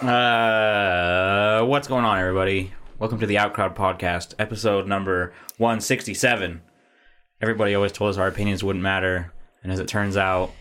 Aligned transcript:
Uh, 0.00 1.62
what's 1.66 1.86
going 1.86 2.06
on, 2.06 2.18
everybody? 2.18 2.72
Welcome 2.98 3.20
to 3.20 3.26
the 3.26 3.34
Outcrowd 3.34 3.76
Podcast, 3.76 4.32
episode 4.38 4.86
number 4.88 5.34
167. 5.58 6.62
Everybody 7.42 7.74
always 7.74 7.92
told 7.92 8.08
us 8.08 8.16
our 8.16 8.26
opinions 8.26 8.64
wouldn't 8.64 8.82
matter, 8.82 9.30
and 9.62 9.70
as 9.70 9.78
it 9.78 9.88
turns 9.88 10.16
out, 10.16 10.52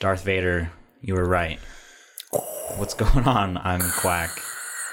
Darth 0.00 0.24
Vader, 0.24 0.72
you 1.02 1.12
were 1.14 1.26
right. 1.26 1.58
What's 2.76 2.94
going 2.94 3.26
on? 3.26 3.58
I'm 3.58 3.82
Quack. 4.00 4.30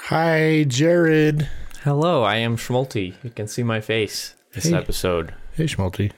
Hi, 0.04 0.64
Jared. 0.64 1.48
Hello, 1.82 2.22
I 2.22 2.36
am 2.36 2.58
Schmulty. 2.58 3.14
You 3.24 3.30
can 3.30 3.48
see 3.48 3.62
my 3.62 3.80
face 3.80 4.34
this 4.52 4.64
Hey. 4.64 4.74
episode. 4.74 5.32
Hey, 5.54 5.64
Schmalti. 5.64 6.12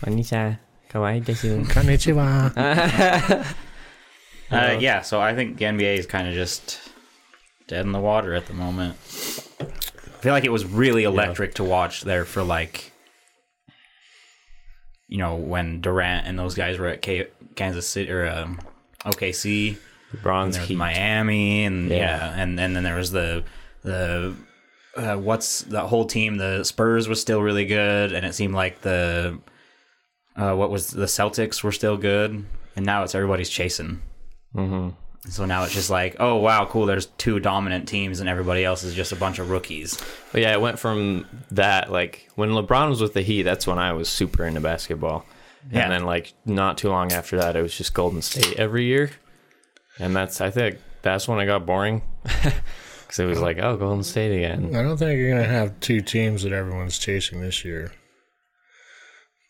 Konnichiwa. 0.00 0.58
Kawaii 0.90 1.24
desu. 1.24 1.64
Konnichiwa. 1.66 3.56
Uh, 4.50 4.76
yeah, 4.78 5.02
so 5.02 5.20
I 5.20 5.34
think 5.34 5.56
the 5.56 5.64
NBA 5.64 5.98
is 5.98 6.06
kind 6.06 6.28
of 6.28 6.34
just 6.34 6.80
dead 7.66 7.84
in 7.86 7.92
the 7.92 8.00
water 8.00 8.34
at 8.34 8.46
the 8.46 8.54
moment. 8.54 8.96
I 9.60 9.64
feel 10.20 10.32
like 10.32 10.44
it 10.44 10.52
was 10.52 10.64
really 10.64 11.04
electric 11.04 11.54
to 11.54 11.64
watch 11.64 12.02
there 12.02 12.24
for 12.24 12.42
like, 12.42 12.92
you 15.08 15.18
know, 15.18 15.34
when 15.36 15.80
Durant 15.80 16.26
and 16.26 16.38
those 16.38 16.54
guys 16.54 16.78
were 16.78 16.88
at 16.88 17.02
K- 17.02 17.28
Kansas 17.56 17.86
City 17.86 18.10
or 18.10 18.26
um, 18.26 18.60
OKC. 19.04 19.76
Bronze 20.22 20.56
Heat. 20.56 20.76
Miami 20.76 21.64
and 21.64 21.88
yeah. 21.90 21.96
Yeah. 21.96 22.34
and, 22.42 22.60
and 22.60 22.76
then 22.76 22.84
there 22.84 22.96
was 22.96 23.10
the 23.10 23.44
the 23.82 24.34
uh, 24.96 25.16
what's 25.16 25.62
the 25.62 25.80
whole 25.80 26.04
team 26.04 26.36
the 26.36 26.62
Spurs 26.62 27.08
was 27.08 27.20
still 27.20 27.42
really 27.42 27.64
good 27.66 28.12
and 28.12 28.24
it 28.24 28.32
seemed 28.34 28.54
like 28.54 28.80
the 28.82 29.38
uh, 30.36 30.54
what 30.54 30.70
was 30.70 30.90
the 30.90 31.06
Celtics 31.06 31.62
were 31.64 31.72
still 31.72 31.96
good 31.96 32.44
and 32.76 32.86
now 32.86 33.02
it's 33.02 33.14
everybody's 33.14 33.50
chasing. 33.50 34.00
Hmm 34.54 34.90
So 35.28 35.44
now 35.44 35.64
it's 35.64 35.74
just 35.74 35.90
like, 35.90 36.16
oh 36.20 36.36
wow, 36.36 36.66
cool. 36.66 36.86
There's 36.86 37.06
two 37.06 37.40
dominant 37.40 37.88
teams, 37.88 38.20
and 38.20 38.28
everybody 38.28 38.64
else 38.64 38.84
is 38.84 38.94
just 38.94 39.12
a 39.12 39.16
bunch 39.16 39.38
of 39.38 39.50
rookies. 39.50 40.00
But 40.32 40.42
yeah, 40.42 40.52
it 40.52 40.60
went 40.60 40.78
from 40.78 41.26
that 41.50 41.90
like 41.90 42.28
when 42.34 42.50
LeBron 42.50 42.88
was 42.88 43.00
with 43.00 43.14
the 43.14 43.22
Heat. 43.22 43.42
That's 43.42 43.66
when 43.66 43.78
I 43.78 43.92
was 43.92 44.08
super 44.08 44.46
into 44.46 44.60
basketball. 44.60 45.24
Yeah. 45.72 45.84
And 45.84 45.92
then 45.92 46.04
like 46.04 46.34
not 46.44 46.78
too 46.78 46.88
long 46.90 47.12
after 47.12 47.38
that, 47.38 47.56
it 47.56 47.62
was 47.62 47.76
just 47.76 47.94
Golden 47.94 48.22
State 48.22 48.58
every 48.58 48.84
year. 48.84 49.10
And 49.98 50.14
that's 50.14 50.40
I 50.40 50.50
think 50.50 50.78
that's 51.02 51.26
when 51.28 51.38
it 51.40 51.46
got 51.46 51.64
boring 51.66 52.02
because 52.22 53.18
it 53.18 53.24
was 53.26 53.40
like 53.40 53.58
oh 53.58 53.76
Golden 53.76 54.04
State 54.04 54.36
again. 54.36 54.74
I 54.76 54.82
don't 54.82 54.96
think 54.96 55.18
you're 55.18 55.30
going 55.30 55.42
to 55.42 55.48
have 55.48 55.78
two 55.80 56.00
teams 56.00 56.42
that 56.42 56.52
everyone's 56.52 56.98
chasing 56.98 57.40
this 57.40 57.64
year. 57.64 57.92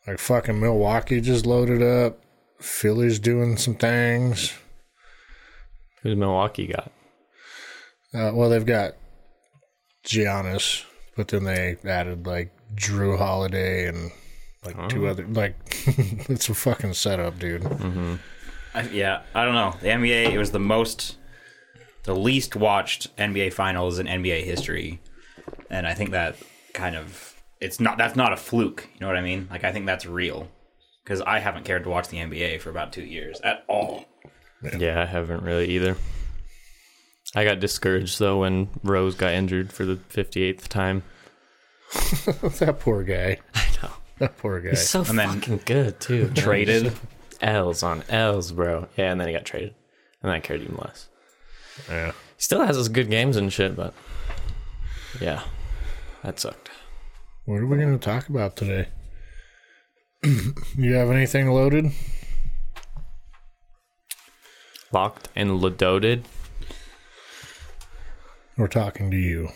Like 0.06 0.18
fucking 0.18 0.60
Milwaukee 0.60 1.20
just 1.20 1.46
loaded 1.46 1.82
up. 1.82 2.20
Philly's 2.60 3.18
doing 3.18 3.56
some 3.56 3.74
things. 3.74 4.52
Who's 6.04 6.16
Milwaukee 6.16 6.66
got? 6.66 6.92
Uh, 8.12 8.30
well, 8.34 8.50
they've 8.50 8.64
got 8.64 8.92
Giannis, 10.04 10.84
but 11.16 11.28
then 11.28 11.44
they 11.44 11.76
added 11.84 12.26
like 12.26 12.52
Jrue 12.74 13.16
Holiday 13.16 13.88
and 13.88 14.12
like 14.64 14.88
two 14.90 15.06
other. 15.06 15.26
Like, 15.26 15.56
it's 16.28 16.50
a 16.50 16.54
fucking 16.54 16.92
setup, 16.92 17.38
dude. 17.38 17.64
I, 18.74 18.82
yeah, 18.92 19.22
I 19.34 19.44
don't 19.46 19.54
know. 19.54 19.74
The 19.80 19.88
NBA, 19.88 20.32
it 20.32 20.38
was 20.38 20.50
the 20.50 20.60
most, 20.60 21.16
the 22.02 22.14
least 22.14 22.54
watched 22.54 23.16
NBA 23.16 23.54
finals 23.54 23.98
in 23.98 24.06
NBA 24.06 24.44
history, 24.44 25.00
and 25.70 25.86
I 25.86 25.94
think 25.94 26.10
that 26.10 26.36
kind 26.74 26.96
of 26.96 27.34
it's 27.60 27.80
not 27.80 27.96
that's 27.96 28.14
not 28.14 28.34
a 28.34 28.36
fluke. 28.36 28.88
You 28.92 29.00
know 29.00 29.06
what 29.06 29.16
I 29.16 29.22
mean? 29.22 29.48
Like 29.50 29.64
I 29.64 29.72
think 29.72 29.86
that's 29.86 30.04
real 30.04 30.48
because 31.02 31.22
I 31.22 31.38
haven't 31.38 31.64
cared 31.64 31.84
to 31.84 31.90
watch 31.90 32.08
the 32.08 32.18
NBA 32.18 32.60
for 32.60 32.68
about 32.68 32.92
two 32.92 33.04
years 33.04 33.40
at 33.40 33.64
all. 33.68 34.04
Yeah, 34.78 35.02
I 35.02 35.06
haven't 35.06 35.42
really 35.42 35.66
either. 35.70 35.96
I 37.34 37.44
got 37.44 37.60
discouraged 37.60 38.18
though 38.18 38.40
when 38.40 38.68
Rose 38.82 39.14
got 39.14 39.32
injured 39.32 39.72
for 39.72 39.84
the 39.84 39.96
58th 39.96 40.68
time. 40.68 41.02
that 42.58 42.76
poor 42.80 43.02
guy. 43.02 43.38
I 43.54 43.66
know. 43.82 43.90
That 44.18 44.38
poor 44.38 44.60
guy. 44.60 44.70
He's 44.70 44.88
so 44.88 45.04
And 45.04 45.18
then- 45.18 45.40
fucking 45.40 45.60
good 45.64 46.00
too. 46.00 46.28
Traded. 46.34 46.92
L's 47.40 47.82
on 47.82 48.04
L's, 48.08 48.52
bro. 48.52 48.88
Yeah, 48.96 49.10
and 49.12 49.20
then 49.20 49.28
he 49.28 49.34
got 49.34 49.44
traded, 49.44 49.74
and 50.22 50.30
I 50.32 50.40
cared 50.40 50.62
even 50.62 50.76
less. 50.76 51.08
Yeah. 51.90 52.12
He 52.36 52.42
still 52.42 52.62
has 52.64 52.76
his 52.76 52.88
good 52.88 53.10
games 53.10 53.36
and 53.36 53.52
shit, 53.52 53.76
but 53.76 53.92
yeah, 55.20 55.42
that 56.22 56.38
sucked. 56.40 56.70
What 57.44 57.56
are 57.56 57.66
we 57.66 57.76
going 57.76 57.98
to 57.98 58.02
talk 58.02 58.28
about 58.28 58.56
today? 58.56 58.88
you 60.78 60.94
have 60.94 61.10
anything 61.10 61.50
loaded? 61.50 61.86
Locked 64.94 65.28
and 65.34 65.60
loaded. 65.60 66.24
We're 68.56 68.68
talking 68.68 69.10
to 69.10 69.16
you. 69.16 69.48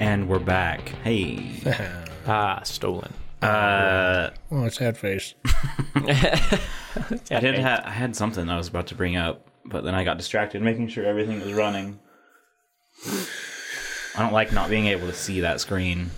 And 0.00 0.28
we're 0.28 0.38
back. 0.38 0.90
Hey, 1.02 1.60
Ah, 2.26 2.60
stolen. 2.62 3.12
uh, 3.42 4.30
Oh, 4.50 4.64
it's 4.64 4.78
head 4.78 4.96
face. 4.96 5.34
I 7.30 7.40
did 7.40 7.58
ha- 7.58 7.82
I 7.84 7.90
had 7.90 8.14
something 8.16 8.48
I 8.48 8.56
was 8.56 8.68
about 8.68 8.86
to 8.88 8.94
bring 8.94 9.16
up, 9.16 9.46
but 9.64 9.84
then 9.84 9.94
I 9.94 10.04
got 10.04 10.16
distracted 10.18 10.62
making 10.62 10.88
sure 10.88 11.04
everything 11.04 11.40
was 11.40 11.52
running. 11.52 11.98
I 14.16 14.20
don't 14.22 14.32
like 14.32 14.52
not 14.52 14.68
being 14.68 14.86
able 14.86 15.06
to 15.06 15.12
see 15.12 15.40
that 15.40 15.60
screen. 15.60 16.10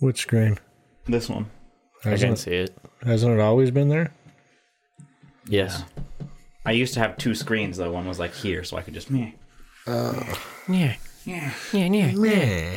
Which 0.00 0.22
screen? 0.22 0.58
This 1.06 1.28
one. 1.28 1.50
I 2.04 2.10
Hasn't 2.10 2.26
can 2.28 2.32
it, 2.34 2.38
see 2.38 2.50
it. 2.52 2.76
hasn't 3.04 3.34
it 3.34 3.40
always 3.40 3.70
been 3.70 3.88
there? 3.90 4.14
Yes. 5.46 5.84
I 6.64 6.72
used 6.72 6.94
to 6.94 7.00
have 7.00 7.18
two 7.18 7.34
screens 7.34 7.76
though. 7.76 7.90
One 7.92 8.06
was 8.06 8.18
like 8.18 8.32
here, 8.34 8.64
so 8.64 8.76
I 8.76 8.82
could 8.82 8.94
just 8.94 9.10
meh. 9.10 9.32
Oh. 9.86 10.38
Yeah. 10.68 10.94
Yeah. 11.24 11.52
Yeah. 11.72 11.86
Yeah. 11.86 12.76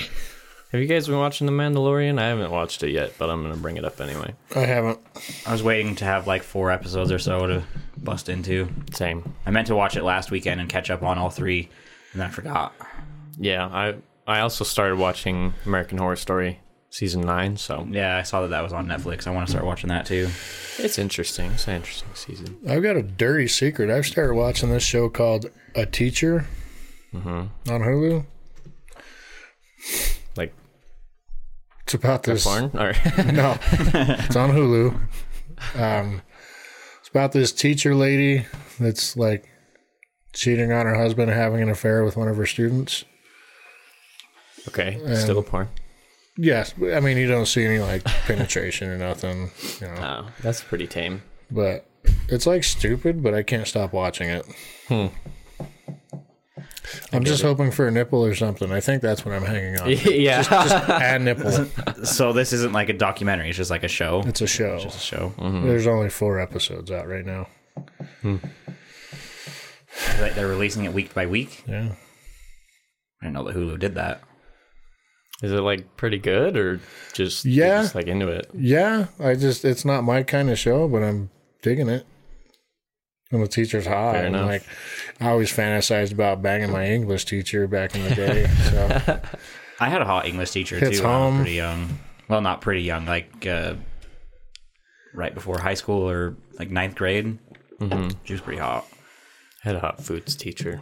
Have 0.73 0.81
you 0.81 0.87
guys 0.87 1.05
been 1.05 1.19
watching 1.19 1.45
The 1.45 1.53
Mandalorian? 1.53 2.19
I 2.19 2.29
haven't 2.29 2.49
watched 2.49 2.81
it 2.81 2.89
yet, 2.89 3.13
but 3.19 3.29
I'm 3.29 3.43
gonna 3.43 3.57
bring 3.57 3.77
it 3.77 3.85
up 3.85 4.01
anyway. 4.01 4.33
I 4.55 4.61
haven't. 4.61 4.99
I 5.45 5.51
was 5.51 5.61
waiting 5.61 5.93
to 5.97 6.05
have 6.05 6.25
like 6.25 6.41
four 6.41 6.71
episodes 6.71 7.11
or 7.11 7.19
so 7.19 7.45
to 7.45 7.63
bust 7.97 8.27
into. 8.27 8.67
Same. 8.91 9.35
I 9.45 9.51
meant 9.51 9.67
to 9.67 9.75
watch 9.75 9.95
it 9.95 10.03
last 10.03 10.31
weekend 10.31 10.59
and 10.59 10.67
catch 10.67 10.89
up 10.89 11.03
on 11.03 11.19
all 11.19 11.29
three, 11.29 11.69
and 12.11 12.21
then 12.21 12.27
I 12.27 12.31
forgot. 12.31 12.73
Yeah. 13.37 13.67
I 13.67 13.93
I 14.25 14.39
also 14.39 14.63
started 14.63 14.97
watching 14.97 15.53
American 15.63 15.99
Horror 15.99 16.15
Story 16.15 16.59
season 16.89 17.21
nine, 17.21 17.55
so 17.55 17.87
Yeah, 17.87 18.17
I 18.17 18.23
saw 18.23 18.41
that 18.41 18.47
that 18.47 18.63
was 18.63 18.73
on 18.73 18.87
Netflix. 18.87 19.27
I 19.27 19.29
want 19.29 19.45
to 19.45 19.51
start 19.51 19.67
watching 19.67 19.89
that 19.89 20.07
too. 20.07 20.27
it's 20.79 20.97
interesting. 20.97 21.51
It's 21.51 21.67
an 21.67 21.75
interesting 21.75 22.09
season. 22.15 22.57
I've 22.67 22.81
got 22.81 22.95
a 22.95 23.03
dirty 23.03 23.47
secret. 23.47 23.91
I've 23.91 24.07
started 24.07 24.33
watching 24.33 24.71
this 24.71 24.81
show 24.81 25.07
called 25.07 25.51
A 25.75 25.85
Teacher 25.85 26.47
mm-hmm. 27.13 27.71
on 27.71 27.81
Hulu. 27.81 28.25
It's 31.85 31.93
about 31.93 32.23
this. 32.23 32.43
porn 32.45 32.71
or 32.75 32.93
No, 33.31 33.57
it's 33.71 34.35
on 34.35 34.51
Hulu. 34.51 34.99
Um, 35.75 36.21
it's 36.99 37.09
about 37.09 37.31
this 37.31 37.51
teacher 37.51 37.93
lady 37.95 38.45
that's 38.79 39.15
like 39.17 39.45
cheating 40.33 40.71
on 40.71 40.85
her 40.85 40.95
husband 40.95 41.29
and 41.29 41.39
having 41.39 41.61
an 41.61 41.69
affair 41.69 42.03
with 42.03 42.17
one 42.17 42.27
of 42.27 42.37
her 42.37 42.45
students. 42.45 43.03
okay, 44.67 44.99
still 45.15 45.39
a 45.39 45.43
porn. 45.43 45.67
Yes, 46.37 46.73
I 46.93 46.99
mean 46.99 47.17
you 47.17 47.27
don't 47.27 47.45
see 47.45 47.63
any 47.63 47.79
like 47.79 48.03
penetration 48.03 48.89
or 48.89 48.97
nothing, 48.97 49.51
you 49.79 49.87
know. 49.87 50.23
Oh, 50.25 50.31
that's 50.41 50.63
pretty 50.63 50.87
tame. 50.87 51.21
But 51.51 51.85
it's 52.27 52.47
like 52.47 52.63
stupid, 52.63 53.21
but 53.21 53.33
I 53.35 53.43
can't 53.43 53.67
stop 53.67 53.93
watching 53.93 54.29
it. 54.29 54.45
Hmm. 54.87 55.07
I'm 57.11 57.23
just 57.23 57.41
hoping 57.41 57.71
for 57.71 57.87
a 57.87 57.91
nipple 57.91 58.23
or 58.25 58.35
something. 58.35 58.71
I 58.71 58.79
think 58.79 59.01
that's 59.01 59.25
what 59.25 59.33
I'm 59.33 59.43
hanging 59.45 59.79
on. 59.79 59.89
yeah. 60.05 61.15
a 61.15 61.19
nipple. 61.19 61.67
So 62.05 62.33
this 62.33 62.51
isn't 62.51 62.73
like 62.73 62.89
a 62.89 62.93
documentary; 62.93 63.47
it's 63.49 63.57
just 63.57 63.69
like 63.71 63.83
a 63.83 63.87
show. 63.87 64.23
It's 64.25 64.41
a 64.41 64.47
show. 64.47 64.75
It's 64.75 64.95
a 64.95 64.99
show. 64.99 65.33
Mm-hmm. 65.37 65.67
There's 65.67 65.87
only 65.87 66.09
four 66.09 66.39
episodes 66.39 66.91
out 66.91 67.07
right 67.07 67.25
now. 67.25 67.47
Hmm. 68.21 68.37
Like, 70.19 70.35
They're 70.35 70.47
releasing 70.47 70.83
it 70.85 70.93
week 70.93 71.13
by 71.13 71.25
week. 71.27 71.63
Yeah. 71.67 71.89
I 73.21 73.25
didn't 73.25 73.33
know 73.35 73.43
that 73.45 73.55
Hulu 73.55 73.79
did 73.79 73.95
that. 73.95 74.21
Is 75.41 75.51
it 75.51 75.61
like 75.61 75.95
pretty 75.97 76.17
good 76.19 76.57
or 76.57 76.79
just 77.13 77.45
you're 77.45 77.67
Yeah. 77.67 77.81
just 77.83 77.95
like 77.95 78.07
into 78.07 78.27
it? 78.27 78.49
Yeah, 78.53 79.07
I 79.19 79.35
just 79.35 79.63
it's 79.65 79.85
not 79.85 80.03
my 80.03 80.23
kind 80.23 80.49
of 80.49 80.57
show, 80.59 80.87
but 80.87 81.03
I'm 81.03 81.29
digging 81.61 81.89
it. 81.89 82.05
And 83.31 83.41
the 83.41 83.47
teacher's 83.47 83.85
hot. 83.87 84.13
Fair 84.13 84.25
and 84.25 84.35
enough. 84.35 84.47
like 84.47 84.63
I 85.19 85.29
always 85.29 85.51
fantasized 85.51 86.11
about 86.11 86.41
banging 86.41 86.71
my 86.71 86.85
English 86.87 87.25
teacher 87.25 87.67
back 87.67 87.95
in 87.95 88.03
the 88.03 88.15
day. 88.15 88.47
So 88.47 89.21
I 89.79 89.89
had 89.89 90.01
a 90.01 90.05
hot 90.05 90.25
English 90.25 90.51
teacher 90.51 90.77
Hits 90.77 90.97
too. 90.97 91.03
When 91.03 91.11
I 91.11 91.15
was 91.17 91.23
home. 91.23 91.35
pretty 91.37 91.53
young. 91.55 91.99
Well, 92.27 92.41
not 92.41 92.61
pretty 92.61 92.81
young, 92.81 93.05
like 93.05 93.45
uh, 93.45 93.75
right 95.13 95.33
before 95.33 95.59
high 95.59 95.73
school 95.75 96.09
or 96.09 96.35
like 96.57 96.69
ninth 96.71 96.95
grade. 96.95 97.37
She 98.23 98.33
was 98.33 98.41
pretty 98.41 98.59
hot. 98.59 98.85
I 99.65 99.69
had 99.69 99.75
a 99.75 99.79
hot 99.79 100.03
foods 100.03 100.35
teacher. 100.35 100.81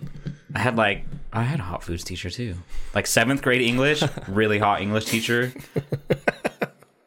I 0.55 0.59
had 0.59 0.75
like 0.75 1.05
I 1.33 1.43
had 1.43 1.59
a 1.59 1.63
hot 1.63 1.83
foods 1.83 2.03
teacher 2.03 2.29
too. 2.29 2.55
Like 2.93 3.07
seventh 3.07 3.41
grade 3.41 3.61
English, 3.61 4.03
really 4.27 4.59
hot 4.59 4.81
English 4.81 5.05
teacher. 5.05 5.51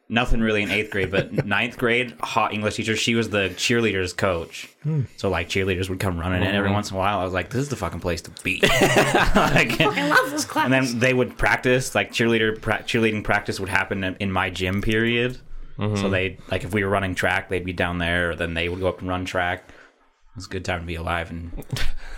Nothing 0.07 0.41
really 0.41 0.61
in 0.61 0.69
eighth 0.69 0.91
grade, 0.91 1.09
but 1.09 1.45
ninth 1.45 1.77
grade, 1.77 2.15
hot 2.21 2.53
English 2.53 2.75
teacher. 2.75 2.95
She 2.95 3.15
was 3.15 3.31
the 3.31 3.49
cheerleaders 3.55 4.15
coach. 4.15 4.69
Hmm. 4.83 5.03
So 5.17 5.29
like 5.29 5.49
cheerleaders 5.49 5.89
would 5.89 5.99
come 5.99 6.19
running 6.19 6.43
in 6.43 6.53
every 6.53 6.71
once 6.71 6.91
in 6.91 6.95
a 6.95 6.99
while. 6.99 7.19
I 7.19 7.23
was 7.23 7.33
like, 7.33 7.49
this 7.49 7.61
is 7.61 7.69
the 7.69 7.75
fucking 7.75 8.01
place 8.01 8.21
to 8.21 8.31
be. 8.43 8.59
like, 8.61 9.81
I 9.81 10.09
love 10.09 10.29
this 10.29 10.45
class. 10.45 10.65
And 10.65 10.73
then 10.73 10.99
they 10.99 11.13
would 11.13 11.37
practice, 11.37 11.95
like 11.95 12.11
cheerleader 12.11 12.61
pra- 12.61 12.83
cheerleading 12.83 13.23
practice 13.23 13.59
would 13.59 13.69
happen 13.69 14.03
in, 14.03 14.15
in 14.17 14.31
my 14.31 14.49
gym 14.49 14.81
period. 14.81 15.39
So 15.77 15.81
mm-hmm. 15.81 16.09
they 16.09 16.37
like 16.49 16.63
if 16.63 16.73
we 16.73 16.85
were 16.85 16.89
running 16.89 17.15
track, 17.15 17.49
they'd 17.49 17.65
be 17.65 17.73
down 17.73 17.97
there, 17.97 18.31
or 18.31 18.35
then 18.35 18.53
they 18.53 18.69
would 18.69 18.79
go 18.79 18.87
up 18.87 18.99
and 18.99 19.09
run 19.09 19.25
track. 19.25 19.67
It 19.67 20.35
was 20.35 20.45
a 20.45 20.49
good 20.49 20.63
time 20.63 20.79
to 20.81 20.85
be 20.85 20.95
alive 20.95 21.31
in 21.31 21.51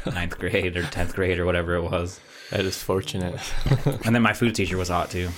ninth 0.05 0.37
grade 0.37 0.77
or 0.77 0.83
tenth 0.83 1.15
grade 1.15 1.39
or 1.39 1.45
whatever 1.45 1.75
it 1.75 1.81
was. 1.81 2.19
That 2.51 2.61
is 2.61 2.81
fortunate. 2.81 3.39
And 4.05 4.13
then 4.13 4.21
my 4.21 4.33
food 4.33 4.53
teacher 4.53 4.77
was 4.77 4.89
hot 4.89 5.09
too. 5.09 5.29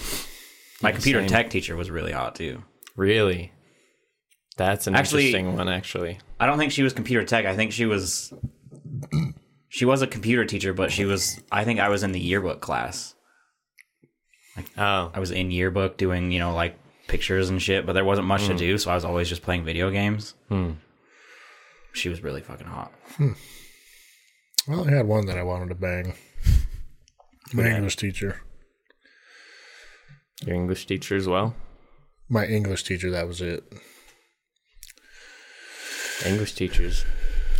My 0.82 0.92
computer 0.92 1.20
same. 1.20 1.30
tech 1.30 1.50
teacher 1.50 1.76
was 1.76 1.90
really 1.90 2.12
hot 2.12 2.36
too. 2.36 2.64
really? 2.96 3.52
That's 4.58 4.88
an 4.88 4.96
Actually- 4.96 5.28
interesting 5.28 5.56
one, 5.56 5.70
actually. 5.70 6.20
I 6.38 6.46
don't 6.46 6.58
think 6.58 6.74
she 6.74 6.84
was 6.84 6.92
computer 6.92 7.26
tech. 7.26 7.46
I 7.46 7.56
think 7.56 7.72
she 7.72 7.86
was 7.86 8.34
she 9.70 9.86
was 9.86 10.02
a 10.02 10.08
computer 10.08 10.44
teacher, 10.46 10.74
but 10.74 10.92
she 10.92 11.06
was 11.06 11.42
I 11.52 11.64
think 11.64 11.80
I 11.80 11.90
was 11.90 12.04
in 12.04 12.12
the 12.12 12.20
yearbook 12.20 12.60
class. 12.60 13.16
Oh, 14.78 15.12
I 15.14 15.20
was 15.20 15.32
in 15.32 15.52
yearbook 15.52 15.98
doing, 15.98 16.32
you 16.32 16.40
know, 16.40 16.54
like 16.54 16.78
pictures 17.08 17.50
and 17.50 17.62
shit, 17.62 17.86
but 17.86 17.94
there 17.94 18.04
wasn't 18.04 18.28
much 18.28 18.46
to 18.48 18.52
hmm. 18.52 18.58
do, 18.58 18.78
so 18.78 18.92
I 18.92 18.96
was 18.96 19.06
always 19.06 19.30
just 19.30 19.42
playing 19.42 19.64
video 19.64 19.90
games. 19.90 20.36
Hmm. 20.50 20.72
She 21.94 22.10
was 22.10 22.22
really 22.22 22.42
fucking 22.42 22.68
hot. 22.68 22.92
Hmm. 23.16 23.34
Well, 24.68 24.88
I 24.88 24.92
had 24.92 25.08
one 25.08 25.26
that 25.26 25.38
I 25.38 25.44
wanted 25.44 25.70
to 25.70 25.76
bang. 25.76 26.14
My 27.54 27.68
English 27.68 27.96
teacher. 27.96 28.42
Your 30.46 30.56
English 30.56 30.86
teacher 30.86 31.16
as 31.16 31.28
well? 31.28 31.56
My 32.30 32.46
English 32.46 32.84
teacher, 32.84 33.10
that 33.12 33.28
was 33.28 33.42
it. 33.42 33.64
English 36.26 36.54
teachers. 36.54 37.06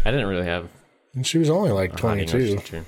I 0.06 0.12
didn't 0.12 0.28
really 0.28 0.46
have 0.46 0.70
And 1.16 1.26
she 1.26 1.38
was 1.38 1.50
only 1.50 1.72
like 1.72 1.94
a 1.94 2.02
hot 2.02 2.20
English 2.20 2.52
22. 2.54 2.86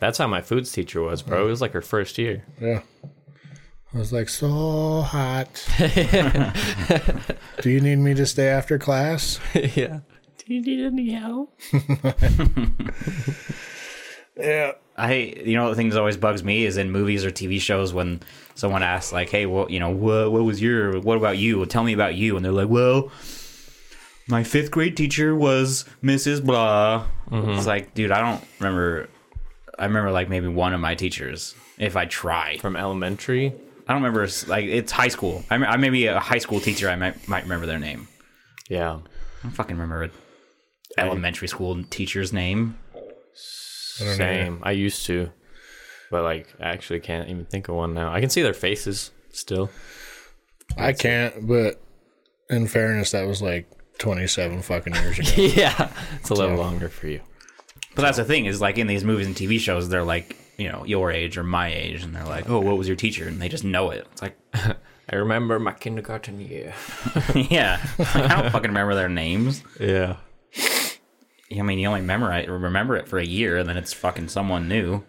That's 0.00 0.18
how 0.18 0.26
my 0.26 0.40
foods 0.40 0.72
teacher 0.72 1.02
was, 1.02 1.22
bro. 1.22 1.46
It 1.46 1.50
was 1.50 1.60
like 1.60 1.72
her 1.72 1.82
first 1.82 2.18
year. 2.18 2.44
Yeah. 2.60 2.80
I 3.94 3.98
was 3.98 4.12
like, 4.12 4.28
so 4.28 5.02
hot. 5.02 5.64
Do 7.62 7.70
you 7.70 7.80
need 7.80 7.96
me 7.96 8.14
to 8.14 8.26
stay 8.26 8.48
after 8.48 8.78
class? 8.78 9.38
yeah. 9.54 10.00
Do 10.38 10.54
you 10.54 10.62
need 10.62 10.84
any 10.84 11.12
help? 11.12 11.58
Yeah. 14.36 14.72
I 14.96 15.14
you 15.14 15.54
know 15.56 15.68
the 15.68 15.74
thing 15.74 15.88
that 15.88 15.98
always 15.98 16.16
bugs 16.16 16.44
me 16.44 16.64
is 16.64 16.76
in 16.76 16.90
movies 16.90 17.24
or 17.24 17.30
TV 17.30 17.60
shows 17.60 17.92
when 17.92 18.20
someone 18.54 18.82
asks 18.82 19.12
like, 19.12 19.28
"Hey, 19.28 19.46
what 19.46 19.70
you 19.70 19.80
know, 19.80 19.90
what 19.90 20.30
what 20.30 20.44
was 20.44 20.62
your 20.62 21.00
what 21.00 21.16
about 21.16 21.36
you? 21.36 21.64
Tell 21.66 21.82
me 21.82 21.92
about 21.92 22.14
you." 22.14 22.36
And 22.36 22.44
they're 22.44 22.52
like, 22.52 22.68
"Well, 22.68 23.10
my 24.28 24.44
fifth 24.44 24.70
grade 24.70 24.96
teacher 24.96 25.34
was 25.34 25.84
Mrs. 26.02 26.44
Blah." 26.44 27.06
Mm-hmm. 27.30 27.50
It's 27.50 27.66
like, 27.66 27.94
dude, 27.94 28.12
I 28.12 28.20
don't 28.20 28.44
remember. 28.60 29.08
I 29.78 29.86
remember 29.86 30.12
like 30.12 30.28
maybe 30.28 30.46
one 30.46 30.72
of 30.72 30.80
my 30.80 30.94
teachers 30.94 31.54
if 31.78 31.96
I 31.96 32.06
try. 32.06 32.58
From 32.58 32.76
elementary? 32.76 33.52
I 33.88 33.92
don't 33.92 34.02
remember 34.02 34.28
like 34.46 34.64
it's 34.64 34.92
high 34.92 35.08
school. 35.08 35.44
I 35.50 35.56
I 35.56 35.76
maybe 35.76 36.06
a 36.06 36.20
high 36.20 36.38
school 36.38 36.60
teacher. 36.60 36.88
I 36.88 36.96
might 36.96 37.26
might 37.28 37.42
remember 37.42 37.66
their 37.66 37.80
name. 37.80 38.08
Yeah. 38.68 38.92
I 38.94 39.42
don't 39.42 39.52
fucking 39.52 39.76
remember 39.76 40.04
an 40.04 40.10
elementary 40.96 41.48
school 41.48 41.82
teacher's 41.84 42.32
name. 42.32 42.78
I 44.00 44.04
don't 44.04 44.08
know. 44.10 44.14
Same. 44.16 44.60
I 44.62 44.72
used 44.72 45.06
to. 45.06 45.30
But 46.10 46.22
like 46.22 46.54
I 46.60 46.70
actually 46.70 47.00
can't 47.00 47.28
even 47.28 47.44
think 47.44 47.68
of 47.68 47.74
one 47.74 47.94
now. 47.94 48.12
I 48.12 48.20
can 48.20 48.30
see 48.30 48.42
their 48.42 48.54
faces 48.54 49.10
still. 49.32 49.70
I 50.76 50.92
can't, 50.92 51.46
but 51.46 51.80
in 52.50 52.66
fairness, 52.66 53.12
that 53.12 53.26
was 53.26 53.42
like 53.42 53.70
27 53.98 54.62
fucking 54.62 54.94
years 54.94 55.18
ago. 55.18 55.30
yeah. 55.36 55.92
It's 56.16 56.30
a 56.30 56.34
little 56.34 56.56
longer 56.56 56.88
for 56.88 57.06
you. 57.06 57.20
But 57.94 58.02
that's 58.02 58.16
the 58.16 58.24
thing 58.24 58.46
is 58.46 58.60
like 58.60 58.78
in 58.78 58.86
these 58.86 59.04
movies 59.04 59.26
and 59.26 59.36
TV 59.36 59.58
shows, 59.58 59.88
they're 59.88 60.04
like 60.04 60.36
you 60.56 60.70
know 60.70 60.84
your 60.84 61.10
age 61.10 61.36
or 61.36 61.42
my 61.42 61.72
age, 61.72 62.02
and 62.02 62.14
they're 62.14 62.24
like, 62.24 62.48
oh, 62.48 62.60
what 62.60 62.78
was 62.78 62.86
your 62.88 62.96
teacher? 62.96 63.28
And 63.28 63.40
they 63.40 63.48
just 63.48 63.64
know 63.64 63.90
it. 63.90 64.06
It's 64.12 64.22
like, 64.22 64.36
I 64.54 65.16
remember 65.16 65.58
my 65.58 65.72
kindergarten 65.72 66.40
year. 66.40 66.74
yeah, 67.34 67.84
I 67.98 68.40
don't 68.40 68.50
fucking 68.50 68.70
remember 68.70 68.94
their 68.94 69.08
names. 69.08 69.62
Yeah. 69.78 70.16
I 71.52 71.62
mean, 71.62 71.78
you 71.78 71.88
only 71.88 72.00
memorize 72.00 72.48
remember 72.48 72.96
it 72.96 73.08
for 73.08 73.18
a 73.18 73.24
year, 73.24 73.58
and 73.58 73.68
then 73.68 73.76
it's 73.76 73.92
fucking 73.92 74.28
someone 74.28 74.68
new. 74.68 75.02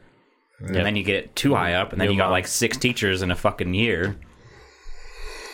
And 0.60 0.74
then 0.76 0.96
you 0.96 1.04
get 1.04 1.18
it 1.18 1.36
too 1.36 1.54
high 1.56 1.74
up, 1.74 1.92
and 1.92 2.00
then 2.00 2.08
New 2.08 2.14
you 2.14 2.18
got 2.20 2.26
mom. 2.26 2.32
like 2.32 2.48
six 2.48 2.78
teachers 2.78 3.22
in 3.22 3.30
a 3.32 3.36
fucking 3.36 3.74
year. 3.74 4.16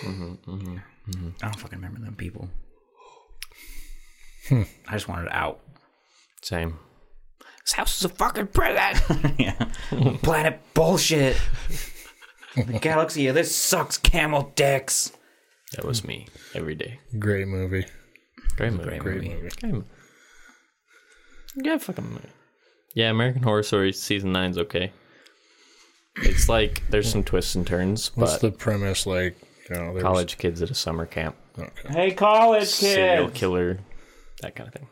Mm-hmm, 0.01 0.51
mm-hmm. 0.51 0.77
I 1.41 1.45
don't 1.45 1.59
fucking 1.59 1.77
remember 1.79 1.99
them 2.01 2.15
people. 2.15 2.49
Hmm. 4.47 4.63
I 4.87 4.93
just 4.93 5.07
wanted 5.07 5.25
it 5.27 5.33
out. 5.33 5.59
Same. 6.41 6.77
This 7.63 7.73
house 7.73 7.97
is 7.97 8.05
a 8.05 8.09
fucking 8.09 8.47
prison. 8.47 9.35
yeah. 9.39 9.69
Planet 10.23 10.59
bullshit. 10.73 11.37
the 12.55 12.79
galaxy 12.81 13.27
of 13.27 13.35
this 13.35 13.55
sucks 13.55 13.97
camel 13.97 14.51
dicks. 14.55 15.11
that 15.73 15.85
was 15.85 16.03
me 16.03 16.27
every 16.55 16.75
day. 16.75 16.99
Great 17.19 17.47
movie. 17.47 17.85
Great 18.57 18.73
movie. 18.73 18.83
Great 18.83 19.01
Great 19.01 19.15
movie. 19.15 19.29
movie. 19.29 19.49
Great 19.61 19.73
movie. 19.73 19.85
Yeah, 21.55 21.77
fucking. 21.77 22.19
Yeah, 22.93 23.09
American 23.09 23.43
Horror 23.43 23.63
Story 23.63 23.93
season 23.93 24.31
nine's 24.31 24.57
okay. 24.57 24.91
It's 26.17 26.49
like 26.49 26.83
there's 26.89 27.09
some 27.09 27.23
twists 27.23 27.55
and 27.55 27.65
turns, 27.65 28.11
What's 28.15 28.37
the 28.39 28.51
premise 28.51 29.05
like? 29.05 29.37
You 29.69 29.75
know, 29.77 29.93
there 29.93 30.01
college 30.01 30.37
kids 30.37 30.61
at 30.61 30.69
a 30.69 30.73
summer 30.73 31.05
camp, 31.05 31.35
okay. 31.57 31.89
Hey, 31.89 32.11
college 32.11 32.67
serial 32.67 33.27
kids. 33.27 33.39
killer, 33.39 33.79
that 34.41 34.55
kind 34.55 34.67
of 34.67 34.73
thing. 34.73 34.87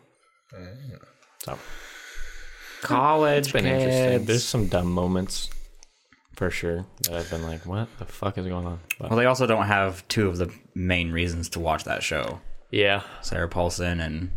So 1.43 1.57
College 2.81 3.39
it's 3.39 3.51
been 3.51 3.65
interesting. 3.65 4.25
There's 4.25 4.45
some 4.45 4.67
dumb 4.67 4.89
moments 4.91 5.49
for 6.35 6.49
sure 6.49 6.85
that 7.03 7.13
I've 7.13 7.29
been 7.29 7.43
like, 7.43 7.65
what 7.65 7.89
the 7.97 8.05
fuck 8.05 8.37
is 8.37 8.47
going 8.47 8.65
on? 8.65 8.79
But 8.99 9.09
Well, 9.09 9.19
they 9.19 9.25
also 9.25 9.45
don't 9.45 9.65
have 9.67 10.07
two 10.07 10.29
of 10.29 10.37
the 10.37 10.49
main 10.75 11.11
reasons 11.11 11.49
to 11.49 11.59
watch 11.59 11.83
that 11.83 12.01
show: 12.03 12.39
yeah, 12.71 13.01
Sarah 13.21 13.49
Paulson 13.49 13.99
and 13.99 14.31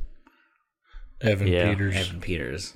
Evan 1.23 1.47
Yeah, 1.49 1.71
Peters. 1.73 1.97
Evan 1.97 2.21
Peters. 2.21 2.75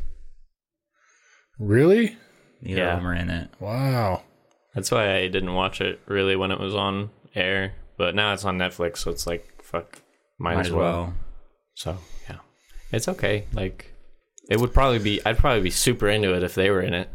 Really? 1.59 2.17
Neither 2.63 2.81
Yeah. 2.81 2.93
of 2.95 2.99
them 2.99 3.07
are 3.07 3.15
in 3.15 3.31
it. 3.31 3.51
Wow. 3.61 4.23
that's 4.75 4.91
why 4.91 5.17
I 5.17 5.29
didn't 5.29 5.55
watch 5.55 5.81
it 5.81 6.01
really 6.07 6.37
when 6.37 6.51
it 6.51 6.61
was 6.61 6.75
on 6.75 7.11
air. 7.35 7.73
But 7.97 8.15
now 8.15 8.35
it's 8.35 8.45
on 8.45 8.59
Netflix, 8.59 8.99
so 8.99 9.11
it's 9.11 9.27
like, 9.27 9.63
fuck, 9.63 10.03
might, 10.39 10.57
Might 10.57 10.67
as 10.67 10.73
well. 10.73 11.15
So 11.75 11.97
yeah, 12.29 12.37
it's 12.93 13.09
okay. 13.09 13.47
Like 13.55 13.93
it 14.51 14.61
would 14.61 14.75
probably 14.75 14.99
be. 14.99 15.21
I'd 15.25 15.39
probably 15.39 15.63
be 15.63 15.71
super 15.71 16.09
into 16.09 16.35
it 16.35 16.43
if 16.43 16.55
they 16.55 16.69
were 16.71 16.83
in 16.83 16.93
it. 16.93 17.09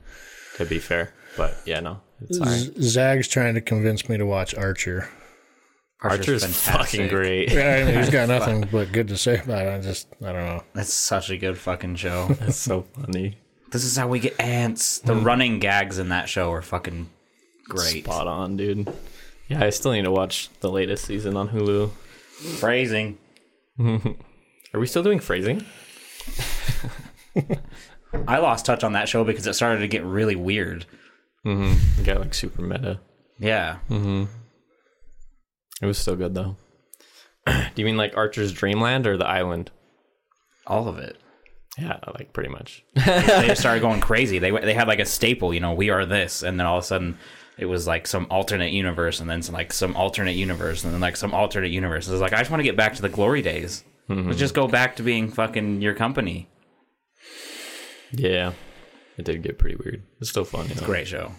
To 0.57 0.65
be 0.65 0.79
fair, 0.79 1.13
but 1.37 1.55
yeah, 1.65 1.79
no, 1.81 2.01
it's 2.19 2.39
alright. 2.39 2.57
Z- 2.59 2.73
Zag's 2.81 3.27
trying 3.27 3.53
to 3.53 3.61
convince 3.61 4.09
me 4.09 4.17
to 4.17 4.25
watch 4.25 4.55
Archer. 4.55 5.07
Archer's 6.01 6.43
fucking 6.43 7.09
great. 7.09 7.51
Yeah, 7.51 7.75
I 7.75 7.83
mean, 7.83 7.95
he's 7.95 8.09
got 8.09 8.27
nothing 8.39 8.67
but 8.71 8.91
good 8.91 9.09
to 9.09 9.17
say 9.17 9.39
about 9.39 9.67
it. 9.67 9.69
I 9.69 9.79
just, 9.79 10.07
I 10.23 10.31
don't 10.31 10.45
know. 10.45 10.63
That's 10.73 10.93
such 10.93 11.29
a 11.29 11.37
good 11.37 11.57
fucking 11.57 11.95
show. 11.95 12.35
It's 12.41 12.57
so 12.57 12.81
funny. 12.81 13.37
this 13.71 13.83
is 13.83 13.95
how 13.95 14.07
we 14.07 14.19
get 14.19 14.39
ants. 14.39 14.99
The 14.99 15.13
mm. 15.13 15.23
running 15.23 15.59
gags 15.59 15.99
in 15.99 16.09
that 16.09 16.27
show 16.27 16.51
are 16.51 16.63
fucking 16.63 17.09
great. 17.65 18.03
Spot 18.03 18.27
on, 18.27 18.57
dude. 18.57 18.91
Yeah, 19.47 19.63
I 19.63 19.69
still 19.69 19.91
need 19.91 20.03
to 20.03 20.11
watch 20.11 20.49
the 20.61 20.71
latest 20.71 21.05
season 21.05 21.37
on 21.37 21.49
Hulu. 21.49 21.91
Phrasing. 22.59 23.17
Are 23.79 24.79
we 24.79 24.87
still 24.87 25.03
doing 25.03 25.19
phrasing? 25.19 25.65
I 28.27 28.39
lost 28.39 28.65
touch 28.65 28.83
on 28.83 28.93
that 28.93 29.07
show 29.07 29.23
because 29.23 29.45
it 29.45 29.53
started 29.53 29.81
to 29.81 29.87
get 29.87 30.03
really 30.03 30.35
weird. 30.35 30.85
Mm-hmm. 31.45 31.99
You 31.99 32.05
got 32.05 32.19
like 32.19 32.33
super 32.33 32.61
meta. 32.61 32.99
Yeah. 33.39 33.77
Mm-hmm. 33.89 34.25
It 35.81 35.85
was 35.85 35.97
still 35.97 36.15
good 36.15 36.33
though. 36.33 36.55
Do 37.47 37.53
you 37.75 37.85
mean 37.85 37.97
like 37.97 38.15
Archer's 38.15 38.53
Dreamland 38.53 39.07
or 39.07 39.17
the 39.17 39.27
island? 39.27 39.71
All 40.67 40.87
of 40.87 40.97
it. 40.97 41.17
Yeah, 41.77 41.97
like 42.13 42.33
pretty 42.33 42.49
much. 42.49 42.83
they 42.95 43.47
just 43.47 43.61
started 43.61 43.81
going 43.81 44.01
crazy. 44.01 44.39
They 44.39 44.51
they 44.51 44.73
had 44.73 44.87
like 44.87 44.99
a 44.99 45.05
staple, 45.05 45.53
you 45.53 45.59
know, 45.59 45.73
we 45.73 45.89
are 45.89 46.05
this, 46.05 46.43
and 46.43 46.59
then 46.59 46.67
all 46.67 46.77
of 46.77 46.83
a 46.83 46.87
sudden 46.87 47.17
it 47.57 47.65
was 47.65 47.87
like 47.87 48.07
some 48.07 48.27
alternate 48.29 48.71
universe, 48.71 49.19
and 49.19 49.29
then 49.29 49.41
some 49.41 49.53
like 49.55 49.73
some 49.73 49.95
alternate 49.95 50.35
universe, 50.35 50.83
and 50.83 50.93
then 50.93 51.01
like 51.01 51.17
some 51.17 51.33
alternate 51.33 51.71
universe. 51.71 52.07
It 52.07 52.11
was 52.11 52.21
like 52.21 52.33
I 52.33 52.37
just 52.39 52.51
want 52.51 52.59
to 52.59 52.65
get 52.65 52.75
back 52.75 52.95
to 52.95 53.01
the 53.01 53.09
glory 53.09 53.41
days. 53.41 53.83
Mm-hmm. 54.09 54.27
Let's 54.27 54.39
just 54.39 54.53
go 54.53 54.67
back 54.67 54.97
to 54.97 55.03
being 55.03 55.31
fucking 55.31 55.81
your 55.81 55.93
company. 55.93 56.49
yeah, 58.11 58.51
it 59.17 59.25
did 59.25 59.41
get 59.41 59.57
pretty 59.57 59.77
weird. 59.77 60.03
It's 60.19 60.29
still 60.29 60.45
fun. 60.45 60.67
It's 60.69 60.81
a 60.81 60.85
Great 60.85 61.07
show. 61.07 61.31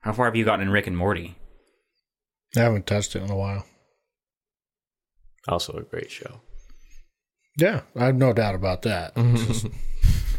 How 0.00 0.12
far 0.12 0.26
have 0.26 0.36
you 0.36 0.44
gotten 0.44 0.66
in 0.66 0.72
Rick 0.72 0.86
and 0.88 0.96
Morty? 0.96 1.36
I 2.56 2.60
haven't 2.60 2.86
touched 2.86 3.16
it 3.16 3.22
in 3.22 3.30
a 3.30 3.36
while. 3.36 3.64
Also 5.48 5.72
a 5.74 5.82
great 5.82 6.10
show. 6.10 6.40
Yeah, 7.58 7.82
I 7.96 8.06
have 8.06 8.16
no 8.16 8.32
doubt 8.32 8.54
about 8.54 8.82
that. 8.82 9.14
Just- 9.16 9.66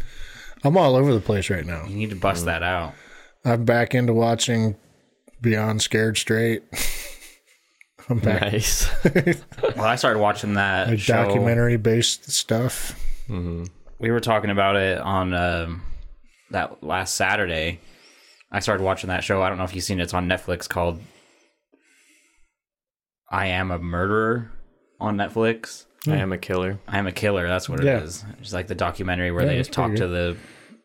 I'm 0.64 0.76
all 0.76 0.96
over 0.96 1.12
the 1.14 1.20
place 1.20 1.50
right 1.50 1.64
now. 1.66 1.84
You 1.86 1.94
need 1.96 2.10
to 2.10 2.16
bust 2.16 2.44
that 2.46 2.62
out. 2.62 2.94
I'm 3.44 3.64
back 3.64 3.94
into 3.94 4.12
watching 4.12 4.76
Beyond 5.40 5.82
Scared 5.82 6.16
Straight. 6.16 6.62
I'm 8.10 8.18
back 8.18 8.40
Nice. 8.40 8.88
Well, 9.76 9.84
I 9.84 9.96
started 9.96 10.18
watching 10.18 10.54
that 10.54 10.88
like 10.88 10.98
show. 10.98 11.12
documentary 11.12 11.76
based 11.76 12.30
stuff. 12.30 12.98
We 13.28 14.10
were 14.10 14.20
talking 14.20 14.50
about 14.50 14.76
it 14.76 14.98
on 14.98 15.34
um, 15.34 15.82
that 16.50 16.82
last 16.82 17.14
Saturday. 17.16 17.80
I 18.50 18.60
started 18.60 18.82
watching 18.82 19.08
that 19.08 19.22
show. 19.24 19.42
I 19.42 19.48
don't 19.50 19.58
know 19.58 19.64
if 19.64 19.74
you've 19.74 19.84
seen 19.84 20.00
it. 20.00 20.04
It's 20.04 20.14
on 20.14 20.26
Netflix 20.26 20.66
called 20.68 21.00
I 23.30 23.46
Am 23.46 23.70
a 23.70 23.78
Murderer 23.78 24.50
on 25.00 25.16
Netflix. 25.16 25.84
I 26.06 26.16
am 26.16 26.32
a 26.32 26.38
killer. 26.38 26.78
I 26.88 26.98
am 26.98 27.06
a 27.06 27.12
killer. 27.12 27.46
That's 27.48 27.68
what 27.68 27.82
Yeah. 27.82 27.98
it 27.98 28.04
is. 28.04 28.24
It's 28.40 28.52
like 28.52 28.66
the 28.68 28.74
documentary 28.74 29.30
where 29.30 29.42
Yeah, 29.42 29.48
they 29.52 29.58
just 29.58 29.72
talk 29.72 29.94
to 29.96 30.06
the, 30.08 30.36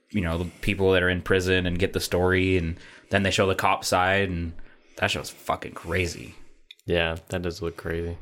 you 0.09 0.21
know, 0.21 0.37
the 0.39 0.45
people 0.61 0.91
that 0.93 1.03
are 1.03 1.09
in 1.09 1.21
prison 1.21 1.65
and 1.65 1.79
get 1.79 1.93
the 1.93 1.99
story, 2.01 2.57
and 2.57 2.77
then 3.09 3.23
they 3.23 3.31
show 3.31 3.47
the 3.47 3.55
cop 3.55 3.85
side, 3.85 4.29
and 4.29 4.53
that 4.97 5.11
show's 5.11 5.29
fucking 5.29 5.73
crazy. 5.73 6.35
Yeah, 6.85 7.17
that 7.29 7.41
does 7.43 7.61
look 7.61 7.77
crazy. 7.77 8.17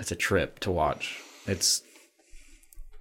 It's 0.00 0.12
a 0.12 0.16
trip 0.16 0.58
to 0.60 0.70
watch. 0.70 1.20
It's 1.46 1.82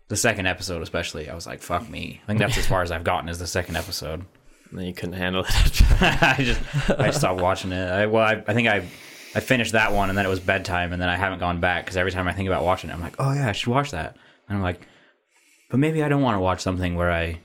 the 0.09 0.17
second 0.17 0.47
episode, 0.47 0.81
especially. 0.81 1.29
I 1.29 1.35
was 1.35 1.47
like, 1.47 1.61
"Fuck 1.61 1.87
me." 1.89 2.19
I 2.23 2.27
think 2.27 2.39
that's 2.39 2.57
as 2.57 2.67
far 2.67 2.81
as 2.81 2.91
I've 2.91 3.05
gotten 3.05 3.29
is 3.29 3.39
the 3.39 3.47
second 3.47 3.77
episode. 3.77 4.25
And 4.69 4.79
then 4.79 4.85
you 4.85 4.93
couldn't 4.93 5.13
handle 5.15 5.45
it. 5.47 5.81
I 6.01 6.35
just 6.39 6.59
I 6.99 7.11
stopped 7.11 7.39
watching 7.39 7.71
it. 7.71 7.89
I, 7.89 8.07
well, 8.07 8.25
I, 8.25 8.43
I 8.45 8.53
think 8.53 8.67
I 8.67 8.83
I 9.33 9.39
finished 9.39 9.71
that 9.73 9.93
one, 9.93 10.09
and 10.09 10.17
then 10.17 10.25
it 10.25 10.29
was 10.29 10.39
bedtime, 10.39 10.91
and 10.93 11.01
then 11.01 11.07
I 11.09 11.15
haven't 11.15 11.39
gone 11.39 11.59
back 11.59 11.85
because 11.85 11.95
every 11.97 12.11
time 12.11 12.27
I 12.27 12.33
think 12.33 12.47
about 12.47 12.63
watching 12.65 12.89
it, 12.89 12.93
I'm 12.93 13.01
like, 13.01 13.15
"Oh 13.19 13.31
yeah, 13.33 13.47
I 13.47 13.51
should 13.53 13.69
watch 13.69 13.91
that." 13.91 14.17
And 14.47 14.57
I'm 14.57 14.63
like, 14.63 14.85
but 15.69 15.79
maybe 15.79 16.03
I 16.03 16.09
don't 16.09 16.21
want 16.21 16.35
to 16.35 16.41
watch 16.41 16.59
something 16.61 16.95
where 16.95 17.11
I 17.11 17.39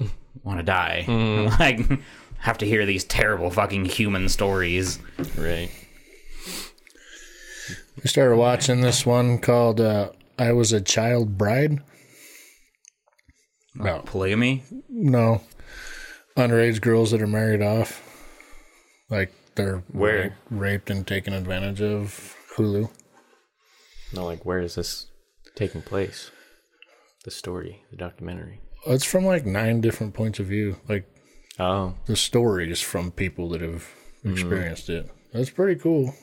want 0.42 0.58
to 0.60 0.64
die. 0.64 1.04
Like 1.60 1.80
have 2.38 2.58
to 2.58 2.66
hear 2.66 2.86
these 2.86 3.04
terrible 3.04 3.50
fucking 3.50 3.84
human 3.86 4.28
stories. 4.28 4.98
right. 5.36 5.70
I 8.02 8.06
started 8.06 8.36
watching 8.36 8.80
this 8.80 9.04
one 9.04 9.38
called 9.38 9.80
uh, 9.80 10.10
I 10.38 10.52
Was 10.52 10.72
a 10.72 10.80
Child 10.80 11.36
Bride. 11.36 11.80
No. 13.74 14.02
Polygamy. 14.06 14.62
No. 14.88 15.42
Underage 16.36 16.80
girls 16.80 17.10
that 17.10 17.20
are 17.20 17.26
married 17.26 17.60
off. 17.60 18.00
Like 19.10 19.32
they're 19.58 19.82
Where? 19.92 20.36
ra- 20.50 20.58
raped 20.58 20.90
and 20.90 21.06
taken 21.06 21.32
advantage 21.34 21.82
of. 21.82 22.34
Hulu. 22.56 22.90
No, 24.14 24.24
like 24.24 24.44
where 24.44 24.58
is 24.60 24.74
this 24.76 25.06
taking 25.54 25.82
place? 25.82 26.30
The 27.24 27.30
story, 27.30 27.82
the 27.90 27.96
documentary. 27.96 28.60
It's 28.86 29.04
from 29.04 29.24
like 29.26 29.44
nine 29.44 29.80
different 29.80 30.14
points 30.14 30.38
of 30.40 30.46
view. 30.46 30.76
Like 30.88 31.06
Oh, 31.60 31.94
the 32.06 32.16
stories 32.16 32.80
from 32.80 33.10
people 33.10 33.48
that 33.50 33.60
have 33.60 33.82
mm-hmm. 34.24 34.32
experienced 34.32 34.88
it. 34.88 35.10
That's 35.32 35.50
pretty 35.50 35.78
cool. 35.80 36.14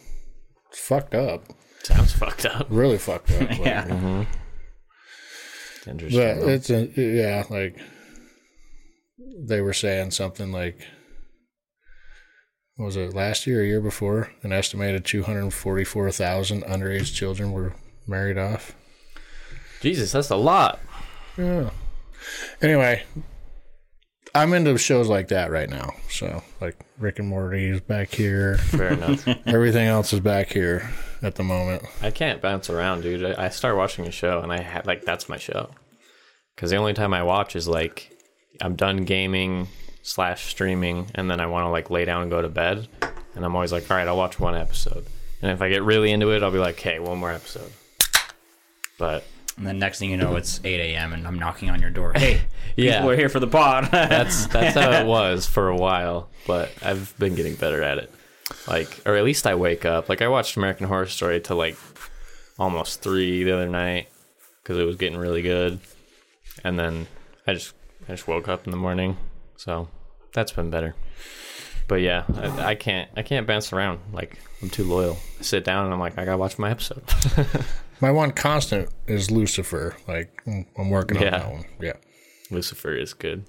It's 0.72 0.80
fucked 0.80 1.14
up. 1.14 1.44
sounds 1.84 2.14
fucked 2.14 2.46
up. 2.46 2.68
Really 2.70 2.98
fucked 2.98 3.32
up. 3.32 3.42
Like, 3.50 3.60
Yeah. 3.60 3.86
Mm-hmm. 3.86 4.06
Mm-hmm. 4.22 5.90
Interesting. 5.90 6.40
But 6.40 6.50
it's 6.50 6.70
a 6.70 6.86
yeah, 6.96 7.44
like 7.50 7.78
they 9.38 9.62
were 9.62 9.74
saying 9.74 10.12
something 10.12 10.52
like 10.52 10.80
what 12.76 12.86
was 12.86 12.98
it 12.98 13.14
last 13.14 13.48
year 13.48 13.60
or 13.60 13.64
a 13.64 13.68
year 13.68 13.82
before? 13.82 14.32
An 14.44 14.52
estimated 14.52 15.06
two 15.06 15.24
hundred 15.24 15.50
forty 15.52 15.84
four 15.84 16.12
thousand 16.12 16.64
underage 16.64 17.14
children 17.14 17.52
were 17.52 17.74
married 18.08 18.38
off. 18.38 18.76
Jesus, 19.82 20.12
that's 20.12 20.30
a 20.30 20.36
lot. 20.36 20.80
Yeah. 21.38 21.70
Anyway, 22.62 23.04
I'm 24.34 24.54
into 24.54 24.78
shows 24.78 25.08
like 25.08 25.30
that 25.30 25.52
right 25.52 25.70
now. 25.70 25.92
So 26.10 26.44
like 26.60 26.78
Rick 26.98 27.20
and 27.20 27.30
Morty 27.30 27.68
is 27.68 27.82
back 27.82 28.10
here. 28.10 28.58
Fair 28.58 28.94
enough. 28.94 29.26
Everything 29.46 29.88
else 29.88 30.12
is 30.12 30.20
back 30.20 30.52
here 30.52 30.90
at 31.22 31.36
the 31.36 31.44
moment. 31.44 31.84
I 32.02 32.12
can't 32.12 32.42
bounce 32.42 32.70
around, 32.70 33.02
dude. 33.02 33.24
I, 33.24 33.46
I 33.46 33.50
start 33.50 33.78
watching 33.78 34.06
a 34.06 34.12
show 34.12 34.42
and 34.42 34.52
I 34.52 34.62
had 34.62 34.86
like 34.86 35.06
that's 35.06 35.30
my 35.30 35.38
show. 35.38 35.70
Because 36.56 36.72
the 36.72 36.78
only 36.78 36.94
time 36.94 37.14
I 37.14 37.24
watch 37.24 37.56
is 37.56 37.68
like 37.68 38.12
I'm 38.60 38.76
done 38.76 39.06
gaming 39.06 39.70
slash 40.08 40.46
streaming, 40.46 41.08
and 41.16 41.30
then 41.30 41.40
I 41.40 41.48
want 41.48 41.66
to 41.66 41.70
like 41.70 41.90
lay 41.90 42.06
down 42.06 42.22
and 42.22 42.30
go 42.32 42.42
to 42.42 42.48
bed, 42.50 42.88
and 43.36 43.44
I'm 43.44 43.56
always 43.56 43.72
like, 43.72 43.90
all 43.90 43.98
right, 43.98 44.08
I'll 44.08 44.16
watch 44.18 44.40
one 44.40 44.56
episode, 44.56 45.06
and 45.42 45.52
if 45.52 45.62
I 45.62 45.70
get 45.70 45.82
really 45.84 46.12
into 46.12 46.30
it, 46.32 46.44
I'll 46.44 46.52
be 46.52 46.60
like, 46.60 46.76
okay, 46.76 47.00
one 47.00 47.18
more 47.18 47.32
episode. 47.32 47.72
But 48.98 49.24
And 49.58 49.66
then 49.68 49.80
next 49.80 50.00
thing 50.00 50.10
you 50.12 50.18
know, 50.18 50.36
it's 50.36 50.60
8 50.64 50.80
a.m. 50.80 51.12
and 51.14 51.28
I'm 51.28 51.38
knocking 51.40 51.70
on 51.70 51.82
your 51.82 51.90
door. 51.90 52.14
Hey, 52.18 52.42
Yeah. 52.78 53.06
are 53.08 53.16
here 53.16 53.30
for 53.30 53.40
the 53.40 53.48
pod. 53.48 53.86
that's 53.92 54.48
that's 54.48 54.76
how 54.76 54.92
it 54.92 55.06
was 55.06 55.46
for 55.46 55.70
a 55.70 55.76
while, 55.76 56.30
but 56.46 56.72
I've 56.82 57.14
been 57.18 57.36
getting 57.36 57.56
better 57.56 57.82
at 57.82 57.98
it. 57.98 58.12
Like, 58.68 59.02
or 59.06 59.16
at 59.16 59.24
least 59.24 59.48
I 59.48 59.56
wake 59.56 59.86
up. 59.86 60.08
Like 60.10 60.22
I 60.22 60.28
watched 60.28 60.56
American 60.58 60.88
Horror 60.88 61.08
Story 61.08 61.40
till 61.42 61.58
like 61.58 61.78
almost 62.60 63.02
three 63.02 63.44
the 63.44 63.54
other 63.54 63.68
night 63.70 64.08
because 64.62 64.78
it 64.78 64.84
was 64.84 64.98
getting 64.98 65.18
really 65.18 65.42
good, 65.42 65.80
and 66.64 66.78
then 66.78 67.08
I 67.48 67.54
just 67.54 67.74
I 68.08 68.12
just 68.12 68.28
woke 68.28 68.48
up 68.48 68.66
in 68.66 68.72
the 68.72 68.78
morning, 68.78 69.18
so 69.58 69.88
that's 70.36 70.52
been 70.52 70.70
better. 70.70 70.96
But 71.88 72.02
yeah, 72.02 72.26
I, 72.36 72.70
I 72.72 72.76
can't 72.76 73.10
I 73.16 73.24
can't 73.24 73.48
bounce 73.48 73.74
around. 73.74 74.00
Like 74.14 74.40
I'm 74.62 74.70
too 74.70 74.84
loyal. 74.84 75.18
I 75.40 75.44
sit 75.44 75.64
down 75.64 75.86
and 75.86 75.94
I'm 75.94 76.00
like 76.00 76.18
I 76.18 76.26
gotta 76.26 76.38
watch 76.38 76.60
my 76.60 76.70
episode. 76.70 77.04
My 78.02 78.12
one 78.12 78.32
constant 78.32 78.90
is 79.08 79.32
Lucifer. 79.32 79.96
Like 80.08 80.44
I'm 80.46 80.90
working 80.90 81.18
on 81.18 81.24
that 81.24 81.52
one. 81.52 81.66
Yeah. 81.80 81.94
Lucifer 82.52 82.94
is 82.96 83.14
good. 83.14 83.46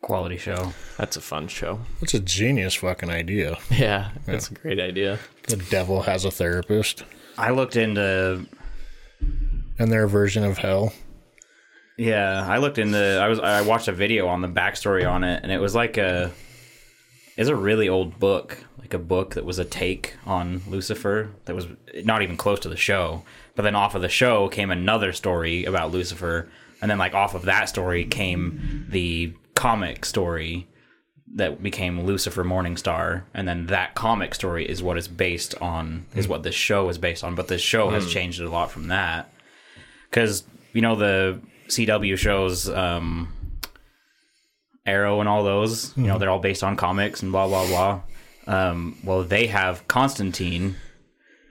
Quality 0.00 0.36
show. 0.36 0.72
That's 0.96 1.16
a 1.16 1.20
fun 1.20 1.48
show. 1.48 1.80
It's 2.00 2.14
a 2.14 2.20
genius 2.20 2.76
fucking 2.76 3.10
idea. 3.10 3.58
Yeah, 3.70 4.10
it's 4.26 4.50
a 4.50 4.54
great 4.54 4.78
idea. 4.78 5.18
The 5.48 5.56
devil 5.56 6.02
has 6.02 6.24
a 6.24 6.30
therapist 6.30 7.04
I 7.36 7.50
looked 7.50 7.76
into 7.76 8.46
and 9.78 9.92
their 9.92 10.06
version 10.06 10.44
of 10.44 10.58
hell. 10.58 10.92
Yeah, 11.98 12.46
I 12.48 12.58
looked 12.58 12.78
into. 12.78 13.18
I 13.20 13.26
was. 13.26 13.40
I 13.40 13.62
watched 13.62 13.88
a 13.88 13.92
video 13.92 14.28
on 14.28 14.40
the 14.40 14.48
backstory 14.48 15.08
on 15.08 15.24
it, 15.24 15.40
and 15.42 15.50
it 15.50 15.58
was 15.58 15.74
like 15.74 15.98
a. 15.98 16.30
It's 17.36 17.48
a 17.48 17.56
really 17.56 17.88
old 17.88 18.18
book, 18.18 18.64
like 18.78 18.94
a 18.94 18.98
book 18.98 19.34
that 19.34 19.44
was 19.44 19.58
a 19.58 19.64
take 19.64 20.14
on 20.24 20.60
Lucifer 20.68 21.30
that 21.44 21.54
was 21.54 21.66
not 22.04 22.22
even 22.22 22.36
close 22.36 22.60
to 22.60 22.68
the 22.68 22.76
show. 22.76 23.24
But 23.56 23.62
then 23.62 23.74
off 23.74 23.96
of 23.96 24.02
the 24.02 24.08
show 24.08 24.48
came 24.48 24.70
another 24.70 25.12
story 25.12 25.64
about 25.64 25.90
Lucifer, 25.90 26.48
and 26.80 26.88
then 26.88 26.98
like 26.98 27.14
off 27.14 27.34
of 27.34 27.42
that 27.42 27.68
story 27.68 28.04
came 28.04 28.86
the 28.88 29.34
comic 29.54 30.04
story 30.04 30.68
that 31.34 31.62
became 31.62 32.06
Lucifer 32.06 32.44
Morningstar, 32.44 33.24
and 33.34 33.48
then 33.48 33.66
that 33.66 33.96
comic 33.96 34.36
story 34.36 34.64
is 34.68 34.84
what 34.84 34.96
is 34.96 35.08
based 35.08 35.56
on, 35.60 36.06
is 36.14 36.26
hmm. 36.26 36.30
what 36.30 36.44
this 36.44 36.54
show 36.54 36.88
is 36.90 36.98
based 36.98 37.24
on. 37.24 37.34
But 37.34 37.48
this 37.48 37.60
show 37.60 37.90
has 37.90 38.04
hmm. 38.04 38.10
changed 38.10 38.40
it 38.40 38.46
a 38.46 38.50
lot 38.50 38.70
from 38.70 38.86
that 38.86 39.32
because 40.08 40.44
you 40.72 40.80
know 40.80 40.94
the 40.94 41.40
CW 41.68 42.16
shows, 42.16 42.68
um, 42.68 43.32
Arrow 44.86 45.20
and 45.20 45.28
all 45.28 45.44
those. 45.44 45.96
You 45.96 46.04
know 46.04 46.18
they're 46.18 46.30
all 46.30 46.38
based 46.38 46.62
on 46.64 46.76
comics 46.76 47.22
and 47.22 47.30
blah 47.32 47.46
blah 47.46 47.66
blah. 47.66 48.00
Um, 48.46 48.96
well, 49.04 49.22
they 49.22 49.46
have 49.48 49.86
Constantine 49.88 50.76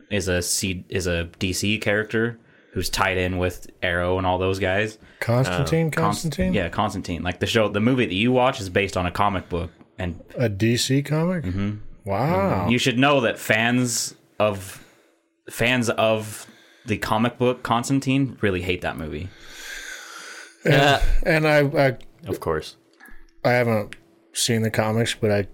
is 0.09 0.27
a 0.27 0.41
C 0.41 0.85
is 0.89 1.07
a 1.07 1.29
DC 1.39 1.81
character 1.81 2.39
who's 2.73 2.89
tied 2.89 3.17
in 3.17 3.37
with 3.37 3.69
Arrow 3.81 4.17
and 4.17 4.25
all 4.27 4.37
those 4.37 4.59
guys. 4.59 4.97
Constantine, 5.19 5.89
Const- 5.89 6.23
Constantine? 6.23 6.53
yeah, 6.53 6.69
Constantine. 6.69 7.23
Like 7.23 7.39
the 7.39 7.47
show, 7.47 7.69
the 7.69 7.79
movie 7.79 8.05
that 8.05 8.13
you 8.13 8.31
watch 8.31 8.61
is 8.61 8.69
based 8.69 8.95
on 8.97 9.05
a 9.05 9.11
comic 9.11 9.49
book, 9.49 9.71
and 9.97 10.21
A 10.35 10.49
DC 10.49 11.05
comic? 11.05 11.43
Mm-hmm. 11.43 11.77
Wow. 12.05 12.69
you 12.69 12.77
should 12.77 12.97
know 12.97 13.21
that 13.21 13.37
fans 13.37 14.15
of 14.39 14.83
fans 15.49 15.89
of 15.89 16.47
the 16.85 16.97
comic 16.97 17.37
book 17.37 17.63
Constantine 17.63 18.37
really 18.41 18.61
hate 18.61 18.81
that 18.81 18.97
movie. 18.97 19.27
Yeah, 20.67 21.03
And 21.23 21.47
I, 21.47 21.59
I, 21.87 21.97
of 22.27 22.39
course. 22.39 22.75
I 23.43 23.51
haven't 23.51 23.95
seen 24.33 24.61
the 24.61 24.71
comics, 24.71 25.15
but 25.15 25.31
I 25.31 25.47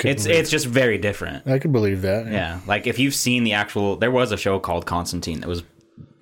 It's 0.00 0.24
believe, 0.24 0.38
it's 0.40 0.50
just 0.50 0.66
very 0.66 0.98
different. 0.98 1.46
I 1.46 1.58
could 1.58 1.72
believe 1.72 2.02
that. 2.02 2.26
Yeah, 2.26 2.60
like 2.66 2.86
if 2.86 2.98
you've 2.98 3.14
seen 3.14 3.44
the 3.44 3.52
actual, 3.52 3.96
there 3.96 4.10
was 4.10 4.32
a 4.32 4.36
show 4.36 4.58
called 4.58 4.86
Constantine 4.86 5.40
that 5.40 5.48
was 5.48 5.62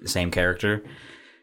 the 0.00 0.08
same 0.08 0.30
character. 0.30 0.82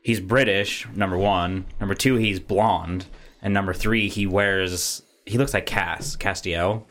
He's 0.04 0.20
British, 0.20 0.88
number 0.96 1.18
one. 1.18 1.66
Number 1.80 1.94
two, 1.96 2.16
he's 2.16 2.40
blonde, 2.40 3.06
and 3.42 3.54
number 3.54 3.74
three, 3.74 4.10
he 4.10 4.26
wears 4.28 5.04
he 5.26 5.38
looks 5.38 5.54
like 5.54 5.66
Cass 5.66 6.16
Castiel. 6.18 6.84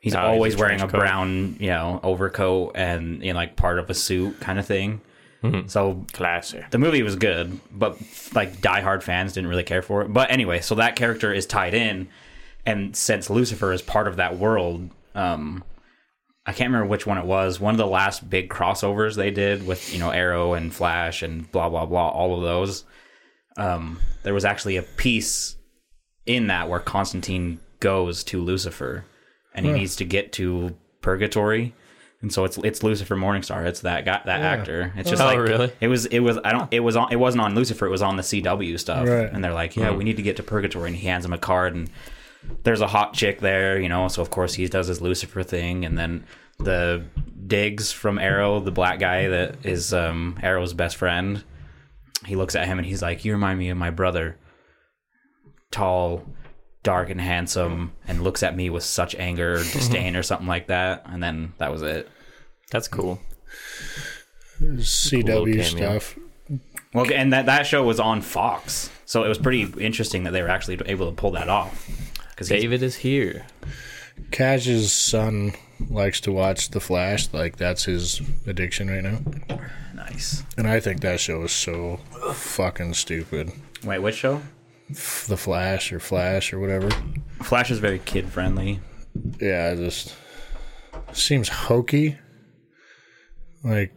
He's 0.00 0.14
Oh, 0.14 0.18
he's 0.20 0.26
always 0.28 0.54
a 0.54 0.58
wearing 0.58 0.80
a 0.80 0.88
coat. 0.88 0.98
brown, 0.98 1.56
you 1.58 1.68
know, 1.68 1.98
overcoat 2.04 2.72
and 2.76 3.22
you 3.24 3.32
know, 3.32 3.38
like 3.38 3.56
part 3.56 3.78
of 3.80 3.90
a 3.90 3.94
suit 3.94 4.38
kind 4.40 4.58
of 4.58 4.64
thing. 4.66 5.00
Mm-hmm. 5.52 5.68
So 5.68 6.04
Classy. 6.12 6.64
the 6.70 6.78
movie 6.78 7.02
was 7.02 7.16
good, 7.16 7.58
but 7.70 7.98
like 8.34 8.58
diehard 8.58 9.02
fans 9.02 9.32
didn't 9.32 9.50
really 9.50 9.62
care 9.62 9.82
for 9.82 10.02
it. 10.02 10.12
But 10.12 10.30
anyway, 10.30 10.60
so 10.60 10.74
that 10.76 10.96
character 10.96 11.32
is 11.32 11.46
tied 11.46 11.74
in, 11.74 12.08
and 12.64 12.96
since 12.96 13.30
Lucifer 13.30 13.72
is 13.72 13.82
part 13.82 14.08
of 14.08 14.16
that 14.16 14.38
world, 14.38 14.90
um, 15.14 15.64
I 16.46 16.52
can't 16.52 16.68
remember 16.68 16.86
which 16.88 17.06
one 17.06 17.18
it 17.18 17.26
was. 17.26 17.58
One 17.58 17.74
of 17.74 17.78
the 17.78 17.86
last 17.86 18.28
big 18.30 18.48
crossovers 18.48 19.16
they 19.16 19.30
did 19.30 19.66
with 19.66 19.92
you 19.92 19.98
know 19.98 20.10
Arrow 20.10 20.54
and 20.54 20.72
Flash 20.72 21.22
and 21.22 21.50
blah 21.50 21.68
blah 21.68 21.86
blah, 21.86 22.08
all 22.08 22.36
of 22.36 22.42
those. 22.42 22.84
Um, 23.56 23.98
there 24.22 24.34
was 24.34 24.44
actually 24.44 24.76
a 24.76 24.82
piece 24.82 25.56
in 26.26 26.48
that 26.48 26.68
where 26.68 26.80
Constantine 26.80 27.60
goes 27.80 28.22
to 28.24 28.42
Lucifer, 28.42 29.04
and 29.54 29.64
he 29.64 29.72
needs 29.72 29.96
to 29.96 30.04
get 30.04 30.32
to 30.34 30.76
Purgatory, 31.00 31.74
and 32.22 32.32
so 32.32 32.44
it's 32.44 32.56
it's 32.58 32.82
Lucifer 32.82 33.14
Morningstar. 33.16 33.66
It's 33.66 33.80
that 33.80 34.04
guy, 34.04 34.20
that 34.24 34.40
actor. 34.40 34.92
It's 34.96 35.10
just 35.10 35.22
Oh, 35.22 35.26
like 35.26 35.38
really? 35.38 35.72
it 35.80 35.88
was 35.88 36.06
it 36.06 36.20
was 36.20 36.38
I 36.44 36.52
don't 36.52 36.72
it 36.72 36.80
was 36.80 36.96
on 36.96 37.12
it 37.12 37.16
wasn't 37.16 37.42
on 37.44 37.54
Lucifer. 37.54 37.86
It 37.86 37.90
was 37.90 38.02
on 38.02 38.16
the 38.16 38.22
CW 38.22 38.78
stuff, 38.80 39.06
Right. 39.08 39.30
and 39.32 39.44
they're 39.44 39.52
like, 39.52 39.76
yeah, 39.76 39.90
we 39.92 40.04
need 40.04 40.16
to 40.16 40.22
get 40.22 40.36
to 40.36 40.42
Purgatory, 40.42 40.88
and 40.88 40.96
he 40.96 41.06
hands 41.06 41.24
him 41.24 41.32
a 41.32 41.38
card 41.38 41.74
and 41.74 41.90
there's 42.62 42.80
a 42.80 42.86
hot 42.86 43.12
chick 43.12 43.40
there, 43.40 43.78
you 43.80 43.88
know, 43.88 44.06
so 44.08 44.22
of 44.22 44.30
course 44.30 44.54
he 44.54 44.66
does 44.68 44.86
his 44.86 45.00
Lucifer 45.00 45.42
thing, 45.42 45.84
and 45.84 45.98
then 45.98 46.24
the 46.58 47.04
Diggs 47.46 47.90
from 47.92 48.18
Arrow, 48.18 48.60
the 48.60 48.70
black 48.70 48.98
guy 49.00 49.28
that 49.28 49.56
is 49.66 49.92
um, 49.92 50.38
Arrow's 50.42 50.72
best 50.72 50.96
friend, 50.96 51.42
he 52.24 52.36
looks 52.36 52.54
at 52.54 52.66
him 52.66 52.78
and 52.78 52.86
he's 52.86 53.02
like, 53.02 53.24
"You 53.24 53.32
remind 53.32 53.58
me 53.58 53.68
of 53.70 53.76
my 53.76 53.90
brother, 53.90 54.36
tall, 55.70 56.24
dark, 56.86 57.10
and 57.10 57.20
handsome," 57.20 57.92
and 58.08 58.22
looks 58.22 58.42
at 58.42 58.56
me 58.56 58.70
with 58.70 58.84
such 58.84 59.14
anger 59.16 59.54
or 59.56 59.58
disdain 59.58 60.16
or 60.16 60.22
something 60.22 60.46
like 60.48 60.68
that, 60.68 61.02
and 61.06 61.22
then 61.22 61.52
that 61.58 61.70
was 61.70 61.82
it. 61.82 62.08
That's 62.70 62.88
cool. 62.88 63.20
CW 64.60 65.44
cameo. 65.44 65.62
stuff. 65.62 66.18
Well, 66.94 67.06
and 67.12 67.32
that 67.32 67.46
that 67.46 67.66
show 67.66 67.84
was 67.84 68.00
on 68.00 68.22
Fox, 68.22 68.90
so 69.04 69.24
it 69.24 69.28
was 69.28 69.38
pretty 69.38 69.62
interesting 69.78 70.24
that 70.24 70.30
they 70.30 70.40
were 70.42 70.48
actually 70.48 70.80
able 70.86 71.10
to 71.10 71.14
pull 71.14 71.32
that 71.32 71.48
off. 71.48 71.88
Because 72.30 72.48
David 72.48 72.82
is 72.82 72.96
here. 72.96 73.46
Cash's 74.30 74.92
son 74.92 75.52
likes 75.90 76.20
to 76.22 76.32
watch 76.32 76.70
The 76.70 76.80
Flash. 76.80 77.32
Like 77.32 77.56
that's 77.56 77.84
his 77.84 78.22
addiction 78.46 78.88
right 78.88 79.02
now. 79.02 79.18
nice. 79.94 80.42
And 80.56 80.66
I 80.66 80.80
think 80.80 81.00
that 81.00 81.20
show 81.20 81.42
is 81.42 81.52
so 81.52 81.98
fucking 82.32 82.94
stupid. 82.94 83.52
Wait, 83.84 83.98
which 83.98 84.16
show? 84.16 84.40
The 84.88 85.36
Flash 85.36 85.92
or 85.92 85.98
Flash 86.00 86.52
or 86.52 86.60
whatever. 86.60 86.88
Flash 87.42 87.70
is 87.70 87.78
very 87.78 87.98
kid 88.00 88.28
friendly. 88.28 88.80
Yeah, 89.40 89.72
it 89.72 89.76
just 89.76 90.14
seems 91.12 91.48
hokey. 91.48 92.18
Like 93.64 93.92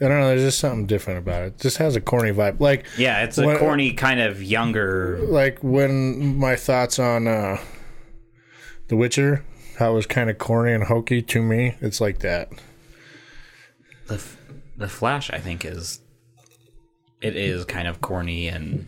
I 0.00 0.06
don't 0.06 0.20
know. 0.20 0.28
There's 0.28 0.42
just 0.42 0.60
something 0.60 0.86
different 0.86 1.18
about 1.18 1.42
it. 1.42 1.58
Just 1.58 1.78
has 1.78 1.96
a 1.96 2.00
corny 2.00 2.30
vibe. 2.32 2.60
Like 2.60 2.86
Yeah, 2.96 3.24
it's 3.24 3.36
a 3.36 3.44
What- 3.44 3.58
corny 3.58 3.92
kind 3.92 4.20
of 4.20 4.42
younger. 4.42 5.18
like 5.22 5.58
when 5.62 6.36
my 6.38 6.56
thoughts 6.56 6.98
on 6.98 7.26
uh 7.26 7.58
The 8.88 8.96
Witcher, 8.96 9.44
how 9.78 9.92
it 9.92 9.94
was 9.96 10.06
kind 10.06 10.30
of 10.30 10.38
corny 10.38 10.72
and 10.72 10.84
hokey 10.84 11.20
to 11.22 11.42
me. 11.42 11.74
It's 11.80 12.00
like 12.00 12.20
that. 12.20 12.48
The 14.06 14.14
F- 14.14 14.38
the 14.78 14.88
Flash, 14.88 15.30
I 15.30 15.38
think, 15.40 15.64
is 15.64 16.00
it 17.20 17.36
is 17.36 17.64
kind 17.64 17.88
of 17.88 18.00
corny 18.00 18.48
and 18.48 18.86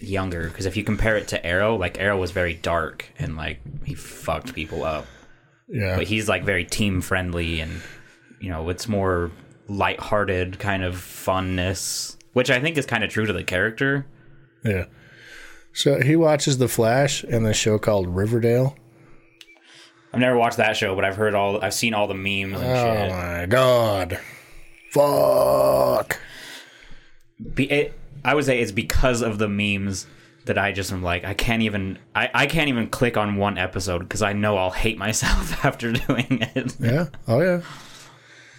younger 0.00 0.48
because 0.48 0.66
if 0.66 0.76
you 0.76 0.84
compare 0.84 1.16
it 1.16 1.28
to 1.28 1.44
Arrow, 1.46 1.76
like 1.76 1.98
Arrow 1.98 2.18
was 2.18 2.30
very 2.30 2.54
dark 2.54 3.06
and 3.18 3.36
like 3.36 3.60
he 3.84 3.94
fucked 3.94 4.54
people 4.54 4.84
up, 4.84 5.06
Yeah. 5.68 5.96
but 5.96 6.06
he's 6.06 6.28
like 6.28 6.44
very 6.44 6.64
team 6.64 7.00
friendly 7.00 7.60
and 7.60 7.80
you 8.40 8.48
know 8.50 8.68
it's 8.68 8.88
more 8.88 9.30
lighthearted 9.68 10.58
kind 10.58 10.82
of 10.84 10.94
funness, 10.94 12.16
which 12.32 12.50
I 12.50 12.60
think 12.60 12.78
is 12.78 12.86
kind 12.86 13.04
of 13.04 13.10
true 13.10 13.26
to 13.26 13.32
the 13.32 13.44
character. 13.44 14.06
Yeah. 14.64 14.84
So 15.74 16.00
he 16.00 16.16
watches 16.16 16.58
The 16.58 16.68
Flash 16.68 17.22
and 17.24 17.44
the 17.44 17.52
show 17.54 17.78
called 17.78 18.08
Riverdale. 18.08 18.76
I've 20.12 20.20
never 20.20 20.36
watched 20.38 20.56
that 20.56 20.76
show, 20.76 20.94
but 20.94 21.04
I've 21.04 21.16
heard 21.16 21.34
all, 21.34 21.62
I've 21.62 21.74
seen 21.74 21.92
all 21.92 22.06
the 22.08 22.14
memes 22.14 22.60
and 22.60 22.64
Oh 22.64 22.94
shit. 22.94 23.10
my 23.10 23.46
god. 23.46 24.18
Fuck. 24.90 26.18
Be, 27.54 27.70
it, 27.70 27.98
I 28.24 28.34
would 28.34 28.44
say 28.44 28.60
it's 28.60 28.72
because 28.72 29.22
of 29.22 29.38
the 29.38 29.48
memes 29.48 30.06
that 30.46 30.58
I 30.58 30.72
just 30.72 30.90
am 30.92 31.02
like 31.02 31.24
I 31.24 31.34
can't 31.34 31.62
even 31.62 31.98
I, 32.14 32.30
I 32.34 32.46
can't 32.46 32.68
even 32.68 32.88
click 32.88 33.16
on 33.16 33.36
one 33.36 33.58
episode 33.58 34.00
because 34.00 34.22
I 34.22 34.32
know 34.32 34.56
I'll 34.56 34.70
hate 34.70 34.98
myself 35.06 35.64
after 35.64 35.92
doing 35.92 36.38
it. 36.54 36.74
Yeah. 36.80 37.06
Oh 37.26 37.40
yeah. 37.40 37.60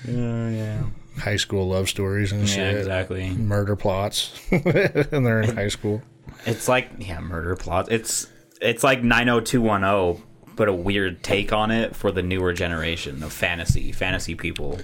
Yeah, 0.08 0.50
yeah, 0.50 0.84
High 1.18 1.36
school 1.36 1.68
love 1.68 1.90
stories 1.90 2.32
and 2.32 2.42
yeah, 2.48 2.56
shit. 2.56 2.78
exactly. 2.78 3.30
Murder 3.32 3.76
plots. 3.76 4.34
and 4.52 5.26
they're 5.26 5.42
in 5.42 5.56
high 5.58 5.68
school. 5.68 6.02
It's 6.46 6.70
like 6.70 6.90
yeah, 7.00 7.20
murder 7.20 7.56
plots. 7.58 7.90
It's 7.90 8.28
it's 8.62 8.84
like 8.84 9.04
nine 9.04 9.28
hundred 9.28 9.48
two 9.48 9.62
one 9.62 9.82
zero, 9.82 10.22
but 10.56 10.70
a 10.70 10.74
weird 10.74 11.22
take 11.22 11.52
on 11.52 11.70
it 11.70 11.98
for 11.98 12.12
the 12.14 12.22
newer 12.24 12.54
generation 12.54 13.24
of 13.24 13.34
fantasy 13.34 13.92
fantasy 13.92 14.36
people. 14.36 14.80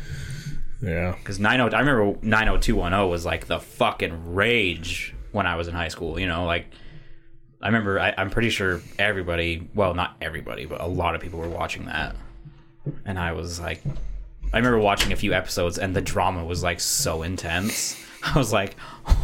Yeah. 0.86 1.16
Because 1.18 1.40
nine 1.40 1.60
hundred, 1.60 1.76
I 1.76 1.80
remember 1.80 2.20
nine 2.22 2.48
hundred 2.48 2.62
two 2.62 2.76
one 2.76 2.92
zero 2.92 3.08
was 3.08 3.26
like 3.26 3.48
the 3.48 3.60
fucking 3.60 4.36
rage 4.36 5.16
when 5.32 5.48
I 5.48 5.56
was 5.56 5.68
in 5.68 5.74
high 5.74 5.88
school. 5.88 6.20
You 6.20 6.28
know, 6.28 6.46
like 6.46 6.68
I 7.62 7.68
remember. 7.68 8.00
I, 8.00 8.14
I'm 8.18 8.30
pretty 8.30 8.52
sure 8.52 8.82
everybody, 9.00 9.68
well, 9.74 9.96
not 9.96 10.16
everybody, 10.22 10.66
but 10.66 10.82
a 10.82 10.88
lot 10.88 11.16
of 11.16 11.22
people 11.22 11.40
were 11.40 11.50
watching 11.50 11.86
that, 11.86 12.16
and 13.06 13.18
I 13.18 13.32
was 13.32 13.60
like, 13.60 13.82
I 14.54 14.58
remember 14.58 14.80
watching 14.80 15.12
a 15.12 15.16
few 15.16 15.34
episodes, 15.34 15.80
and 15.80 15.96
the 15.96 16.02
drama 16.02 16.46
was 16.46 16.62
like 16.62 16.80
so 16.80 17.24
intense. 17.24 18.00
I 18.24 18.38
was 18.38 18.54
like, 18.54 18.76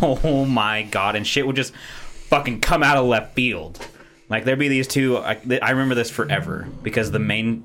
oh 0.02 0.45
my 0.45 0.84
god, 0.84 1.15
and 1.15 1.26
shit 1.26 1.45
would 1.45 1.56
just 1.56 1.74
fucking 1.76 2.62
come 2.62 2.82
out 2.82 2.97
of 2.97 3.06
left 3.06 3.36
field. 3.36 3.86
Like 4.30 4.45
there'd 4.45 4.58
be 4.58 4.67
these 4.67 4.88
two. 4.88 5.17
I, 5.17 5.39
I 5.62 5.71
remember 5.71 5.93
this 5.93 6.10
forever 6.10 6.67
because 6.82 7.12
the 7.12 7.19
main 7.19 7.63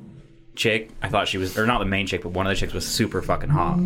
chick, 0.57 0.91
I 1.03 1.09
thought 1.09 1.29
she 1.29 1.39
was, 1.39 1.57
or 1.57 1.67
not 1.67 1.79
the 1.79 1.85
main 1.85 2.07
chick, 2.07 2.23
but 2.23 2.31
one 2.31 2.47
of 2.47 2.51
the 2.51 2.57
chicks 2.57 2.73
was 2.73 2.87
super 2.87 3.23
fucking 3.23 3.51
hot. 3.51 3.79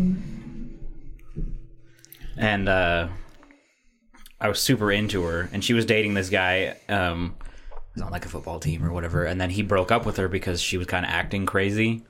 And 2.37 2.69
uh, 2.69 3.09
I 4.39 4.47
was 4.47 4.59
super 4.59 4.91
into 4.91 5.23
her, 5.23 5.49
and 5.53 5.63
she 5.63 5.73
was 5.73 5.85
dating 5.85 6.13
this 6.13 6.29
guy. 6.29 6.77
Um, 6.89 7.35
was 7.93 8.01
on 8.01 8.11
like 8.11 8.25
a 8.25 8.29
football 8.29 8.59
team 8.59 8.83
or 8.83 8.91
whatever, 8.91 9.25
and 9.25 9.39
then 9.39 9.49
he 9.49 9.61
broke 9.61 9.91
up 9.91 10.05
with 10.05 10.17
her 10.17 10.27
because 10.27 10.61
she 10.61 10.77
was 10.77 10.87
kind 10.87 11.05
of 11.05 11.11
acting 11.11 11.45
crazy, 11.45 12.03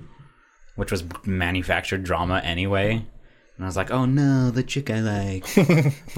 which 0.75 0.91
was 0.91 1.03
manufactured 1.25 2.03
drama 2.03 2.39
anyway. 2.43 2.93
And 2.93 3.65
I 3.65 3.67
was 3.67 3.75
like, 3.75 3.91
"Oh 3.91 4.05
no, 4.05 4.51
the 4.51 4.63
chick 4.63 4.89
I 4.89 4.99
like." 4.99 5.57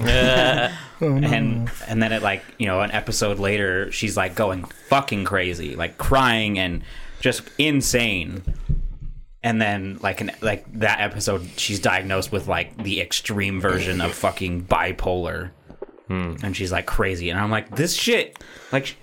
and 1.00 1.70
and 1.88 2.02
then 2.02 2.12
it 2.12 2.22
like 2.22 2.42
you 2.58 2.66
know 2.66 2.80
an 2.80 2.90
episode 2.92 3.38
later 3.38 3.90
she's 3.90 4.16
like 4.16 4.34
going 4.34 4.64
fucking 4.64 5.24
crazy 5.24 5.74
like 5.76 5.98
crying 5.98 6.58
and 6.58 6.82
just 7.20 7.42
insane 7.58 8.42
and 9.42 9.60
then 9.60 9.98
like 10.02 10.20
an 10.20 10.30
like 10.40 10.64
that 10.78 11.00
episode 11.00 11.46
she's 11.56 11.80
diagnosed 11.80 12.32
with 12.32 12.48
like 12.48 12.76
the 12.82 13.00
extreme 13.00 13.60
version 13.60 14.00
of 14.00 14.12
fucking 14.14 14.64
bipolar 14.64 15.50
and 16.08 16.56
she's 16.56 16.70
like 16.70 16.86
crazy 16.86 17.30
and 17.30 17.40
i'm 17.40 17.50
like 17.50 17.74
this 17.74 17.94
shit 17.94 18.38
like 18.72 18.96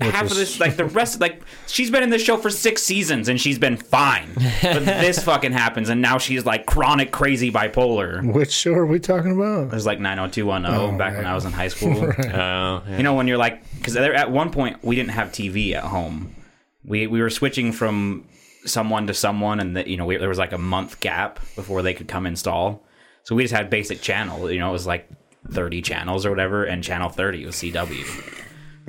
half 0.00 0.24
of 0.24 0.34
this 0.36 0.58
like 0.58 0.76
the 0.76 0.84
rest 0.98 1.20
like 1.20 1.40
she's 1.68 1.88
been 1.90 2.02
in 2.02 2.10
this 2.10 2.20
show 2.22 2.36
for 2.36 2.50
six 2.50 2.82
seasons 2.82 3.28
and 3.28 3.40
she's 3.40 3.58
been 3.58 3.76
fine 3.76 4.28
but 4.34 4.84
this 4.84 5.22
fucking 5.22 5.52
happens 5.52 5.88
and 5.88 6.02
now 6.02 6.18
she's 6.18 6.44
like 6.44 6.66
chronic 6.66 7.12
crazy 7.12 7.52
bipolar 7.52 8.24
Which 8.32 8.50
show 8.50 8.72
are 8.72 8.86
we 8.86 8.98
talking 8.98 9.30
about? 9.32 9.64
it 9.68 9.72
was 9.72 9.86
like 9.86 10.00
90210 10.00 10.98
back 10.98 11.16
when. 11.16 11.26
I 11.26 11.34
was 11.34 11.44
in 11.44 11.52
high 11.52 11.68
school. 11.68 11.92
Oh, 12.18 12.82
yeah. 12.88 12.96
You 12.96 13.02
know, 13.04 13.14
when 13.14 13.28
you're 13.28 13.38
like, 13.38 13.62
because 13.76 13.94
at 13.96 14.30
one 14.30 14.50
point 14.50 14.82
we 14.82 14.96
didn't 14.96 15.10
have 15.10 15.28
TV 15.28 15.74
at 15.74 15.84
home. 15.84 16.34
We 16.84 17.06
we 17.06 17.20
were 17.20 17.30
switching 17.30 17.72
from 17.72 18.28
someone 18.64 19.06
to 19.06 19.14
someone, 19.14 19.60
and 19.60 19.76
the, 19.76 19.88
you 19.88 19.96
know 19.96 20.06
we, 20.06 20.16
there 20.16 20.28
was 20.28 20.38
like 20.38 20.52
a 20.52 20.58
month 20.58 21.00
gap 21.00 21.40
before 21.54 21.82
they 21.82 21.94
could 21.94 22.08
come 22.08 22.26
install. 22.26 22.84
So 23.24 23.34
we 23.34 23.44
just 23.44 23.54
had 23.54 23.70
basic 23.70 24.00
channel. 24.00 24.50
You 24.50 24.58
know, 24.58 24.70
it 24.70 24.72
was 24.72 24.86
like 24.86 25.08
30 25.50 25.82
channels 25.82 26.26
or 26.26 26.30
whatever, 26.30 26.64
and 26.64 26.82
channel 26.82 27.08
30 27.08 27.46
was 27.46 27.56
CW. 27.56 28.38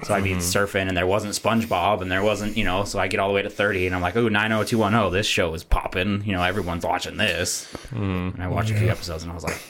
So 0.03 0.15
I'd 0.15 0.23
be 0.23 0.31
mm-hmm. 0.31 0.39
surfing, 0.39 0.87
and 0.87 0.97
there 0.97 1.05
wasn't 1.05 1.33
SpongeBob, 1.33 2.01
and 2.01 2.11
there 2.11 2.23
wasn't, 2.23 2.57
you 2.57 2.63
know. 2.63 2.83
So 2.83 2.99
I 2.99 3.07
get 3.07 3.19
all 3.19 3.27
the 3.27 3.35
way 3.35 3.43
to 3.43 3.49
30, 3.49 3.85
and 3.85 3.95
I'm 3.95 4.01
like, 4.01 4.15
"Ooh, 4.15 4.29
90210, 4.29 5.13
this 5.13 5.27
show 5.27 5.53
is 5.53 5.63
popping. 5.63 6.23
You 6.25 6.33
know, 6.33 6.41
everyone's 6.41 6.83
watching 6.83 7.17
this." 7.17 7.71
Mm-hmm. 7.89 8.35
And 8.35 8.43
I 8.43 8.47
watched 8.47 8.71
a 8.71 8.75
few 8.75 8.89
episodes, 8.89 9.21
and 9.21 9.31
I 9.31 9.35
was 9.35 9.43
like, 9.43 9.61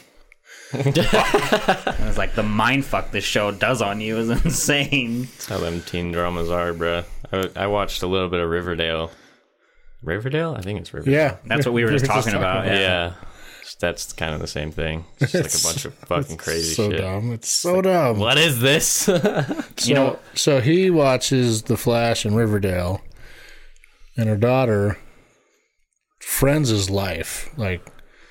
I 0.73 1.95
was 2.07 2.17
like, 2.17 2.35
the 2.35 2.43
mind 2.43 2.85
fuck 2.85 3.11
this 3.11 3.23
show 3.23 3.51
does 3.51 3.81
on 3.81 4.01
you 4.01 4.17
is 4.17 4.29
insane. 4.45 5.21
That's 5.23 5.47
how 5.47 5.57
them 5.59 5.81
teen 5.81 6.11
dramas 6.11 6.49
are, 6.49 6.73
bruh. 6.73 7.05
I, 7.31 7.63
I 7.63 7.67
watched 7.67 8.01
a 8.03 8.07
little 8.07 8.29
bit 8.29 8.39
of 8.39 8.49
Riverdale. 8.49 9.11
Riverdale? 10.01 10.55
I 10.57 10.61
think 10.61 10.79
it's 10.79 10.93
Riverdale. 10.93 11.13
Yeah. 11.13 11.37
That's 11.45 11.65
what 11.65 11.73
we 11.73 11.83
were 11.83 11.91
just 11.91 12.05
talking 12.05 12.33
about. 12.33 12.65
Yeah. 12.65 12.73
Yeah. 12.79 13.13
That's 13.79 14.13
kind 14.13 14.33
of 14.33 14.39
the 14.39 14.47
same 14.47 14.71
thing. 14.71 15.05
It's 15.19 15.31
just 15.31 15.65
like 15.65 15.73
a 15.73 15.73
bunch 15.73 15.85
of 15.85 15.93
fucking 16.07 16.37
crazy 16.37 16.73
so 16.73 16.89
shit. 16.89 16.99
dumb. 17.01 17.31
It's 17.31 17.49
so 17.49 17.81
dumb. 17.81 18.19
What 18.19 18.37
is 18.37 18.59
this? 18.59 19.09
So, 19.77 19.89
You 19.89 19.93
know- 19.95 20.19
so 20.35 20.61
he 20.61 20.89
watches 20.89 21.63
The 21.63 21.75
Flash 21.77 22.23
and 22.25 22.35
Riverdale, 22.37 23.01
and 24.15 24.29
her 24.29 24.37
daughter, 24.37 24.97
Friends 26.21 26.69
his 26.69 26.89
life. 26.89 27.49
Like 27.57 27.85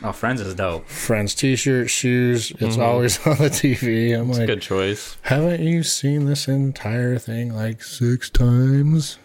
Oh, 0.05 0.11
Friends 0.11 0.41
is 0.41 0.55
dope. 0.55 0.89
Friends 0.89 1.35
T-shirt, 1.35 1.89
shoes. 1.89 2.51
It's 2.53 2.61
mm-hmm. 2.61 2.83
always 2.83 3.19
on 3.27 3.39
the 3.39 3.49
TV. 3.49 4.19
I'm 4.19 4.31
like, 4.31 4.47
Good 4.47 4.63
choice. 4.63 5.17
haven't 5.23 5.61
you 5.61 5.83
seen 5.83 6.27
this 6.27 6.49
entire 6.49 7.19
thing 7.19 7.55
like 7.55 7.83
six 7.85 8.29
times? 8.29 9.19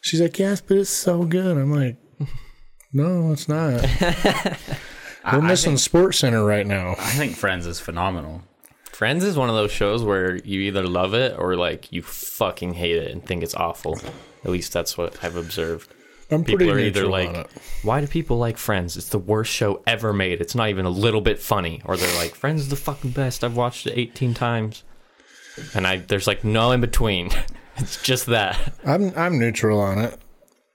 She's 0.00 0.20
like, 0.20 0.38
yes, 0.38 0.60
but 0.60 0.78
it's 0.78 0.90
so 0.90 1.24
good. 1.24 1.58
I'm 1.58 1.72
like, 1.72 1.96
no, 2.92 3.32
it's 3.32 3.48
not. 3.48 3.84
We're 5.32 5.42
missing 5.42 5.76
Sports 5.76 6.18
Center 6.18 6.44
right 6.44 6.66
now. 6.66 6.92
I 6.92 7.10
think 7.10 7.34
Friends 7.34 7.66
is 7.66 7.80
phenomenal. 7.80 8.42
Friends 8.92 9.24
is 9.24 9.36
one 9.36 9.50
of 9.50 9.56
those 9.56 9.72
shows 9.72 10.02
where 10.02 10.36
you 10.36 10.60
either 10.60 10.86
love 10.86 11.12
it 11.12 11.36
or 11.38 11.56
like 11.56 11.92
you 11.92 12.02
fucking 12.02 12.74
hate 12.74 12.96
it 12.96 13.10
and 13.10 13.22
think 13.22 13.42
it's 13.42 13.54
awful. 13.54 13.98
At 14.44 14.50
least 14.50 14.72
that's 14.72 14.96
what 14.96 15.22
I've 15.22 15.36
observed. 15.36 15.92
I'm 16.30 16.42
People 16.44 16.66
pretty 16.66 16.72
are 16.72 16.78
either 16.78 17.00
neutral 17.02 17.10
like, 17.12 17.28
on 17.28 17.36
it. 17.36 17.50
why 17.82 18.00
do 18.00 18.06
people 18.08 18.36
like 18.38 18.58
Friends? 18.58 18.96
It's 18.96 19.10
the 19.10 19.18
worst 19.18 19.52
show 19.52 19.82
ever 19.86 20.12
made. 20.12 20.40
It's 20.40 20.54
not 20.56 20.68
even 20.70 20.84
a 20.84 20.90
little 20.90 21.20
bit 21.20 21.38
funny. 21.38 21.80
Or 21.84 21.96
they're 21.96 22.16
like, 22.18 22.34
Friends 22.34 22.62
is 22.62 22.68
the 22.68 22.76
fucking 22.76 23.10
best. 23.12 23.44
I've 23.44 23.56
watched 23.56 23.86
it 23.86 23.92
18 23.96 24.34
times. 24.34 24.82
And 25.74 25.86
I 25.86 25.98
there's 25.98 26.26
like 26.26 26.42
no 26.44 26.72
in 26.72 26.80
between. 26.80 27.30
it's 27.76 28.02
just 28.02 28.26
that. 28.26 28.74
I'm 28.84 29.12
I'm 29.16 29.38
neutral 29.38 29.80
on 29.80 29.98
it. 29.98 30.18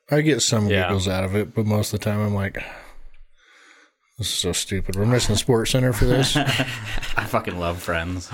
I 0.09 0.21
get 0.21 0.41
some 0.41 0.69
Yeah. 0.69 0.83
giggles 0.83 1.07
out 1.07 1.23
of 1.23 1.35
it, 1.35 1.53
but 1.53 1.65
most 1.65 1.93
of 1.93 1.99
the 1.99 2.03
time 2.05 2.19
I'm 2.19 2.33
like, 2.33 2.55
this 4.17 4.27
is 4.27 4.33
so 4.33 4.51
stupid. 4.53 4.95
We're 4.95 5.05
missing 5.05 5.35
Sports 5.35 5.71
Center 5.71 5.93
for 5.93 6.05
this. 6.05 6.35
I 6.37 7.25
fucking 7.25 7.59
love 7.59 7.81
Friends. 7.81 8.29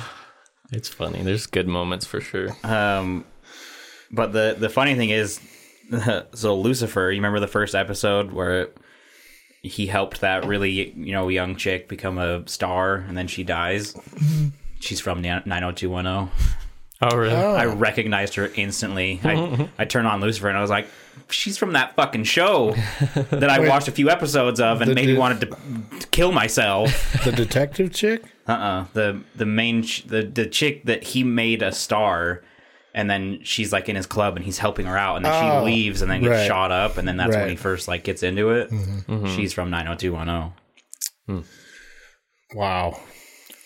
It's 0.71 0.89
funny. 0.89 1.21
There's 1.23 1.45
good 1.47 1.67
moments 1.67 2.05
for 2.05 2.19
sure. 2.21 2.49
Um, 2.63 3.25
but 4.11 4.33
the 4.33 4.55
the 4.57 4.69
funny 4.69 4.95
thing 4.95 5.09
is, 5.09 5.39
so 6.33 6.55
Lucifer. 6.57 7.11
You 7.11 7.17
remember 7.17 7.39
the 7.39 7.47
first 7.47 7.75
episode 7.75 8.31
where 8.31 8.69
he 9.61 9.87
helped 9.87 10.21
that 10.21 10.45
really 10.45 10.91
you 10.91 11.13
know 11.13 11.27
young 11.29 11.55
chick 11.55 11.87
become 11.87 12.17
a 12.17 12.47
star, 12.47 12.95
and 12.95 13.17
then 13.17 13.27
she 13.27 13.43
dies. 13.43 13.95
She's 14.79 14.99
from 14.99 15.21
nine 15.21 15.43
hundred 15.45 15.77
two 15.77 15.89
one 15.89 16.05
zero. 16.05 16.29
Oh 17.01 17.15
really? 17.15 17.35
I 17.35 17.65
recognized 17.65 18.35
her 18.35 18.51
instantly. 18.55 19.19
I 19.23 19.69
I 19.77 19.85
turned 19.85 20.07
on 20.07 20.19
Lucifer 20.19 20.47
and 20.49 20.57
I 20.57 20.61
was 20.61 20.69
like, 20.69 20.87
she's 21.29 21.57
from 21.57 21.73
that 21.73 21.95
fucking 21.95 22.23
show 22.23 22.71
that 23.29 23.49
I 23.49 23.67
watched 23.67 23.87
a 23.87 23.91
few 23.91 24.09
episodes 24.09 24.59
of 24.59 24.81
and 24.81 24.95
maybe 24.95 25.07
dude- 25.07 25.19
wanted 25.19 25.41
to, 25.41 25.99
to 25.99 26.07
kill 26.07 26.31
myself. 26.31 27.15
the 27.23 27.31
detective 27.31 27.93
chick? 27.93 28.23
Uh 28.47 28.51
uh 28.51 28.85
the 28.93 29.21
the 29.35 29.45
main 29.45 29.83
ch- 29.83 30.05
the 30.07 30.23
the 30.23 30.47
chick 30.47 30.85
that 30.85 31.03
he 31.03 31.23
made 31.23 31.61
a 31.61 31.71
star. 31.71 32.41
And 32.97 33.07
then 33.07 33.41
she's 33.43 33.71
like 33.71 33.89
in 33.89 33.95
his 33.95 34.07
club, 34.07 34.35
and 34.37 34.43
he's 34.43 34.57
helping 34.57 34.87
her 34.87 34.97
out, 34.97 35.17
and 35.17 35.23
then 35.25 35.31
Oh, 35.31 35.59
she 35.59 35.65
leaves, 35.65 36.01
and 36.01 36.09
then 36.09 36.19
gets 36.21 36.31
right. 36.31 36.47
shot 36.47 36.71
up, 36.71 36.97
and 36.97 37.07
then 37.07 37.15
that's 37.15 37.35
when 37.35 37.47
he 37.49 37.55
first 37.55 37.87
like 37.87 38.03
gets 38.03 38.23
into 38.23 38.49
it. 38.49 38.71
Mm-hmm. 38.71 39.11
Mm-hmm. 39.13 39.35
She's 39.35 39.53
from 39.53 39.69
nine 39.69 39.85
hundred 39.85 39.99
two 39.99 40.13
one 40.13 40.25
zero. 41.27 41.43
Wow. 42.55 42.99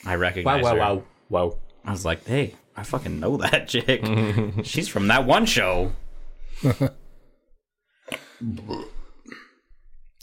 I 0.05 0.15
recognize 0.15 0.63
wow 0.63 0.75
wow 0.75 0.95
her. 0.95 0.95
Wow 0.95 1.03
wow. 1.29 1.57
I 1.85 1.91
was 1.91 2.03
like, 2.03 2.25
hey, 2.25 2.55
I 2.75 2.83
fucking 2.83 3.21
know 3.21 3.37
that 3.37 3.67
chick. 3.69 4.03
she's 4.65 4.89
from 4.89 5.07
that 5.07 5.25
one 5.25 5.45
show. 5.45 5.93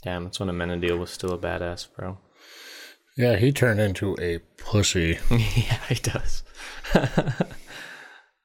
Damn, 0.03 0.25
that's 0.25 0.39
when 0.39 0.49
Amenadiel 0.49 0.99
was 0.99 1.09
still 1.09 1.33
a 1.33 1.37
badass, 1.37 1.87
bro. 1.95 2.19
Yeah, 3.17 3.35
he 3.37 3.51
turned 3.51 3.79
into 3.79 4.15
a 4.21 4.37
pussy. 4.57 5.17
yeah, 5.31 5.79
he 5.89 5.95
does. 5.95 6.43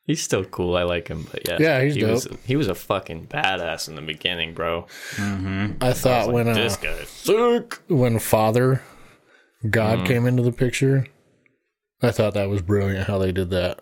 He's 0.06 0.22
still 0.22 0.44
cool. 0.44 0.76
I 0.76 0.82
like 0.82 1.08
him, 1.08 1.26
but 1.30 1.48
yeah, 1.48 1.56
Yeah, 1.58 1.82
he's 1.82 1.94
he 1.94 2.04
was 2.04 2.24
dope. 2.26 2.38
he 2.44 2.56
was 2.56 2.68
a 2.68 2.74
fucking 2.74 3.26
badass 3.28 3.88
in 3.88 3.94
the 3.94 4.02
beginning, 4.02 4.52
bro. 4.52 4.86
I 5.18 5.92
thought 5.94 6.30
when 6.30 6.46
uh, 6.48 6.54
This 6.54 6.76
guy 6.76 7.04
sick. 7.04 7.78
when 7.88 8.18
Father 8.18 8.82
God 9.68 10.06
came 10.06 10.26
into 10.26 10.42
the 10.42 10.52
picture, 10.52 11.06
I 12.02 12.10
thought 12.10 12.34
that 12.34 12.50
was 12.50 12.60
brilliant 12.60 13.06
how 13.06 13.16
they 13.18 13.32
did 13.32 13.48
that. 13.50 13.80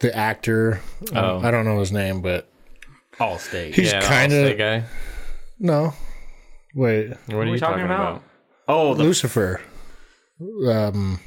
The 0.00 0.16
actor, 0.16 0.80
uh, 1.14 1.18
Oh. 1.18 1.40
I 1.42 1.50
don't 1.50 1.64
know 1.64 1.80
his 1.80 1.90
name, 1.92 2.22
but 2.22 2.48
Allstate. 3.18 3.74
he's 3.74 3.92
Yeah, 3.92 4.00
kind 4.00 4.30
Allstate 4.32 4.52
of 4.52 4.58
guy. 4.58 4.84
no. 5.58 5.92
Wait, 6.74 7.08
What 7.26 7.36
are 7.36 7.44
you 7.46 7.58
talking, 7.58 7.58
talking 7.58 7.84
about? 7.84 8.10
about? 8.12 8.22
Oh, 8.68 8.94
the 8.94 9.02
Lucifer. 9.02 9.60
Um, 10.68 11.20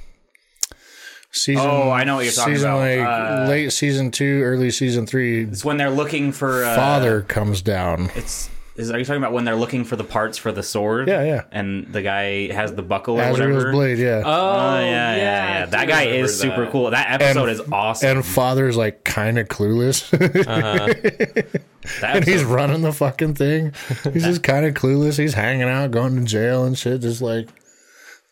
season. 1.35 1.65
Oh, 1.69 1.91
I 1.91 2.03
know 2.03 2.15
what 2.15 2.25
you're 2.25 2.33
talking 2.33 2.55
season 2.55 2.69
about. 2.71 2.79
Like 2.79 2.99
Uh, 3.45 3.47
late 3.49 3.69
season 3.73 4.11
two, 4.11 4.41
early 4.43 4.71
season 4.71 5.05
three. 5.05 5.43
It's 5.43 5.63
when 5.65 5.77
they're 5.77 5.89
looking 5.89 6.31
for 6.31 6.63
uh, 6.63 6.75
Father 6.75 7.21
comes 7.21 7.61
down. 7.61 8.09
It's 8.15 8.49
is 8.77 8.91
are 8.91 8.99
you 8.99 9.05
talking 9.05 9.21
about 9.21 9.31
when 9.31 9.45
they're 9.45 9.55
looking 9.55 9.85
for 9.85 9.95
the 9.95 10.03
parts 10.03 10.37
for 10.37 10.51
the 10.51 10.61
sword? 10.61 11.07
Yeah, 11.07 11.23
yeah. 11.23 11.43
And 11.53 11.93
the 11.93 12.01
guy 12.01 12.51
has 12.51 12.73
the 12.75 12.81
buckle 12.81 13.17
or 13.17 13.23
Azrael's 13.23 13.53
whatever. 13.53 13.71
blade, 13.71 13.99
yeah. 13.99 14.21
Oh 14.25 14.79
yeah, 14.79 15.15
yeah, 15.15 15.17
yeah. 15.59 15.63
I 15.63 15.65
That 15.67 15.87
guy 15.87 16.03
remember 16.07 16.25
is 16.25 16.37
super 16.37 16.67
cool. 16.67 16.89
That 16.91 17.21
episode 17.21 17.43
And- 17.47 17.51
is 17.51 17.61
awesome. 17.71 18.17
and 18.17 18.25
Father's 18.25 18.75
like 18.75 19.05
kind 19.05 19.39
of 19.39 19.47
clueless, 19.47 20.09
that 20.09 21.61
and 22.03 22.25
he's 22.25 22.43
running 22.43 22.81
the 22.81 22.91
fucking 22.91 23.35
thing. 23.35 23.73
He's 24.11 24.23
just 24.25 24.43
kind 24.43 24.65
of 24.65 24.73
clueless. 24.73 25.17
He's 25.17 25.33
hanging 25.35 25.69
out, 25.69 25.91
going 25.91 26.15
to 26.17 26.23
jail 26.25 26.65
and 26.65 26.77
shit, 26.77 26.99
just 27.01 27.21
like 27.21 27.47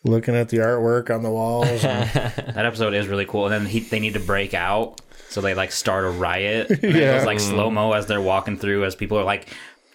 looking 0.04 0.34
at 0.36 0.48
the 0.50 0.58
artwork 0.58 1.14
on 1.14 1.22
the 1.22 1.30
walls. 1.30 1.84
And, 1.84 2.10
that 2.54 2.64
episode 2.66 2.94
is 2.94 3.08
really 3.08 3.26
cool. 3.26 3.46
And 3.46 3.52
then 3.54 3.66
he, 3.66 3.80
they 3.80 4.00
need 4.00 4.14
to 4.14 4.20
break 4.20 4.54
out, 4.54 5.00
so 5.28 5.40
they 5.40 5.54
like 5.54 5.72
start 5.72 6.04
a 6.04 6.10
riot. 6.10 6.70
And 6.70 6.84
It 6.84 6.94
Yeah. 6.96 7.16
goes 7.18 7.26
like 7.26 7.40
slow 7.40 7.70
mo 7.70 7.92
as 7.92 8.06
they're 8.06 8.20
walking 8.20 8.56
through, 8.58 8.84
as 8.84 8.94
people 8.94 9.18
are 9.18 9.24
like 9.24 9.48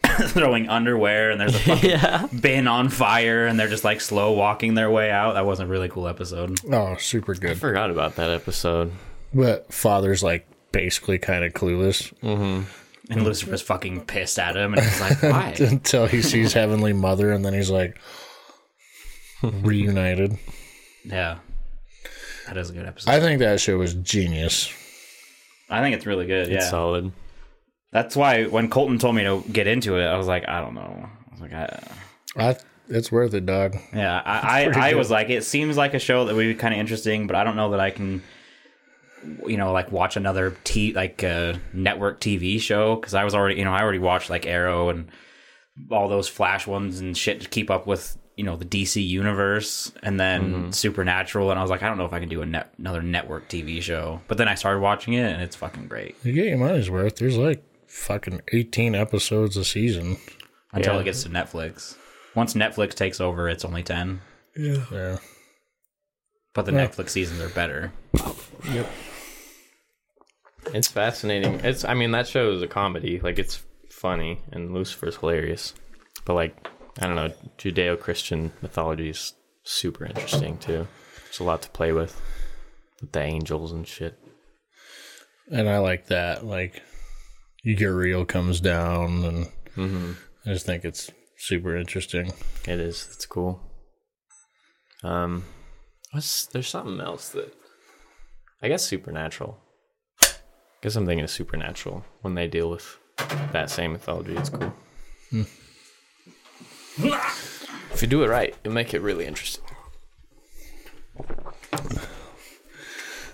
throwing 0.05 0.67
underwear, 0.69 1.29
and 1.31 1.39
there's 1.39 1.55
a 1.55 1.59
fucking 1.59 1.89
Yeah. 1.91 2.27
bin 2.41 2.67
on 2.67 2.89
fire, 2.89 3.45
and 3.45 3.59
they're 3.59 3.67
just 3.67 3.83
like 3.83 4.01
slow 4.01 4.31
walking 4.33 4.73
their 4.73 4.89
way 4.89 5.11
out. 5.11 5.33
That 5.33 5.45
was 5.45 5.59
a 5.59 5.65
really 5.65 5.89
cool 5.89 6.07
episode. 6.07 6.59
oh, 6.71 6.95
super 6.97 7.33
good. 7.35 7.51
I 7.51 7.53
good. 7.53 7.59
forgot 7.59 7.91
about 7.91 8.15
that 8.15 8.31
episode. 8.31 8.91
But 9.33 9.71
Father's 9.71 10.23
like 10.23 10.47
basically 10.71 11.17
kind 11.19 11.43
of 11.43 11.53
clueless 11.53 12.13
mm-hmm. 12.21 12.63
And 13.11 13.23
Lucifer's 13.23 13.63
fucking 13.63 14.05
pissed 14.05 14.37
at 14.37 14.55
him, 14.55 14.73
and 14.75 14.83
he's 14.83 15.01
like, 15.01 15.23
"Why?" 15.23 15.55
until 15.59 16.05
he 16.05 16.21
sees 16.21 16.53
Heavenly 16.53 16.93
Mother, 16.93 17.31
and 17.31 17.43
then 17.43 17.53
he's 17.55 17.71
like 17.71 17.97
reunited. 19.61 20.37
yeah, 21.05 21.37
that 22.47 22.57
is 22.57 22.69
a 22.69 22.73
good 22.73 22.85
episode. 22.85 23.11
I 23.11 23.19
think 23.19 23.39
that 23.39 23.59
show 23.59 23.77
was 23.77 23.93
genius. 23.95 24.73
I 25.69 25.81
think 25.81 25.95
it's 25.95 26.05
really 26.05 26.25
good. 26.25 26.49
It's 26.49 26.65
Yeah, 26.65 26.69
solid. 26.69 27.11
that's 27.91 28.15
why 28.15 28.45
when 28.45 28.69
Colton 28.69 28.97
told 28.97 29.15
me 29.15 29.23
to 29.23 29.43
get 29.51 29.67
into 29.67 29.97
it, 29.97 30.05
I 30.05 30.17
was 30.17 30.27
like, 30.27 30.47
I 30.47 30.61
don't 30.61 30.73
know. 30.73 31.07
I 31.27 31.31
was 31.31 31.41
like, 31.41 31.53
I, 31.53 31.79
I, 32.37 32.57
it's 32.89 33.11
worth 33.11 33.33
it, 33.35 33.45
dog. 33.45 33.75
yeah, 33.93 34.21
I, 34.25 34.65
I, 34.65 34.89
I 34.91 34.93
was 34.95 35.11
like, 35.11 35.29
it 35.29 35.43
seems 35.43 35.77
like 35.77 35.93
a 35.93 35.99
show 35.99 36.25
that 36.25 36.35
would 36.35 36.41
be 36.43 36.55
kind 36.55 36.73
of 36.73 36.79
interesting, 36.79 37.27
but 37.27 37.35
I 37.35 37.43
don't 37.43 37.55
know 37.55 37.69
that 37.71 37.79
I 37.79 37.91
can, 37.91 38.23
you 39.45 39.57
know, 39.57 39.71
like 39.71 39.91
watch 39.91 40.15
another 40.17 40.55
t 40.63 40.91
like 40.93 41.23
uh, 41.23 41.53
network 41.71 42.19
TV 42.19 42.59
show 42.59 42.95
because 42.95 43.13
I 43.13 43.23
was 43.23 43.35
already, 43.35 43.55
you 43.59 43.65
know, 43.65 43.73
I 43.73 43.81
already 43.83 43.99
watched 43.99 44.29
like 44.31 44.47
Arrow 44.47 44.89
and 44.89 45.09
all 45.91 46.07
those 46.09 46.27
Flash 46.27 46.65
ones 46.65 46.99
and 46.99 47.15
shit 47.15 47.41
to 47.41 47.47
keep 47.47 47.69
up 47.69 47.85
with. 47.85 48.17
You 48.39 48.45
know 48.45 48.55
the 48.55 48.63
DC 48.63 49.05
universe, 49.05 49.91
and 50.01 50.17
then 50.17 50.41
mm-hmm. 50.53 50.71
Supernatural, 50.71 51.49
and 51.51 51.59
I 51.59 51.61
was 51.61 51.69
like, 51.69 51.83
I 51.83 51.89
don't 51.89 51.97
know 51.97 52.05
if 52.05 52.13
I 52.13 52.21
can 52.21 52.29
do 52.29 52.41
a 52.41 52.45
net, 52.45 52.73
another 52.79 53.01
network 53.01 53.49
TV 53.49 53.81
show. 53.81 54.21
But 54.29 54.37
then 54.37 54.47
I 54.47 54.55
started 54.55 54.79
watching 54.79 55.13
it, 55.13 55.29
and 55.29 55.41
it's 55.41 55.57
fucking 55.57 55.87
great 55.89 56.15
You 56.23 56.31
get 56.31 56.45
your 56.45 56.57
money's 56.57 56.89
worth. 56.89 57.17
There's 57.17 57.35
like 57.37 57.61
fucking 57.87 58.39
18 58.53 58.95
episodes 58.95 59.57
a 59.57 59.65
season. 59.65 60.17
until 60.71 60.93
Yeah. 60.93 61.01
it 61.01 61.03
gets 61.03 61.23
to 61.23 61.29
Netflix. 61.29 61.95
Once 62.33 62.53
Netflix 62.53 62.93
takes 62.93 63.19
over, 63.19 63.49
it's 63.49 63.65
only 63.65 63.83
ten. 63.83 64.21
Yeah. 64.55 65.17
But 66.53 66.65
the 66.65 66.71
Yeah. 66.71 66.87
Netflix 66.87 67.09
seasons 67.09 67.41
are 67.41 67.49
better. 67.49 67.91
Yep. 68.71 68.89
It's 70.73 70.87
fascinating. 70.87 71.59
It's 71.63 71.83
I 71.83 71.93
mean 71.93 72.11
that 72.11 72.27
show 72.27 72.51
is 72.53 72.61
a 72.61 72.67
comedy. 72.67 73.19
Like 73.19 73.37
it's 73.39 73.63
funny 73.89 74.39
and 74.53 74.73
Lucifer's 74.73 75.17
hilarious. 75.17 75.73
But 76.25 76.35
like 76.35 76.67
I 76.99 77.07
don't 77.07 77.15
know, 77.15 77.31
Judeo-Christian 77.57 78.51
mythology 78.61 79.09
is 79.09 79.33
super 79.63 80.05
interesting 80.05 80.57
too. 80.57 80.87
There's 81.25 81.39
a 81.39 81.43
lot 81.43 81.61
to 81.63 81.69
play 81.69 81.91
with 81.93 82.19
with 83.01 83.11
the 83.13 83.21
angels 83.21 83.71
and 83.71 83.87
shit. 83.87 84.19
And 85.51 85.69
I 85.69 85.79
like 85.79 86.07
that. 86.07 86.45
Like, 86.45 86.83
Uriel 87.63 88.25
comes 88.25 88.59
down, 88.59 89.23
and 89.23 89.47
Mm-hmm. 89.75 90.11
I 90.45 90.53
just 90.53 90.65
think 90.65 90.83
it's 90.83 91.09
super 91.37 91.75
interesting. 91.77 92.33
It 92.67 92.79
is. 92.79 93.07
It's 93.13 93.25
cool. 93.25 93.61
Um, 95.03 95.45
what's 96.11 96.47
there's 96.47 96.67
something 96.67 96.99
else 96.99 97.29
that 97.29 97.53
I 98.61 98.67
guess 98.67 98.83
supernatural. 98.83 99.57
I 100.21 100.27
guess 100.81 100.95
I'm 100.95 101.05
thinking 101.05 101.23
of 101.23 101.29
supernatural 101.29 102.03
when 102.21 102.35
they 102.35 102.47
deal 102.47 102.69
with 102.69 102.97
that 103.53 103.69
same 103.69 103.93
mythology. 103.93 104.35
It's 104.35 104.49
cool. 104.49 104.73
If 107.01 108.01
you 108.01 108.07
do 108.07 108.23
it 108.23 108.29
right, 108.29 108.55
you 108.63 108.71
make 108.71 108.93
it 108.93 109.01
really 109.01 109.25
interesting. 109.25 109.63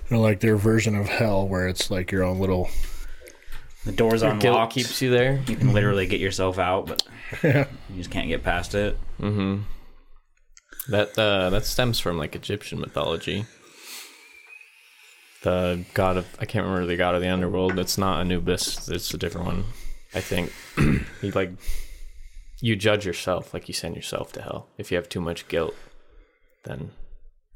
You 0.09 0.17
know, 0.17 0.21
like 0.21 0.39
their 0.39 0.55
version 0.55 0.95
of 0.95 1.07
hell, 1.07 1.47
where 1.47 1.67
it's 1.67 1.89
like 1.89 2.11
your 2.11 2.23
own 2.23 2.39
little. 2.39 2.69
The 3.85 3.91
door's 3.91 4.21
Guilt 4.21 4.43
unlocked. 4.43 4.73
keeps 4.73 5.01
you 5.01 5.09
there. 5.11 5.43
You 5.47 5.55
can 5.55 5.73
literally 5.73 6.07
get 6.07 6.19
yourself 6.19 6.57
out, 6.57 6.87
but 6.87 7.03
you 7.43 7.65
just 7.95 8.11
can't 8.11 8.27
get 8.27 8.43
past 8.43 8.75
it. 8.75 8.97
Mm-hmm. 9.19 9.61
That 10.91 11.17
uh, 11.17 11.49
that 11.49 11.65
stems 11.65 11.99
from 11.99 12.17
like 12.17 12.35
Egyptian 12.35 12.79
mythology. 12.79 13.45
The 15.41 15.85
god 15.93 16.17
of 16.17 16.27
I 16.39 16.45
can't 16.45 16.65
remember 16.65 16.87
the 16.87 16.97
god 16.97 17.15
of 17.15 17.21
the 17.21 17.29
underworld. 17.29 17.77
It's 17.79 17.97
not 17.97 18.19
Anubis. 18.19 18.87
It's 18.87 19.13
a 19.13 19.17
different 19.17 19.47
one. 19.47 19.63
I 20.13 20.21
think 20.21 20.51
he 21.21 21.31
like 21.31 21.51
you 22.61 22.75
judge 22.75 23.05
yourself, 23.05 23.53
like 23.53 23.67
you 23.67 23.73
send 23.73 23.95
yourself 23.95 24.31
to 24.33 24.41
hell. 24.41 24.67
If 24.77 24.91
you 24.91 24.97
have 24.97 25.09
too 25.09 25.21
much 25.21 25.47
guilt, 25.47 25.75
then 26.63 26.91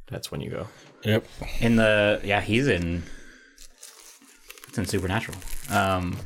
that's 0.09 0.31
when 0.31 0.41
you 0.41 0.49
go. 0.51 0.67
Yep. 1.03 1.25
In 1.61 1.75
the 1.77 2.19
yeah, 2.23 2.41
he's 2.41 2.67
in. 2.67 3.03
It's 4.67 4.77
in 4.77 4.85
Supernatural. 4.85 5.37
Um, 5.69 6.17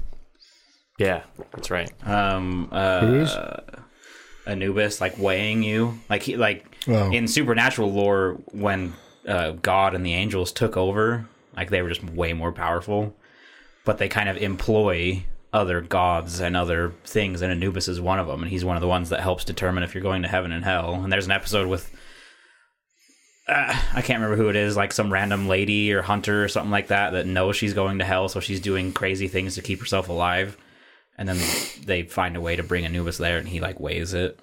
Yeah, 0.99 1.23
that's 1.51 1.71
right. 1.71 1.89
um, 2.07 2.67
uh, 2.71 2.99
Who 3.05 3.13
is? 3.21 3.35
Anubis 4.45 4.99
like 4.99 5.17
weighing 5.17 5.63
you, 5.63 5.99
like 6.09 6.23
he 6.23 6.35
like 6.35 6.65
Oh. 6.85 7.09
in 7.13 7.29
supernatural 7.29 7.93
lore 7.93 8.33
when 8.51 8.93
uh, 9.25 9.51
God 9.51 9.95
and 9.95 10.05
the 10.05 10.13
angels 10.13 10.51
took 10.51 10.75
over, 10.75 11.25
like 11.55 11.69
they 11.69 11.81
were 11.81 11.87
just 11.87 12.03
way 12.03 12.33
more 12.33 12.51
powerful, 12.51 13.15
but 13.85 13.97
they 13.99 14.09
kind 14.09 14.27
of 14.27 14.35
employ 14.35 15.23
other 15.53 15.79
gods 15.81 16.41
and 16.41 16.57
other 16.57 16.93
things, 17.05 17.41
and 17.41 17.51
Anubis 17.51 17.87
is 17.87 18.01
one 18.01 18.19
of 18.19 18.27
them, 18.27 18.41
and 18.41 18.51
he's 18.51 18.65
one 18.65 18.75
of 18.75 18.81
the 18.81 18.87
ones 18.87 19.09
that 19.09 19.21
helps 19.21 19.45
determine 19.45 19.83
if 19.83 19.93
you're 19.93 20.03
going 20.03 20.23
to 20.23 20.27
heaven 20.27 20.51
and 20.51 20.65
hell. 20.65 20.95
And 20.95 21.13
there's 21.13 21.27
an 21.27 21.31
episode 21.31 21.67
with. 21.67 21.89
Uh, 23.47 23.77
I 23.93 24.01
can't 24.01 24.21
remember 24.21 24.37
who 24.37 24.49
it 24.49 24.55
is, 24.55 24.77
like 24.77 24.93
some 24.93 25.11
random 25.11 25.47
lady 25.47 25.93
or 25.93 26.01
hunter 26.01 26.43
or 26.43 26.47
something 26.47 26.71
like 26.71 26.87
that, 26.87 27.11
that 27.11 27.27
knows 27.27 27.55
she's 27.55 27.73
going 27.73 27.99
to 27.99 28.05
hell, 28.05 28.29
so 28.29 28.39
she's 28.39 28.61
doing 28.61 28.93
crazy 28.93 29.27
things 29.27 29.55
to 29.55 29.61
keep 29.61 29.79
herself 29.79 30.09
alive. 30.09 30.57
And 31.17 31.29
then 31.29 31.37
they 31.85 32.03
find 32.03 32.35
a 32.35 32.41
way 32.41 32.55
to 32.55 32.63
bring 32.63 32.85
Anubis 32.85 33.17
there, 33.17 33.37
and 33.37 33.47
he 33.47 33.59
like 33.59 33.79
weighs 33.79 34.13
it 34.13 34.39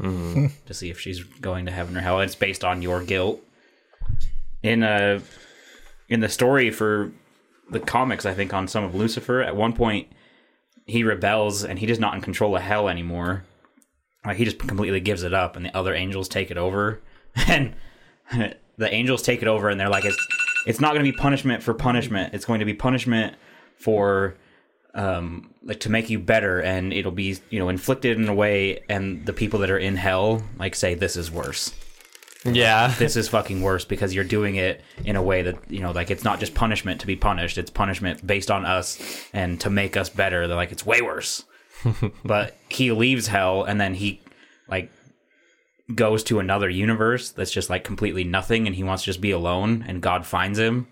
to 0.00 0.74
see 0.74 0.90
if 0.90 0.98
she's 1.00 1.22
going 1.22 1.66
to 1.66 1.72
heaven 1.72 1.96
or 1.96 2.00
hell. 2.00 2.20
It's 2.20 2.34
based 2.34 2.64
on 2.64 2.82
your 2.82 3.02
guilt. 3.02 3.40
In 4.62 4.82
uh 4.82 5.20
in 6.08 6.20
the 6.20 6.28
story 6.28 6.70
for 6.70 7.12
the 7.70 7.80
comics, 7.80 8.26
I 8.26 8.34
think 8.34 8.52
on 8.52 8.68
some 8.68 8.84
of 8.84 8.94
Lucifer, 8.94 9.40
at 9.40 9.56
one 9.56 9.72
point 9.72 10.08
he 10.86 11.04
rebels 11.04 11.64
and 11.64 11.78
he 11.78 11.86
is 11.86 11.98
not 11.98 12.14
in 12.14 12.20
control 12.20 12.56
of 12.56 12.62
hell 12.62 12.88
anymore. 12.88 13.44
Like 14.24 14.36
he 14.36 14.44
just 14.44 14.58
completely 14.58 15.00
gives 15.00 15.22
it 15.22 15.34
up, 15.34 15.56
and 15.56 15.66
the 15.66 15.76
other 15.76 15.94
angels 15.94 16.28
take 16.28 16.50
it 16.50 16.56
over, 16.56 17.02
and 17.48 17.74
the 18.32 18.92
angels 18.92 19.22
take 19.22 19.42
it 19.42 19.48
over, 19.48 19.68
and 19.68 19.78
they're 19.78 19.90
like, 19.90 20.04
"It's 20.04 20.28
it's 20.66 20.80
not 20.80 20.94
going 20.94 21.04
to 21.04 21.10
be 21.10 21.16
punishment 21.16 21.62
for 21.62 21.74
punishment. 21.74 22.32
It's 22.32 22.44
going 22.44 22.60
to 22.60 22.64
be 22.64 22.74
punishment 22.74 23.36
for 23.76 24.36
um 24.94 25.50
like 25.64 25.80
to 25.80 25.90
make 25.90 26.08
you 26.08 26.18
better 26.18 26.60
and 26.60 26.92
it'll 26.92 27.10
be 27.10 27.36
you 27.50 27.58
know 27.58 27.68
inflicted 27.68 28.16
in 28.16 28.28
a 28.28 28.34
way 28.34 28.80
and 28.88 29.26
the 29.26 29.32
people 29.32 29.58
that 29.58 29.70
are 29.70 29.78
in 29.78 29.96
hell 29.96 30.40
like 30.56 30.74
say 30.74 30.94
this 30.94 31.16
is 31.16 31.32
worse 31.32 31.74
Yeah, 32.44 32.94
this 32.98 33.16
is 33.16 33.28
fucking 33.28 33.62
worse 33.62 33.84
because 33.84 34.14
you're 34.14 34.24
doing 34.24 34.56
it 34.56 34.82
in 35.04 35.16
a 35.16 35.22
way 35.22 35.42
that 35.42 35.70
you 35.70 35.80
know 35.80 35.92
like 35.92 36.10
it's 36.10 36.24
not 36.24 36.40
just 36.40 36.54
punishment 36.54 37.00
to 37.00 37.06
be 37.06 37.16
punished 37.16 37.58
it's 37.58 37.70
punishment 37.70 38.26
based 38.26 38.50
on 38.50 38.64
us 38.64 38.98
and 39.32 39.60
to 39.60 39.70
make 39.70 39.96
us 39.96 40.08
better. 40.10 40.46
They're 40.46 40.56
like 40.56 40.72
it's 40.72 40.86
way 40.86 41.00
worse. 41.00 41.44
But 42.24 42.56
he 42.70 42.92
leaves 42.92 43.26
hell 43.26 43.64
and 43.64 43.80
then 43.80 43.94
he 43.94 44.22
like 44.68 44.90
goes 45.94 46.24
to 46.24 46.38
another 46.38 46.70
universe 46.70 47.30
that's 47.30 47.50
just 47.50 47.68
like 47.68 47.84
completely 47.84 48.24
nothing 48.24 48.66
and 48.66 48.74
he 48.74 48.82
wants 48.82 49.02
to 49.02 49.10
just 49.10 49.20
be 49.20 49.32
alone 49.32 49.84
and 49.86 50.00
god 50.00 50.24
finds 50.24 50.58
him 50.58 50.86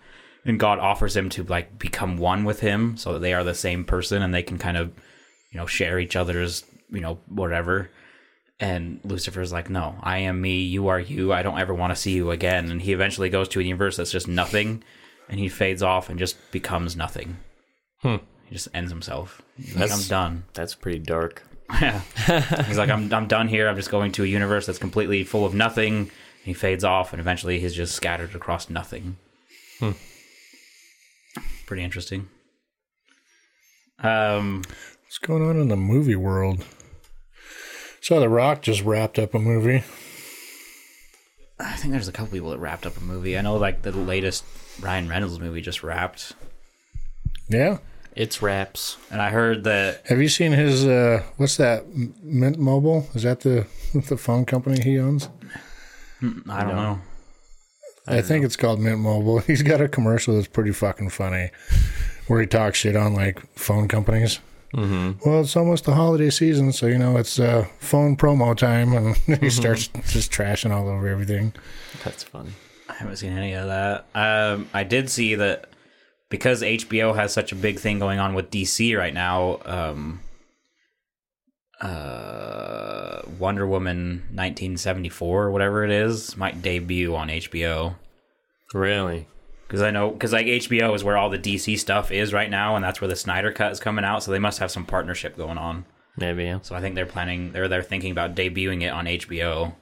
and 0.45 0.61
god 0.61 0.79
offers 0.79 1.17
him 1.17 1.31
to 1.31 1.43
like 1.45 1.79
become 1.79 2.19
one 2.19 2.45
with 2.45 2.61
him 2.61 2.97
so 2.99 3.15
that 3.15 3.21
they 3.21 3.33
are 3.33 3.45
the 3.45 3.55
same 3.55 3.85
person 3.85 4.21
and 4.21 4.35
they 4.35 4.43
can 4.43 4.59
kind 4.59 4.77
of 4.77 4.93
you 5.51 5.59
know 5.59 5.67
share 5.67 5.99
each 5.99 6.15
other's 6.15 6.65
you 6.91 7.01
know 7.01 7.19
whatever 7.29 7.91
and 8.63 9.01
Lucifer's 9.05 9.53
like, 9.53 9.69
no, 9.69 9.97
I 10.03 10.19
am 10.19 10.41
me, 10.41 10.63
you 10.63 10.87
are 10.89 11.01
you. 11.01 11.33
I 11.33 11.43
don't 11.43 11.59
ever 11.59 11.75
want 11.75 11.91
to 11.91 11.97
see 12.01 12.13
you 12.13 12.31
again. 12.31 12.71
And 12.71 12.81
he 12.81 12.93
eventually 12.93 13.29
goes 13.29 13.49
to 13.51 13.61
a 13.61 13.63
universe 13.63 13.97
that's 13.97 14.13
just 14.13 14.29
nothing, 14.29 14.83
and 15.29 15.39
he 15.41 15.49
fades 15.49 15.83
off 15.83 16.09
and 16.09 16.19
just 16.19 16.37
becomes 16.53 16.97
nothing. 16.97 17.37
Hmm. 18.03 18.17
He 18.47 18.55
just 18.55 18.69
ends 18.73 18.91
himself. 18.93 19.43
He's 19.57 19.75
like, 19.75 19.83
I'm 19.83 19.89
That's- 19.89 20.09
done. 20.09 20.45
that's 20.55 20.75
pretty 20.75 21.01
dark. 21.01 21.43
Yeah. 21.81 22.01
he's 22.67 22.77
like, 22.77 22.91
I'm, 22.91 23.13
I'm 23.15 23.27
done 23.27 23.49
here. 23.49 23.67
I'm 23.67 23.77
just 23.77 23.91
going 23.91 24.13
to 24.13 24.25
a 24.25 24.27
universe 24.27 24.67
that's 24.67 24.79
completely 24.79 25.25
full 25.25 25.47
of 25.47 25.55
nothing. 25.55 25.97
And 26.01 26.11
he 26.45 26.53
fades 26.55 26.85
off, 26.85 27.13
and 27.13 27.21
eventually 27.21 27.59
he's 27.61 27.75
just 27.75 27.95
scattered 27.95 28.35
across 28.35 28.69
nothing. 28.69 29.17
Hmm. 29.79 29.93
Pretty 31.67 31.83
interesting. 31.83 32.29
Um, 34.01 34.63
What's 35.05 35.19
going 35.19 35.43
on 35.49 35.57
in 35.61 35.69
the 35.69 35.77
movie 35.77 36.17
world? 36.17 36.65
So 38.03 38.19
The 38.19 38.29
Rock 38.29 38.63
just 38.63 38.83
wrapped 38.83 39.17
up 39.21 39.33
a 39.33 39.39
movie. 39.39 39.85
I 41.61 41.77
think 41.77 41.93
there's 41.93 42.09
a 42.09 42.13
couple 42.13 42.33
people 42.33 42.51
that 42.51 42.59
wrapped 42.59 42.85
up 42.85 42.97
a 42.97 43.01
movie. 43.01 43.39
I 43.39 43.43
know, 43.43 43.57
like 43.57 43.83
the 43.83 43.93
latest 43.93 44.45
Ryan 44.81 45.09
Reynolds 45.09 45.39
movie 45.39 45.61
just 45.61 45.85
wrapped. 45.85 46.33
Yeah. 47.49 47.79
It's 48.17 48.43
raps. 48.43 48.97
And 49.09 49.23
I 49.23 49.31
heard 49.31 49.63
that 49.65 50.05
Have 50.09 50.21
you 50.21 50.29
seen 50.29 50.51
his? 50.51 50.85
uh 50.85 51.23
What's 51.37 51.57
that? 51.59 51.85
Mint 52.23 52.59
Mobile? 52.59 53.07
Is 53.15 53.23
that 53.23 53.41
the 53.41 53.67
the 53.95 54.17
phone 54.17 54.47
company 54.47 54.83
he 54.83 54.99
owns? 54.99 55.29
I 56.49 56.65
don't 56.65 56.77
know. 56.77 56.99
I, 58.07 58.21
think 58.21 58.45
it's 58.45 58.57
called 58.57 58.81
Mint 58.81 58.99
Mobile. 58.99 59.39
He's 59.47 59.63
got 59.63 59.81
a 59.81 59.89
commercial 59.89 60.35
that's 60.35 60.49
pretty 60.49 60.73
fucking 60.73 61.11
funny, 61.11 61.51
where 62.27 62.41
he 62.41 62.47
talks 62.49 62.79
shit 62.79 62.97
on 62.97 63.15
like 63.15 63.41
phone 63.57 63.87
companies. 63.87 64.41
Mm-hmm. 64.75 65.29
Well, 65.29 65.43
it's 65.43 65.57
almost 65.57 65.85
the 65.85 65.95
holiday 65.95 66.31
season, 66.31 66.73
so 66.73 66.87
you 66.87 66.99
know 66.99 67.19
it's 67.19 67.39
uh, 67.39 67.67
phone 67.79 68.17
promo 68.17 68.57
time, 68.57 68.93
and 68.95 69.17
he 69.41 69.51
starts 69.51 69.89
just 70.09 70.33
trashing 70.33 70.71
all 70.71 70.89
over 70.89 71.07
everything. 71.09 71.53
That's 72.05 72.23
fun. 72.23 72.55
I 72.89 72.95
haven't 72.95 73.17
seen 73.17 73.33
any 73.33 73.53
of 73.53 73.67
that. 73.69 74.07
Um, 74.15 74.69
I 74.73 74.85
did 74.85 75.11
see 75.11 75.35
that 75.35 75.69
because 76.31 76.63
HBO 76.63 77.15
has 77.15 77.33
such 77.33 77.53
a 77.53 77.55
big 77.55 77.79
thing 77.79 77.99
going 77.99 78.19
on 78.19 78.35
with 78.35 78.51
DC 78.51 78.97
right 78.97 79.13
now. 79.13 79.61
Um, 79.67 80.21
uh, 81.83 83.23
Wonder 83.39 83.67
Woman 83.67 84.23
1974 84.31 85.45
or 85.45 85.51
whatever 85.51 85.85
it 85.85 85.91
is 85.91 86.37
might 86.37 86.63
debut 86.63 87.15
on 87.15 87.29
HBO. 87.29 87.97
Really? 88.73 89.27
Because 89.73 89.81
I 89.85 89.91
know, 89.91 90.11
because 90.11 90.35
like 90.35 90.45
HBO 90.45 90.95
is 90.95 91.03
where 91.03 91.17
all 91.17 91.31
the 91.31 91.39
DC 91.39 91.79
stuff 91.79 92.13
is 92.13 92.35
right 92.35 92.51
now, 92.51 92.77
and 92.77 92.85
that's 92.85 93.01
where 93.01 93.09
the 93.09 93.17
Snyder 93.17 93.51
Cut 93.51 93.73
is 93.73 93.81
coming 93.81 94.05
out. 94.05 94.23
So 94.23 94.31
they 94.31 94.39
must 94.39 94.59
have 94.59 94.71
some 94.71 94.85
partnership 94.85 95.35
going 95.35 95.57
on. 95.57 95.87
Maybe. 96.15 96.45
Yeah. 96.45 96.59
So 96.61 96.75
I 96.75 96.83
think 96.83 96.95
they're 96.95 97.07
planning, 97.07 97.53
they're 97.53 97.69
they're 97.69 97.83
thinking 97.83 98.13
about 98.13 98.35
debuting 98.35 98.83
it 98.83 98.91
on 98.91 99.07
HBO. 99.07 99.73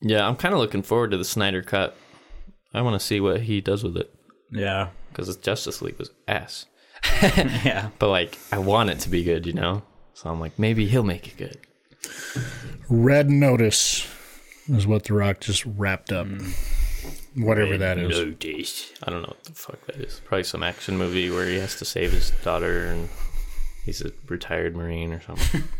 Yeah, 0.00 0.28
I'm 0.28 0.36
kind 0.36 0.54
of 0.54 0.60
looking 0.60 0.82
forward 0.82 1.10
to 1.10 1.16
the 1.16 1.24
Snyder 1.24 1.60
cut. 1.60 1.96
I 2.72 2.82
want 2.82 2.94
to 2.94 3.04
see 3.04 3.18
what 3.18 3.40
he 3.40 3.60
does 3.60 3.82
with 3.82 3.96
it 3.96 4.14
Yeah, 4.52 4.90
because 5.10 5.36
Justice 5.38 5.82
League 5.82 5.98
was 5.98 6.12
ass. 6.28 6.66
yeah. 7.20 7.88
But 7.98 8.10
like, 8.10 8.38
I 8.52 8.58
want 8.58 8.90
it 8.90 9.00
to 9.00 9.08
be 9.08 9.24
good, 9.24 9.44
you 9.44 9.54
know. 9.54 9.82
So 10.14 10.30
I'm 10.30 10.38
like, 10.38 10.56
maybe 10.56 10.86
he'll 10.86 11.02
make 11.02 11.26
it 11.26 11.36
good. 11.36 11.58
Red 12.88 13.28
Notice 13.28 14.06
is 14.68 14.86
what 14.86 15.02
The 15.02 15.14
Rock 15.14 15.40
just 15.40 15.66
wrapped 15.66 16.12
up. 16.12 16.28
Mm. 16.28 16.77
Whatever 17.34 17.78
that 17.78 17.98
is. 17.98 18.18
Notice. 18.18 18.92
I 19.02 19.10
don't 19.10 19.22
know 19.22 19.28
what 19.28 19.44
the 19.44 19.52
fuck 19.52 19.84
that 19.86 19.96
is. 19.96 20.20
Probably 20.24 20.44
some 20.44 20.62
action 20.62 20.96
movie 20.96 21.30
where 21.30 21.46
he 21.46 21.58
has 21.58 21.76
to 21.76 21.84
save 21.84 22.12
his 22.12 22.30
daughter 22.42 22.86
and 22.86 23.08
he's 23.84 24.02
a 24.02 24.12
retired 24.28 24.76
marine 24.76 25.12
or 25.12 25.20
something. 25.20 25.64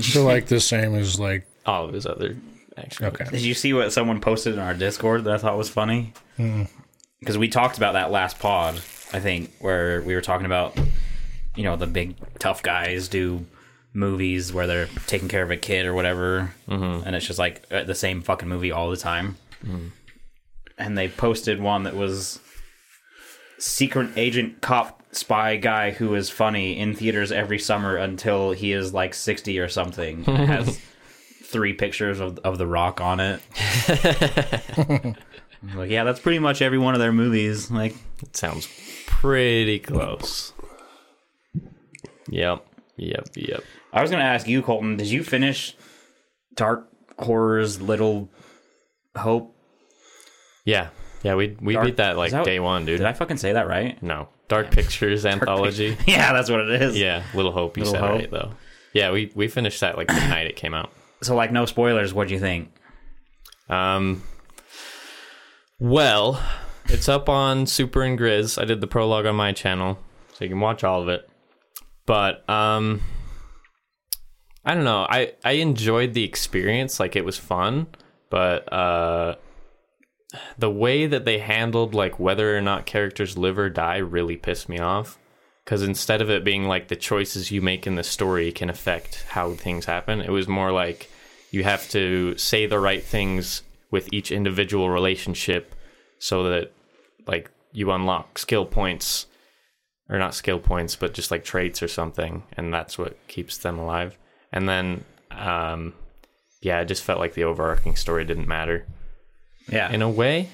So 0.00 0.24
like 0.24 0.46
the 0.46 0.60
same 0.60 0.94
as 0.94 1.18
like 1.18 1.44
All 1.66 1.84
of 1.86 1.92
his 1.92 2.06
other 2.06 2.36
action. 2.76 3.06
okay. 3.06 3.24
Did 3.24 3.42
you 3.42 3.54
see 3.54 3.72
what 3.72 3.92
someone 3.92 4.20
posted 4.20 4.54
in 4.54 4.60
our 4.60 4.74
Discord 4.74 5.24
that 5.24 5.34
I 5.34 5.38
thought 5.38 5.58
was 5.58 5.68
funny? 5.68 6.12
Hmm. 6.36 6.64
Because 7.18 7.36
we 7.36 7.48
talked 7.48 7.78
about 7.78 7.94
that 7.94 8.12
last 8.12 8.38
pod, 8.38 8.76
I 9.12 9.18
think, 9.18 9.50
where 9.58 10.02
we 10.02 10.14
were 10.14 10.20
talking 10.20 10.46
about, 10.46 10.78
you 11.56 11.64
know, 11.64 11.74
the 11.74 11.88
big 11.88 12.14
tough 12.38 12.62
guys 12.62 13.08
do 13.08 13.44
movies 13.92 14.52
where 14.52 14.66
they're 14.66 14.88
taking 15.06 15.28
care 15.28 15.42
of 15.42 15.50
a 15.50 15.56
kid 15.56 15.86
or 15.86 15.94
whatever, 15.94 16.54
mm-hmm. 16.68 17.06
and 17.06 17.16
it's 17.16 17.26
just 17.26 17.38
like 17.38 17.64
uh, 17.70 17.82
the 17.82 17.94
same 17.94 18.22
fucking 18.22 18.48
movie 18.48 18.70
all 18.70 18.90
the 18.90 18.96
time. 18.96 19.36
Mm-hmm. 19.64 19.88
And 20.78 20.96
they 20.96 21.08
posted 21.08 21.60
one 21.60 21.82
that 21.82 21.96
was 21.96 22.40
secret 23.58 24.10
agent 24.16 24.60
cop 24.60 25.02
spy 25.10 25.56
guy 25.56 25.90
who 25.90 26.14
is 26.14 26.30
funny 26.30 26.78
in 26.78 26.94
theaters 26.94 27.32
every 27.32 27.58
summer 27.58 27.96
until 27.96 28.52
he 28.52 28.72
is 28.72 28.94
like 28.94 29.14
60 29.14 29.58
or 29.58 29.68
something. 29.68 30.22
Has 30.24 30.78
three 31.44 31.72
pictures 31.72 32.20
of, 32.20 32.38
of 32.38 32.58
The 32.58 32.66
Rock 32.66 33.00
on 33.00 33.18
it. 33.20 33.40
Like, 35.74 35.90
yeah, 35.90 36.04
that's 36.04 36.20
pretty 36.20 36.38
much 36.38 36.62
every 36.62 36.78
one 36.78 36.94
of 36.94 37.00
their 37.00 37.12
movies. 37.12 37.68
Like, 37.70 37.96
It 38.22 38.36
sounds 38.36 38.68
pretty 39.06 39.80
close. 39.80 40.52
Yep. 42.28 42.64
Yep. 42.96 43.28
Yep. 43.34 43.64
I 43.92 44.02
was 44.02 44.10
going 44.10 44.20
to 44.20 44.26
ask 44.28 44.46
you, 44.46 44.62
Colton, 44.62 44.96
did 44.96 45.08
you 45.08 45.24
finish 45.24 45.76
Dark 46.54 46.88
Horror's 47.18 47.80
Little 47.80 48.28
Hope? 49.16 49.54
Yeah. 50.68 50.88
Yeah. 51.22 51.34
We 51.34 51.56
we 51.60 51.72
Dark- 51.74 51.86
beat 51.86 51.96
that 51.96 52.16
like 52.16 52.28
is 52.28 52.32
that- 52.32 52.44
day 52.44 52.60
one, 52.60 52.84
dude. 52.84 52.98
Did 52.98 53.06
I 53.06 53.12
fucking 53.12 53.38
say 53.38 53.52
that 53.54 53.66
right? 53.66 54.00
no. 54.02 54.28
Dark 54.48 54.70
Pictures 54.70 55.26
anthology. 55.26 55.96
yeah, 56.06 56.32
that's 56.32 56.48
what 56.50 56.60
it 56.60 56.80
is. 56.82 56.98
Yeah. 56.98 57.22
Little 57.34 57.52
Hope. 57.52 57.76
You 57.76 57.84
Little 57.84 58.00
said 58.00 58.08
Hope. 58.08 58.18
right 58.20 58.30
though. 58.30 58.52
Yeah. 58.92 59.10
We 59.12 59.30
we 59.34 59.46
finished 59.48 59.80
that 59.80 59.96
like 59.96 60.08
the 60.08 60.14
night 60.14 60.46
it 60.46 60.56
came 60.56 60.74
out. 60.74 60.90
So, 61.22 61.34
like, 61.34 61.50
no 61.52 61.66
spoilers. 61.66 62.14
What 62.14 62.28
do 62.28 62.34
you 62.34 62.40
think? 62.40 62.70
Um. 63.68 64.22
Well, 65.80 66.42
it's 66.86 67.08
up 67.08 67.28
on 67.28 67.66
Super 67.66 68.02
and 68.02 68.18
Grizz. 68.18 68.60
I 68.60 68.64
did 68.64 68.80
the 68.80 68.86
prologue 68.86 69.26
on 69.26 69.36
my 69.36 69.52
channel, 69.52 69.98
so 70.32 70.44
you 70.44 70.48
can 70.50 70.60
watch 70.60 70.82
all 70.84 71.02
of 71.02 71.08
it. 71.08 71.28
but 72.06 72.48
um, 72.48 73.02
I 74.64 74.74
don't 74.74 74.84
know. 74.84 75.06
I 75.08 75.32
I 75.44 75.52
enjoyed 75.52 76.14
the 76.14 76.24
experience. 76.24 76.98
Like 76.98 77.16
it 77.16 77.24
was 77.24 77.36
fun, 77.36 77.86
but 78.30 78.72
uh, 78.72 79.36
the 80.58 80.70
way 80.70 81.06
that 81.06 81.24
they 81.24 81.38
handled 81.38 81.94
like 81.94 82.18
whether 82.18 82.56
or 82.56 82.60
not 82.60 82.86
characters 82.86 83.38
live 83.38 83.58
or 83.58 83.70
die 83.70 83.98
really 83.98 84.36
pissed 84.36 84.68
me 84.68 84.78
off. 84.78 85.18
Because 85.64 85.82
instead 85.82 86.22
of 86.22 86.30
it 86.30 86.44
being 86.44 86.64
like 86.66 86.88
the 86.88 86.96
choices 86.96 87.50
you 87.50 87.60
make 87.60 87.86
in 87.86 87.94
the 87.94 88.02
story 88.02 88.50
can 88.52 88.70
affect 88.70 89.26
how 89.28 89.52
things 89.52 89.84
happen, 89.84 90.22
it 90.22 90.30
was 90.30 90.48
more 90.48 90.72
like 90.72 91.10
you 91.50 91.62
have 91.64 91.88
to 91.90 92.36
say 92.38 92.66
the 92.66 92.78
right 92.78 93.02
things 93.02 93.62
with 93.90 94.12
each 94.12 94.30
individual 94.30 94.90
relationship 94.90 95.74
so 96.18 96.44
that 96.44 96.72
like 97.26 97.50
you 97.72 97.90
unlock 97.90 98.38
skill 98.38 98.64
points 98.64 99.26
or 100.08 100.18
not 100.18 100.34
skill 100.34 100.58
points 100.58 100.96
but 100.96 101.14
just 101.14 101.30
like 101.30 101.44
traits 101.44 101.82
or 101.82 101.88
something 101.88 102.42
and 102.56 102.72
that's 102.72 102.98
what 102.98 103.16
keeps 103.28 103.58
them 103.58 103.78
alive 103.78 104.18
and 104.52 104.68
then 104.68 105.04
um 105.30 105.92
yeah 106.60 106.80
it 106.80 106.86
just 106.86 107.04
felt 107.04 107.18
like 107.18 107.34
the 107.34 107.44
overarching 107.44 107.94
story 107.94 108.24
didn't 108.24 108.48
matter 108.48 108.86
Yeah. 109.70 109.90
in 109.90 110.02
a 110.02 110.08
way 110.10 110.48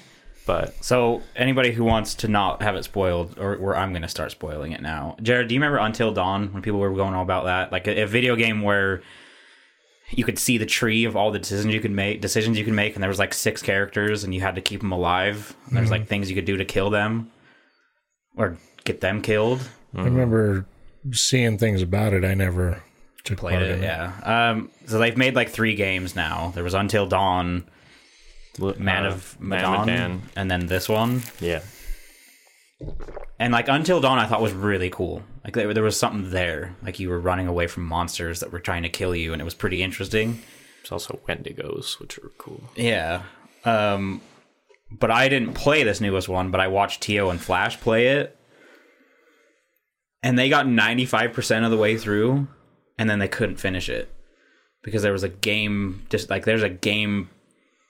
but 0.45 0.83
So 0.83 1.23
anybody 1.35 1.71
who 1.71 1.83
wants 1.83 2.13
to 2.15 2.27
not 2.27 2.61
have 2.61 2.75
it 2.75 2.83
spoiled, 2.83 3.39
or 3.39 3.55
where 3.57 3.75
I'm 3.75 3.91
going 3.91 4.03
to 4.03 4.07
start 4.07 4.31
spoiling 4.31 4.73
it 4.73 4.81
now. 4.81 5.17
Jared, 5.21 5.47
do 5.47 5.55
you 5.55 5.59
remember 5.59 5.79
Until 5.79 6.11
Dawn 6.13 6.53
when 6.53 6.61
people 6.61 6.79
were 6.79 6.93
going 6.93 7.13
all 7.15 7.23
about 7.23 7.45
that? 7.45 7.71
Like 7.71 7.87
a, 7.87 8.03
a 8.03 8.07
video 8.07 8.35
game 8.35 8.61
where 8.61 9.01
you 10.11 10.23
could 10.23 10.37
see 10.37 10.57
the 10.59 10.65
tree 10.67 11.05
of 11.05 11.15
all 11.15 11.31
the 11.31 11.39
decisions 11.39 11.73
you 11.73 11.81
could 11.81 11.91
make, 11.91 12.21
decisions 12.21 12.59
you 12.59 12.63
could 12.63 12.75
make, 12.75 12.93
and 12.93 13.01
there 13.01 13.09
was 13.09 13.17
like 13.17 13.33
six 13.33 13.61
characters, 13.63 14.23
and 14.23 14.35
you 14.35 14.41
had 14.41 14.55
to 14.55 14.61
keep 14.61 14.81
them 14.81 14.91
alive. 14.91 15.55
And 15.67 15.75
there's 15.75 15.89
like 15.89 16.07
things 16.07 16.29
you 16.29 16.35
could 16.35 16.45
do 16.45 16.57
to 16.57 16.65
kill 16.65 16.91
them 16.91 17.31
or 18.37 18.57
get 18.83 19.01
them 19.01 19.21
killed. 19.21 19.67
I 19.95 20.03
remember 20.03 20.65
seeing 21.11 21.57
things 21.57 21.81
about 21.81 22.13
it. 22.13 22.23
I 22.23 22.35
never 22.35 22.83
took 23.23 23.39
Played 23.39 23.53
part 23.53 23.63
it, 23.63 23.71
in 23.71 23.83
it. 23.83 23.83
yeah. 23.83 24.51
Um, 24.51 24.69
so 24.85 24.99
they've 24.99 25.17
made 25.17 25.33
like 25.35 25.49
three 25.49 25.73
games 25.73 26.15
now. 26.15 26.51
There 26.53 26.63
was 26.63 26.75
Until 26.75 27.07
Dawn, 27.07 27.63
Man 28.59 29.05
uh, 29.05 29.09
of 29.09 29.39
Man 29.39 29.61
Medan, 29.61 29.85
Medan. 29.85 30.21
and 30.35 30.49
then 30.51 30.67
this 30.67 30.87
one. 30.87 31.23
yeah 31.39 31.61
And 33.39 33.51
like 33.53 33.67
Until 33.67 34.01
Dawn, 34.01 34.19
I 34.19 34.25
thought 34.27 34.41
was 34.41 34.53
really 34.53 34.89
cool. 34.89 35.23
Like 35.43 35.53
there, 35.53 35.73
there 35.73 35.83
was 35.83 35.97
something 35.99 36.31
there. 36.31 36.75
Like 36.81 36.99
you 36.99 37.09
were 37.09 37.19
running 37.19 37.47
away 37.47 37.67
from 37.67 37.85
monsters 37.85 38.39
that 38.39 38.51
were 38.51 38.59
trying 38.59 38.83
to 38.83 38.89
kill 38.89 39.15
you, 39.15 39.33
and 39.33 39.41
it 39.41 39.45
was 39.45 39.53
pretty 39.53 39.83
interesting. 39.83 40.41
there's 40.81 40.91
also 40.91 41.19
wendigos 41.27 41.99
which 41.99 42.17
are 42.17 42.31
cool 42.37 42.61
Yeah. 42.75 43.23
Um, 43.63 44.21
but 44.91 45.11
I 45.11 45.27
didn't 45.29 45.53
play 45.53 45.83
this 45.83 45.99
newest 45.99 46.29
one, 46.29 46.51
but 46.51 46.61
I 46.61 46.67
watched 46.67 47.01
Tio 47.01 47.29
and 47.29 47.41
Flash 47.41 47.79
play 47.79 48.07
it, 48.07 48.37
and 50.23 50.37
they 50.37 50.49
got 50.49 50.67
ninety 50.67 51.05
five 51.05 51.33
percent 51.33 51.65
of 51.65 51.71
the 51.71 51.77
way 51.77 51.97
through, 51.97 52.47
and 52.97 53.09
then 53.09 53.19
they 53.19 53.27
couldn't 53.27 53.57
finish 53.57 53.89
it 53.89 54.11
because 54.83 55.01
there 55.01 55.11
was 55.11 55.23
a 55.23 55.29
game 55.29 56.05
just 56.09 56.29
like 56.29 56.45
there's 56.45 56.63
a 56.63 56.69
game 56.69 57.29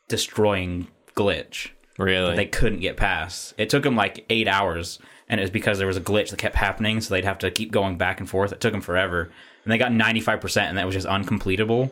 destroying 0.08 0.88
glitch 1.16 1.70
really 1.98 2.36
they 2.36 2.46
couldn't 2.46 2.80
get 2.80 2.98
past. 2.98 3.54
It 3.58 3.70
took 3.70 3.84
them 3.84 3.96
like 3.96 4.26
eight 4.30 4.48
hours, 4.48 5.00
and 5.30 5.40
it 5.40 5.44
was 5.44 5.50
because 5.50 5.78
there 5.78 5.88
was 5.88 5.98
a 5.98 6.02
glitch 6.02 6.30
that 6.30 6.38
kept 6.40 6.56
happening, 6.56 7.02
so 7.02 7.14
they'd 7.14 7.24
have 7.26 7.40
to 7.40 7.52
keep 7.52 7.72
going 7.72 7.98
back 7.98 8.20
and 8.20 8.30
forth. 8.30 8.52
It 8.52 8.60
took 8.62 8.72
them 8.74 8.82
forever, 8.82 9.32
and 9.64 9.72
they 9.72 9.78
got 9.78 9.92
ninety 9.92 10.20
five 10.20 10.42
percent, 10.42 10.70
and 10.70 10.78
that 10.78 10.86
was 10.86 10.96
just 10.96 11.08
uncompletable. 11.08 11.92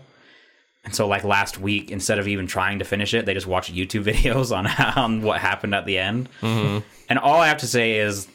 And 0.86 0.94
so, 0.94 1.08
like 1.08 1.24
last 1.24 1.60
week, 1.60 1.92
instead 1.92 2.20
of 2.20 2.28
even 2.28 2.46
trying 2.46 2.80
to 2.80 2.86
finish 2.86 3.14
it, 3.14 3.26
they 3.26 3.34
just 3.34 3.48
watched 3.48 3.74
YouTube 3.74 4.04
videos 4.14 4.56
on 4.56 4.68
on 4.98 5.22
what 5.22 5.40
happened 5.40 5.74
at 5.74 5.86
the 5.86 5.98
end. 5.98 6.30
Mm-hmm. 6.42 6.80
And 7.10 7.20
all 7.20 7.40
I 7.40 7.48
have 7.48 7.60
to 7.60 7.68
say 7.68 8.00
is, 8.00 8.28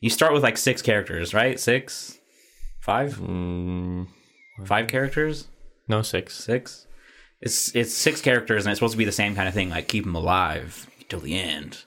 you 0.00 0.10
start 0.10 0.32
with 0.34 0.42
like 0.42 0.58
six 0.58 0.82
characters, 0.82 1.32
right? 1.32 1.58
Six, 1.58 2.18
five, 2.80 3.14
Mm, 3.16 4.08
five 4.66 4.88
characters, 4.88 5.48
no 5.88 6.02
six 6.02 6.34
six. 6.34 6.85
It's 7.46 7.74
it's 7.74 7.94
six 7.94 8.20
characters, 8.20 8.66
and 8.66 8.70
it's 8.72 8.78
supposed 8.78 8.92
to 8.92 8.98
be 8.98 9.04
the 9.04 9.12
same 9.12 9.34
kind 9.34 9.48
of 9.48 9.54
thing, 9.54 9.70
like 9.70 9.88
keep 9.88 10.04
them 10.04 10.14
alive 10.14 10.86
till 11.08 11.20
the 11.20 11.38
end. 11.38 11.78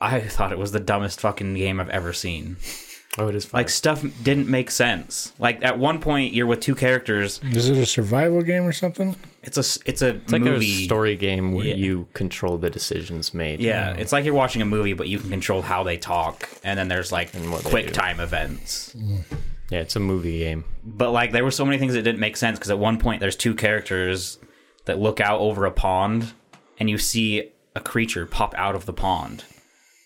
I 0.00 0.20
thought 0.20 0.52
it 0.52 0.58
was 0.58 0.72
the 0.72 0.80
dumbest 0.80 1.20
fucking 1.20 1.54
game 1.54 1.80
I've 1.80 1.88
ever 1.88 2.12
seen. 2.12 2.56
oh 3.18 3.28
it 3.28 3.34
is 3.34 3.46
fun. 3.46 3.60
Like 3.60 3.70
stuff 3.70 4.04
didn't 4.22 4.46
make 4.48 4.70
sense. 4.70 5.32
Like 5.38 5.64
at 5.64 5.78
one 5.78 6.00
point, 6.00 6.34
you're 6.34 6.46
with 6.46 6.60
two 6.60 6.74
characters. 6.74 7.40
Is 7.42 7.68
it 7.70 7.78
a 7.78 7.86
survival 7.86 8.42
game 8.42 8.64
or 8.64 8.72
something? 8.72 9.16
It's 9.42 9.56
a 9.56 9.60
s- 9.60 9.78
it's 9.86 10.02
a 10.02 10.16
it's 10.16 10.32
like 10.32 10.42
movie. 10.42 10.82
a 10.82 10.84
story 10.84 11.16
game 11.16 11.52
where 11.52 11.64
Yeah. 11.66 11.76
you 11.76 12.08
control 12.12 12.58
the 12.58 12.68
decisions 12.68 13.32
made 13.32 13.60
Yeah, 13.60 13.94
it's 13.94 14.12
like 14.12 14.24
you're 14.26 14.34
watching 14.34 14.60
a 14.60 14.66
movie, 14.66 14.92
but 14.92 15.08
you 15.08 15.18
can 15.18 15.30
control 15.30 15.62
how 15.62 15.82
they 15.82 15.96
talk, 15.96 16.48
and 16.62 16.78
then 16.78 16.88
there's 16.88 17.10
like 17.10 17.30
quick 17.64 17.92
time 17.92 18.20
events. 18.20 18.94
Mm. 18.94 19.22
Yeah 19.70 19.80
it's 19.80 19.96
a 19.96 20.00
movie 20.00 20.38
game 20.40 20.64
But 20.84 21.10
like 21.10 21.32
there 21.32 21.44
were 21.44 21.50
so 21.50 21.64
many 21.64 21.78
things 21.78 21.94
that 21.94 22.02
didn't 22.02 22.20
make 22.20 22.36
sense 22.36 22.58
because 22.58 22.70
at 22.70 22.78
one 22.78 22.98
point 22.98 23.20
there's 23.20 23.36
two 23.36 23.54
characters 23.54 24.38
that 24.86 24.98
look 24.98 25.20
out 25.20 25.40
over 25.40 25.66
a 25.66 25.72
pond, 25.72 26.32
and 26.78 26.88
you 26.88 26.96
see 26.96 27.50
a 27.74 27.80
creature 27.80 28.24
pop 28.24 28.54
out 28.56 28.74
of 28.74 28.86
the 28.86 28.92
pond 28.92 29.44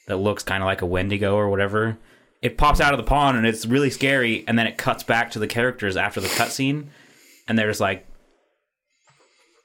that 0.07 0.17
looks 0.17 0.43
kind 0.43 0.63
of 0.63 0.67
like 0.67 0.83
a 0.83 0.87
Wendigo 0.87 1.37
or 1.37 1.49
whatever. 1.49 1.99
It 2.43 2.57
pops 2.57 2.81
out 2.81 2.95
of 2.95 2.97
the 2.97 3.05
pond 3.05 3.37
and 3.37 3.47
it's 3.47 3.67
really 3.67 3.91
scary, 3.91 4.45
and 4.49 4.59
then 4.59 4.67
it 4.67 4.79
cuts 4.79 5.05
back 5.05 5.31
to 5.33 5.39
the 5.39 5.47
characters 5.47 5.97
after 5.97 6.21
the 6.21 6.29
cutscene, 6.29 6.87
and 7.47 7.59
there's 7.59 7.81
like 7.81 8.07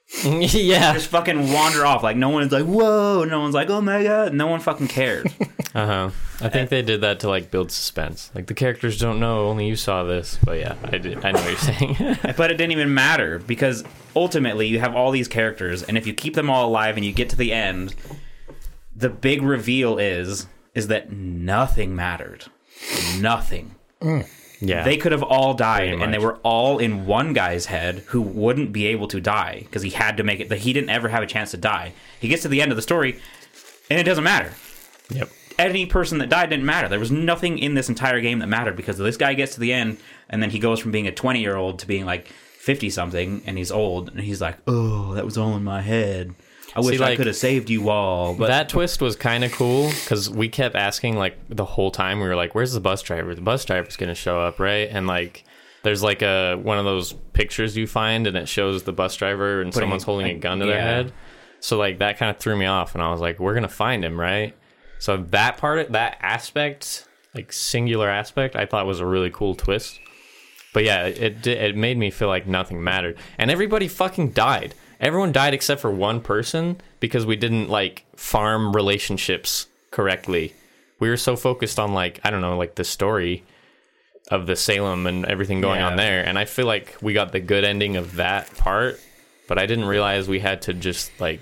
yeah 0.24 0.92
just 0.92 1.08
fucking 1.08 1.52
wander 1.52 1.84
off. 1.84 2.02
Like 2.02 2.16
no 2.16 2.28
one's 2.30 2.52
like 2.52 2.64
whoa, 2.64 3.24
no 3.24 3.40
one's 3.40 3.54
like 3.54 3.70
oh 3.70 3.80
my 3.80 4.02
god, 4.02 4.34
no 4.34 4.46
one 4.46 4.60
fucking 4.60 4.88
cares. 4.88 5.26
Uh-huh. 5.74 6.08
I 6.40 6.48
think 6.48 6.70
they 6.70 6.80
did 6.80 7.02
that 7.02 7.20
to 7.20 7.28
like 7.28 7.50
build 7.50 7.70
suspense. 7.70 8.30
Like 8.34 8.46
the 8.46 8.54
characters 8.54 8.98
don't 8.98 9.20
know, 9.20 9.48
only 9.48 9.66
you 9.66 9.76
saw 9.76 10.04
this. 10.04 10.38
But 10.42 10.58
yeah, 10.58 10.74
I 10.84 10.96
did 10.96 11.22
I 11.22 11.32
know 11.32 11.40
what 11.42 11.50
you're 11.50 11.58
saying. 11.58 11.96
but 12.38 12.50
it 12.50 12.56
didn't 12.56 12.72
even 12.72 12.94
matter 12.94 13.40
because 13.40 13.84
ultimately 14.14 14.66
you 14.68 14.80
have 14.80 14.96
all 14.96 15.10
these 15.10 15.28
characters 15.28 15.82
and 15.82 15.98
if 15.98 16.06
you 16.06 16.14
keep 16.14 16.32
them 16.32 16.48
all 16.48 16.66
alive 16.66 16.96
and 16.96 17.04
you 17.04 17.12
get 17.12 17.28
to 17.28 17.36
the 17.36 17.52
end 17.52 17.94
the 18.96 19.10
big 19.10 19.42
reveal 19.42 19.98
is 19.98 20.46
is 20.74 20.88
that 20.88 21.12
nothing 21.12 21.94
mattered 21.94 22.46
nothing 23.20 23.74
yeah. 24.60 24.82
they 24.84 24.96
could 24.96 25.12
have 25.12 25.22
all 25.22 25.54
died 25.54 25.94
and 26.00 26.12
they 26.14 26.18
were 26.18 26.36
all 26.42 26.78
in 26.78 27.06
one 27.06 27.32
guy's 27.32 27.66
head 27.66 27.98
who 28.08 28.22
wouldn't 28.22 28.72
be 28.72 28.86
able 28.86 29.08
to 29.08 29.20
die 29.20 29.60
because 29.64 29.82
he 29.82 29.90
had 29.90 30.16
to 30.16 30.22
make 30.22 30.40
it 30.40 30.48
that 30.48 30.58
he 30.58 30.72
didn't 30.72 30.90
ever 30.90 31.08
have 31.08 31.22
a 31.22 31.26
chance 31.26 31.50
to 31.50 31.56
die 31.56 31.92
he 32.20 32.28
gets 32.28 32.42
to 32.42 32.48
the 32.48 32.60
end 32.62 32.72
of 32.72 32.76
the 32.76 32.82
story 32.82 33.20
and 33.90 33.98
it 34.00 34.04
doesn't 34.04 34.24
matter 34.24 34.52
Yep. 35.10 35.28
any 35.58 35.86
person 35.86 36.18
that 36.18 36.28
died 36.28 36.50
didn't 36.50 36.66
matter. 36.66 36.88
There 36.88 36.98
was 36.98 37.12
nothing 37.12 37.58
in 37.58 37.74
this 37.74 37.88
entire 37.88 38.20
game 38.20 38.40
that 38.40 38.48
mattered 38.48 38.74
because 38.76 38.98
this 38.98 39.16
guy 39.16 39.34
gets 39.34 39.54
to 39.54 39.60
the 39.60 39.72
end 39.72 39.98
and 40.28 40.42
then 40.42 40.50
he 40.50 40.58
goes 40.58 40.80
from 40.80 40.90
being 40.90 41.06
a 41.06 41.12
20 41.12 41.40
year 41.40 41.54
old 41.56 41.78
to 41.78 41.86
being 41.86 42.04
like 42.04 42.26
50 42.26 42.90
something 42.90 43.42
and 43.46 43.56
he's 43.56 43.70
old 43.70 44.08
and 44.10 44.20
he's 44.20 44.40
like, 44.40 44.56
oh, 44.66 45.14
that 45.14 45.24
was 45.24 45.38
all 45.38 45.56
in 45.56 45.62
my 45.62 45.80
head. 45.82 46.34
I 46.76 46.80
wish 46.80 47.00
I 47.00 47.04
like, 47.04 47.16
could 47.16 47.26
have 47.26 47.36
saved 47.36 47.70
you 47.70 47.88
all. 47.88 48.34
But 48.34 48.48
that 48.48 48.68
twist 48.68 49.00
was 49.00 49.16
kind 49.16 49.44
of 49.44 49.52
cool 49.52 49.88
because 49.88 50.28
we 50.28 50.48
kept 50.48 50.76
asking 50.76 51.16
like 51.16 51.38
the 51.48 51.64
whole 51.64 51.90
time. 51.90 52.20
We 52.20 52.26
were 52.28 52.36
like, 52.36 52.54
"Where's 52.54 52.72
the 52.72 52.80
bus 52.80 53.02
driver? 53.02 53.34
The 53.34 53.40
bus 53.40 53.64
driver's 53.64 53.96
gonna 53.96 54.14
show 54.14 54.40
up, 54.40 54.60
right?" 54.60 54.88
And 54.90 55.06
like, 55.06 55.44
there's 55.82 56.02
like 56.02 56.22
a 56.22 56.56
one 56.56 56.78
of 56.78 56.84
those 56.84 57.12
pictures 57.32 57.76
you 57.76 57.86
find, 57.86 58.26
and 58.26 58.36
it 58.36 58.48
shows 58.48 58.82
the 58.82 58.92
bus 58.92 59.16
driver 59.16 59.60
and 59.62 59.72
Putting- 59.72 59.82
someone's 59.84 60.02
holding 60.04 60.26
a 60.28 60.34
gun 60.34 60.58
to 60.60 60.66
their 60.66 60.76
yeah. 60.76 60.84
head. 60.84 61.12
So 61.60 61.78
like 61.78 61.98
that 61.98 62.18
kind 62.18 62.30
of 62.30 62.36
threw 62.38 62.56
me 62.56 62.66
off, 62.66 62.94
and 62.94 63.02
I 63.02 63.10
was 63.10 63.20
like, 63.20 63.38
"We're 63.40 63.54
gonna 63.54 63.68
find 63.68 64.04
him, 64.04 64.20
right?" 64.20 64.54
So 64.98 65.16
that 65.16 65.56
part, 65.56 65.92
that 65.92 66.18
aspect, 66.20 67.06
like 67.34 67.52
singular 67.52 68.08
aspect, 68.08 68.56
I 68.56 68.66
thought 68.66 68.86
was 68.86 69.00
a 69.00 69.06
really 69.06 69.30
cool 69.30 69.54
twist. 69.54 69.98
But 70.74 70.84
yeah, 70.84 71.06
it 71.06 71.46
it 71.46 71.74
made 71.76 71.96
me 71.96 72.10
feel 72.10 72.28
like 72.28 72.46
nothing 72.46 72.84
mattered, 72.84 73.16
and 73.38 73.50
everybody 73.50 73.88
fucking 73.88 74.32
died. 74.32 74.74
Everyone 75.00 75.32
died 75.32 75.54
except 75.54 75.80
for 75.80 75.90
one 75.90 76.20
person 76.20 76.80
because 77.00 77.26
we 77.26 77.36
didn't 77.36 77.68
like 77.68 78.04
farm 78.16 78.74
relationships 78.74 79.66
correctly. 79.90 80.54
We 81.00 81.08
were 81.10 81.16
so 81.18 81.36
focused 81.36 81.78
on 81.78 81.92
like 81.92 82.20
I 82.24 82.30
don't 82.30 82.40
know, 82.40 82.56
like 82.56 82.74
the 82.76 82.84
story 82.84 83.44
of 84.30 84.46
the 84.46 84.56
Salem 84.56 85.06
and 85.06 85.24
everything 85.26 85.60
going 85.60 85.82
on 85.82 85.96
there, 85.96 86.24
and 86.26 86.38
I 86.38 86.46
feel 86.46 86.66
like 86.66 86.96
we 87.00 87.12
got 87.12 87.32
the 87.32 87.40
good 87.40 87.64
ending 87.64 87.96
of 87.96 88.16
that 88.16 88.52
part. 88.56 88.98
But 89.48 89.58
I 89.58 89.66
didn't 89.66 89.84
realize 89.84 90.26
we 90.28 90.40
had 90.40 90.62
to 90.62 90.74
just 90.74 91.12
like 91.20 91.40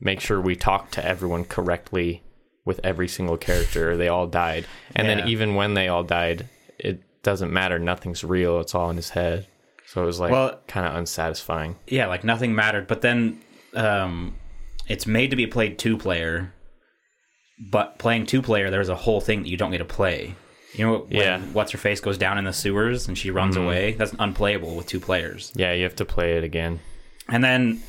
make 0.00 0.20
sure 0.20 0.40
we 0.40 0.56
talked 0.56 0.94
to 0.94 1.04
everyone 1.04 1.44
correctly 1.44 2.22
with 2.64 2.80
every 2.82 3.06
single 3.08 3.36
character. 3.36 3.96
They 3.96 4.08
all 4.08 4.26
died, 4.26 4.66
and 4.96 5.06
Yeah. 5.06 5.16
then 5.16 5.28
even 5.28 5.54
when 5.54 5.74
they 5.74 5.88
all 5.88 6.02
died, 6.04 6.48
it 6.78 7.00
doesn't 7.22 7.52
matter. 7.52 7.78
Nothing's 7.78 8.24
real. 8.24 8.58
It's 8.60 8.74
all 8.74 8.90
in 8.90 8.96
his 8.96 9.10
head. 9.10 9.46
So 9.92 10.02
it 10.02 10.06
was 10.06 10.20
like 10.20 10.30
Well- 10.32 10.60
kind 10.68 10.86
of 10.86 10.94
unsatisfying. 10.94 11.76
yeah, 11.86 12.06
like 12.06 12.24
nothing 12.24 12.54
mattered. 12.54 12.86
But 12.86 13.00
then 13.00 13.40
um, 13.74 14.34
it's 14.86 15.06
made 15.06 15.30
to 15.30 15.36
be 15.36 15.46
played 15.46 15.78
two 15.78 15.96
player, 15.96 16.52
but 17.70 17.98
playing 17.98 18.26
two 18.26 18.42
player, 18.42 18.70
there's 18.70 18.88
a 18.88 18.94
whole 18.94 19.20
thing 19.20 19.42
that 19.42 19.48
you 19.48 19.56
don't 19.56 19.70
get 19.70 19.78
to 19.78 19.84
play. 19.84 20.34
You 20.74 20.86
know, 20.86 20.98
when 21.08 21.10
Yeah. 21.10 21.38
what's 21.54 21.72
her 21.72 21.78
face 21.78 22.00
goes 22.00 22.18
down 22.18 22.36
in 22.38 22.44
the 22.44 22.52
sewers 22.52 23.08
and 23.08 23.16
she 23.16 23.30
runs 23.30 23.56
away. 23.56 23.92
That's 23.92 24.14
unplayable 24.18 24.76
with 24.76 24.86
two 24.86 25.00
players. 25.00 25.52
Yeah, 25.56 25.72
you 25.72 25.82
have 25.84 25.96
to 25.96 26.04
play 26.04 26.36
it 26.36 26.44
again. 26.44 26.80
And 27.28 27.42
then 27.42 27.80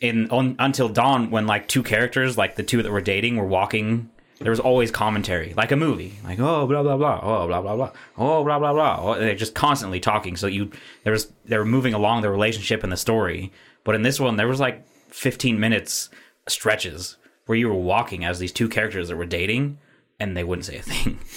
in 0.00 0.30
on, 0.30 0.54
until 0.58 0.88
dawn, 0.88 1.30
when 1.30 1.46
like 1.46 1.66
two 1.68 1.82
characters, 1.82 2.38
like 2.38 2.54
the 2.56 2.62
two 2.62 2.82
that 2.82 2.90
were 2.92 3.00
dating, 3.00 3.36
were 3.36 3.46
walking 3.46 4.10
there 4.42 4.50
was 4.50 4.60
always 4.60 4.90
commentary, 4.90 5.54
like 5.54 5.72
a 5.72 5.76
movie, 5.76 6.14
like 6.24 6.38
oh 6.38 6.66
blah 6.66 6.82
blah 6.82 6.96
blah, 6.96 7.20
oh 7.22 7.46
blah 7.46 7.60
blah 7.60 7.76
blah, 7.76 7.92
oh 8.18 8.44
blah 8.44 8.58
blah 8.58 8.72
blah. 8.72 8.98
Oh, 9.00 9.18
they're 9.18 9.34
just 9.34 9.54
constantly 9.54 10.00
talking. 10.00 10.36
So 10.36 10.46
you 10.46 10.70
there 11.04 11.12
was 11.12 11.32
they 11.44 11.58
were 11.58 11.64
moving 11.64 11.94
along 11.94 12.22
the 12.22 12.30
relationship 12.30 12.82
and 12.82 12.92
the 12.92 12.96
story. 12.96 13.52
But 13.84 13.94
in 13.94 14.02
this 14.02 14.20
one, 14.20 14.36
there 14.36 14.48
was 14.48 14.60
like 14.60 14.86
15 15.08 15.58
minutes 15.58 16.08
stretches 16.48 17.16
where 17.46 17.58
you 17.58 17.68
were 17.68 17.74
walking 17.74 18.24
as 18.24 18.38
these 18.38 18.52
two 18.52 18.68
characters 18.68 19.08
that 19.08 19.16
were 19.16 19.26
dating, 19.26 19.78
and 20.20 20.36
they 20.36 20.44
wouldn't 20.44 20.66
say 20.66 20.76
a 20.76 20.82
thing. 20.82 21.18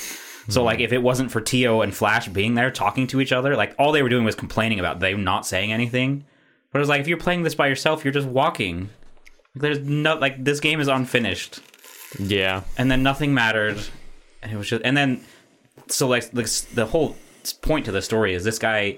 So 0.48 0.64
like 0.64 0.80
if 0.80 0.94
it 0.94 1.02
wasn't 1.02 1.32
for 1.32 1.42
Tio 1.42 1.82
and 1.82 1.94
Flash 1.94 2.28
being 2.28 2.54
there 2.54 2.70
talking 2.70 3.08
to 3.08 3.20
each 3.20 3.32
other, 3.32 3.56
like 3.56 3.74
all 3.80 3.92
they 3.92 4.04
were 4.04 4.10
doing 4.10 4.26
was 4.26 4.36
complaining 4.36 4.80
about 4.80 5.00
them 5.00 5.24
not 5.24 5.46
saying 5.46 5.72
anything. 5.72 6.26
But 6.72 6.80
it 6.80 6.82
was 6.82 6.90
like 6.90 7.02
if 7.02 7.08
you're 7.08 7.18
playing 7.18 7.44
this 7.44 7.56
by 7.56 7.68
yourself, 7.68 8.04
you're 8.04 8.14
just 8.14 8.28
walking. 8.28 8.90
There's 9.56 9.80
no 9.80 10.16
like 10.16 10.44
this 10.44 10.60
game 10.60 10.80
is 10.80 10.88
unfinished, 10.88 11.62
Yeah. 12.20 12.64
and 12.78 12.90
then 12.90 13.04
nothing 13.04 13.34
mattered, 13.34 13.78
and 14.42 14.52
it 14.52 14.58
was 14.58 14.68
just 14.70 14.82
and 14.86 14.96
then 14.96 15.24
so 15.88 16.08
like 16.08 16.30
the, 16.32 16.66
the 16.74 16.86
whole 16.88 17.16
point 17.62 17.86
to 17.86 17.92
the 17.92 18.02
story 18.02 18.34
is 18.34 18.44
this 18.44 18.60
guy, 18.60 18.98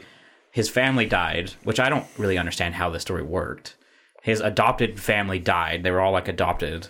his 0.52 0.70
family 0.70 1.06
died, 1.06 1.52
which 1.64 1.80
I 1.80 1.90
don't 1.90 2.06
really 2.18 2.38
understand 2.38 2.76
how 2.76 2.90
the 2.90 3.00
story 3.00 3.24
worked. 3.24 3.76
His 4.22 4.40
adopted 4.42 5.00
family 5.00 5.40
died; 5.40 5.84
they 5.84 5.92
were 5.92 6.02
all 6.02 6.12
like 6.12 6.28
adopted, 6.28 6.88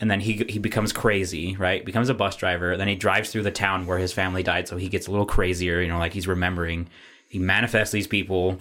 and 0.00 0.10
then 0.10 0.20
he 0.20 0.44
he 0.48 0.58
becomes 0.58 0.92
crazy, 0.92 1.56
right? 1.56 1.84
Becomes 1.84 2.08
a 2.08 2.14
bus 2.14 2.36
driver. 2.36 2.76
Then 2.76 2.88
he 2.88 2.94
drives 2.94 3.30
through 3.30 3.42
the 3.44 3.50
town 3.50 3.86
where 3.86 3.98
his 3.98 4.12
family 4.12 4.42
died, 4.42 4.68
so 4.68 4.76
he 4.76 4.88
gets 4.88 5.06
a 5.06 5.10
little 5.10 5.26
crazier. 5.26 5.80
You 5.80 5.88
know, 5.88 5.98
like 5.98 6.12
he's 6.12 6.28
remembering. 6.28 6.88
He 7.28 7.38
manifests 7.38 7.92
these 7.92 8.06
people. 8.06 8.58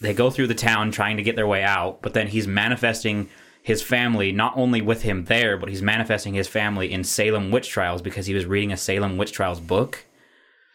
They 0.00 0.12
go 0.12 0.30
through 0.30 0.48
the 0.48 0.54
town 0.54 0.90
trying 0.90 1.16
to 1.16 1.22
get 1.22 1.36
their 1.36 1.46
way 1.46 1.62
out, 1.62 2.02
but 2.02 2.12
then 2.12 2.26
he's 2.26 2.46
manifesting 2.46 3.28
his 3.62 3.80
family 3.80 4.32
not 4.32 4.52
only 4.56 4.82
with 4.82 5.02
him 5.02 5.24
there, 5.26 5.56
but 5.56 5.68
he's 5.68 5.82
manifesting 5.82 6.34
his 6.34 6.48
family 6.48 6.92
in 6.92 7.04
Salem 7.04 7.50
witch 7.50 7.68
trials 7.68 8.02
because 8.02 8.26
he 8.26 8.34
was 8.34 8.44
reading 8.44 8.72
a 8.72 8.76
Salem 8.76 9.16
witch 9.16 9.32
trials 9.32 9.60
book. 9.60 10.04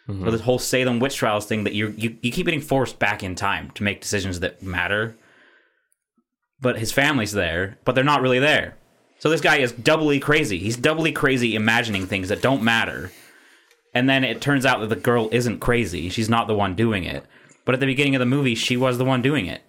Mm-hmm. 0.08 0.24
So 0.24 0.32
this 0.32 0.42
whole 0.42 0.60
Salem 0.60 1.00
witch 1.00 1.18
trials 1.18 1.46
thing 1.46 1.66
that 1.66 1.74
you 1.74 1.94
you 1.98 2.18
you 2.22 2.32
keep 2.32 2.46
getting 2.46 2.62
forced 2.62 2.98
back 2.98 3.24
in 3.24 3.36
time 3.36 3.72
to 3.72 3.84
make 3.84 4.02
decisions 4.02 4.40
that 4.40 4.64
matter. 4.64 5.18
But 6.60 6.80
his 6.80 6.92
family's 6.92 7.34
there, 7.34 7.78
but 7.84 7.94
they're 7.94 8.04
not 8.04 8.22
really 8.22 8.40
there. 8.40 8.78
So 9.20 9.30
this 9.30 9.42
guy 9.42 9.58
is 9.58 9.72
doubly 9.72 10.20
crazy. 10.20 10.58
He's 10.58 10.78
doubly 10.78 11.12
crazy 11.12 11.56
imagining 11.56 12.08
things 12.08 12.30
that 12.30 12.42
don't 12.42 12.64
matter. 12.64 13.12
And 13.94 14.10
then 14.10 14.24
it 14.24 14.42
turns 14.42 14.66
out 14.66 14.80
that 14.80 14.90
the 14.90 14.96
girl 14.96 15.30
isn't 15.32 15.60
crazy. 15.60 16.10
She's 16.10 16.30
not 16.30 16.48
the 16.48 16.56
one 16.56 16.76
doing 16.76 17.04
it. 17.04 17.26
But 17.66 17.74
at 17.74 17.80
the 17.80 17.86
beginning 17.86 18.16
of 18.16 18.20
the 18.20 18.26
movie, 18.26 18.56
she 18.56 18.78
was 18.78 18.98
the 18.98 19.06
one 19.06 19.22
doing 19.22 19.48
it. 19.48 19.62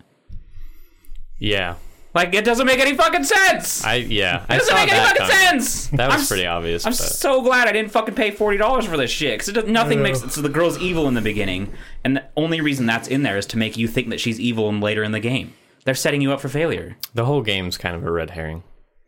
Yeah. 1.38 1.76
Like 2.18 2.34
it 2.34 2.44
doesn't 2.44 2.66
make 2.66 2.80
any 2.80 2.94
fucking 2.96 3.22
sense. 3.24 3.84
I 3.84 3.94
yeah. 3.96 4.44
I 4.48 4.56
it 4.56 4.58
doesn't 4.58 4.74
saw 4.76 4.84
make 4.84 4.92
any 4.92 5.00
fucking 5.06 5.22
coming. 5.22 5.36
sense. 5.60 5.86
That 5.88 6.10
was 6.10 6.22
I'm 6.22 6.26
pretty 6.26 6.46
obvious. 6.46 6.84
I'm 6.84 6.90
but 6.90 6.96
so 6.96 7.42
glad 7.42 7.68
I 7.68 7.72
didn't 7.72 7.92
fucking 7.92 8.14
pay 8.16 8.32
forty 8.32 8.58
dollars 8.58 8.86
for 8.86 8.96
this 8.96 9.10
shit 9.10 9.38
because 9.44 9.64
nothing 9.66 10.02
makes. 10.02 10.20
So 10.34 10.40
the 10.42 10.48
girl's 10.48 10.78
evil 10.80 11.06
in 11.06 11.14
the 11.14 11.20
beginning, 11.20 11.72
and 12.04 12.16
the 12.16 12.24
only 12.36 12.60
reason 12.60 12.86
that's 12.86 13.06
in 13.08 13.22
there 13.22 13.36
is 13.38 13.46
to 13.46 13.56
make 13.58 13.76
you 13.76 13.86
think 13.86 14.08
that 14.10 14.18
she's 14.20 14.40
evil 14.40 14.68
and 14.68 14.80
later 14.80 15.04
in 15.04 15.12
the 15.12 15.20
game. 15.20 15.54
They're 15.84 15.94
setting 15.94 16.20
you 16.20 16.32
up 16.32 16.40
for 16.40 16.48
failure. 16.48 16.96
the 17.14 17.24
whole 17.24 17.40
game's 17.42 17.78
kind 17.78 17.94
of 17.96 18.04
a 18.04 18.10
red 18.10 18.30
herring. 18.30 18.62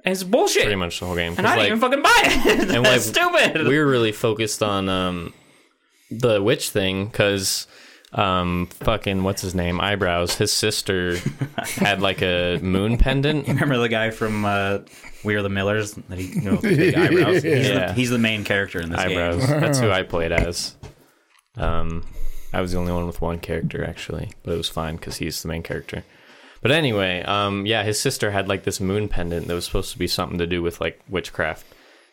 It's 0.05 0.23
bullshit. 0.23 0.63
Pretty 0.63 0.77
much 0.77 1.01
the 1.01 1.07
whole 1.07 1.17
game. 1.17 1.35
and 1.37 1.47
I 1.47 1.57
'Cause, 1.57 1.65
didn't 1.69 1.81
like, 1.83 1.93
even 1.93 2.03
fucking 2.03 2.03
buy 2.03 2.53
it. 2.53 2.75
And, 2.77 2.85
that's 2.87 3.17
like, 3.19 3.43
stupid. 3.45 3.67
we 3.69 3.77
were 3.79 3.87
really 3.87 4.13
focused 4.13 4.63
on 4.63 4.89
um 4.89 5.35
the 6.11 6.41
witch 6.43 6.71
thing 6.71 7.07
because 7.07 7.67
um 8.13 8.67
fucking 8.81 9.23
what's 9.23 9.41
his 9.41 9.55
name 9.55 9.81
eyebrows 9.81 10.35
his 10.35 10.53
sister 10.53 11.17
had 11.77 12.03
like 12.03 12.21
a 12.23 12.59
moon 12.61 12.99
pendant 12.99 13.47
Remember 13.47 13.79
the 13.79 13.89
guy 13.89 14.11
from 14.11 14.45
uh, 14.45 14.79
We 15.23 15.37
Are 15.37 15.43
the 15.43 15.49
Millers? 15.49 15.93
That 15.93 16.19
he, 16.19 16.27
you 16.27 16.41
know, 16.41 16.51
with 16.53 16.63
the 16.63 16.77
big 16.77 16.95
eyebrows. 16.97 17.43
He's, 17.45 17.69
Yeah. 17.69 17.87
the, 17.87 17.93
he's 17.93 18.11
the 18.11 18.19
main 18.19 18.43
character 18.43 18.81
in 18.81 18.91
this 18.91 18.99
eyebrows 18.99 19.47
game. 19.47 19.61
that's 19.61 19.79
who 19.79 19.91
i 19.93 20.03
played 20.03 20.33
as 20.33 20.75
um 21.57 22.05
i 22.53 22.61
was 22.61 22.73
the 22.73 22.79
only 22.79 22.93
one 22.93 23.07
with 23.07 23.21
one 23.21 23.39
character 23.39 23.85
actually 23.85 24.33
but 24.43 24.53
it 24.55 24.57
was 24.57 24.69
fine 24.69 24.97
because 24.97 25.17
he's 25.19 25.41
the 25.43 25.49
main 25.49 25.63
character 25.63 26.03
but 26.63 26.73
anyway 26.73 27.23
um 27.23 27.65
yeah 27.65 27.85
his 27.85 28.01
sister 28.01 28.33
had 28.33 28.49
like 28.49 28.65
this 28.65 28.81
moon 28.81 29.09
pendant 29.09 29.47
that 29.47 29.55
was 29.55 29.65
supposed 29.67 29.93
to 29.93 29.99
be 29.99 30.09
something 30.09 30.39
to 30.39 30.47
do 30.49 30.63
with 30.63 30.81
like 30.81 31.01
witchcraft 31.09 31.65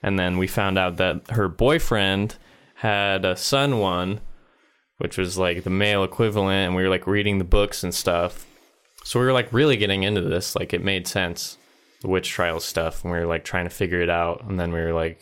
and 0.04 0.20
then 0.20 0.38
we 0.38 0.46
found 0.46 0.78
out 0.78 0.98
that 0.98 1.32
her 1.32 1.48
boyfriend 1.48 2.36
had 2.76 3.26
a 3.26 3.36
sun 3.36 3.80
one 3.80 4.20
which 4.98 5.18
was 5.18 5.38
like 5.38 5.64
the 5.64 5.70
male 5.70 6.04
equivalent 6.04 6.68
and 6.68 6.76
we 6.76 6.84
were 6.84 6.90
like 6.90 7.08
reading 7.08 7.38
the 7.38 7.44
books 7.44 7.84
and 7.84 7.94
stuff. 7.94 8.46
So 9.04 9.20
we 9.20 9.26
were 9.26 9.34
like 9.34 9.54
really 9.54 9.78
getting 9.78 10.04
into 10.04 10.22
this 10.22 10.56
like 10.56 10.74
it 10.74 10.84
made 10.84 11.08
sense 11.08 11.58
the 12.02 12.08
witch 12.08 12.30
trials 12.30 12.64
stuff 12.64 13.04
and 13.04 13.12
we 13.12 13.20
were 13.20 13.26
like 13.26 13.44
trying 13.44 13.66
to 13.66 13.72
figure 13.72 14.02
it 14.02 14.10
out 14.10 14.44
and 14.44 14.60
then 14.60 14.72
we 14.72 14.80
were 14.80 14.94
like 14.94 15.20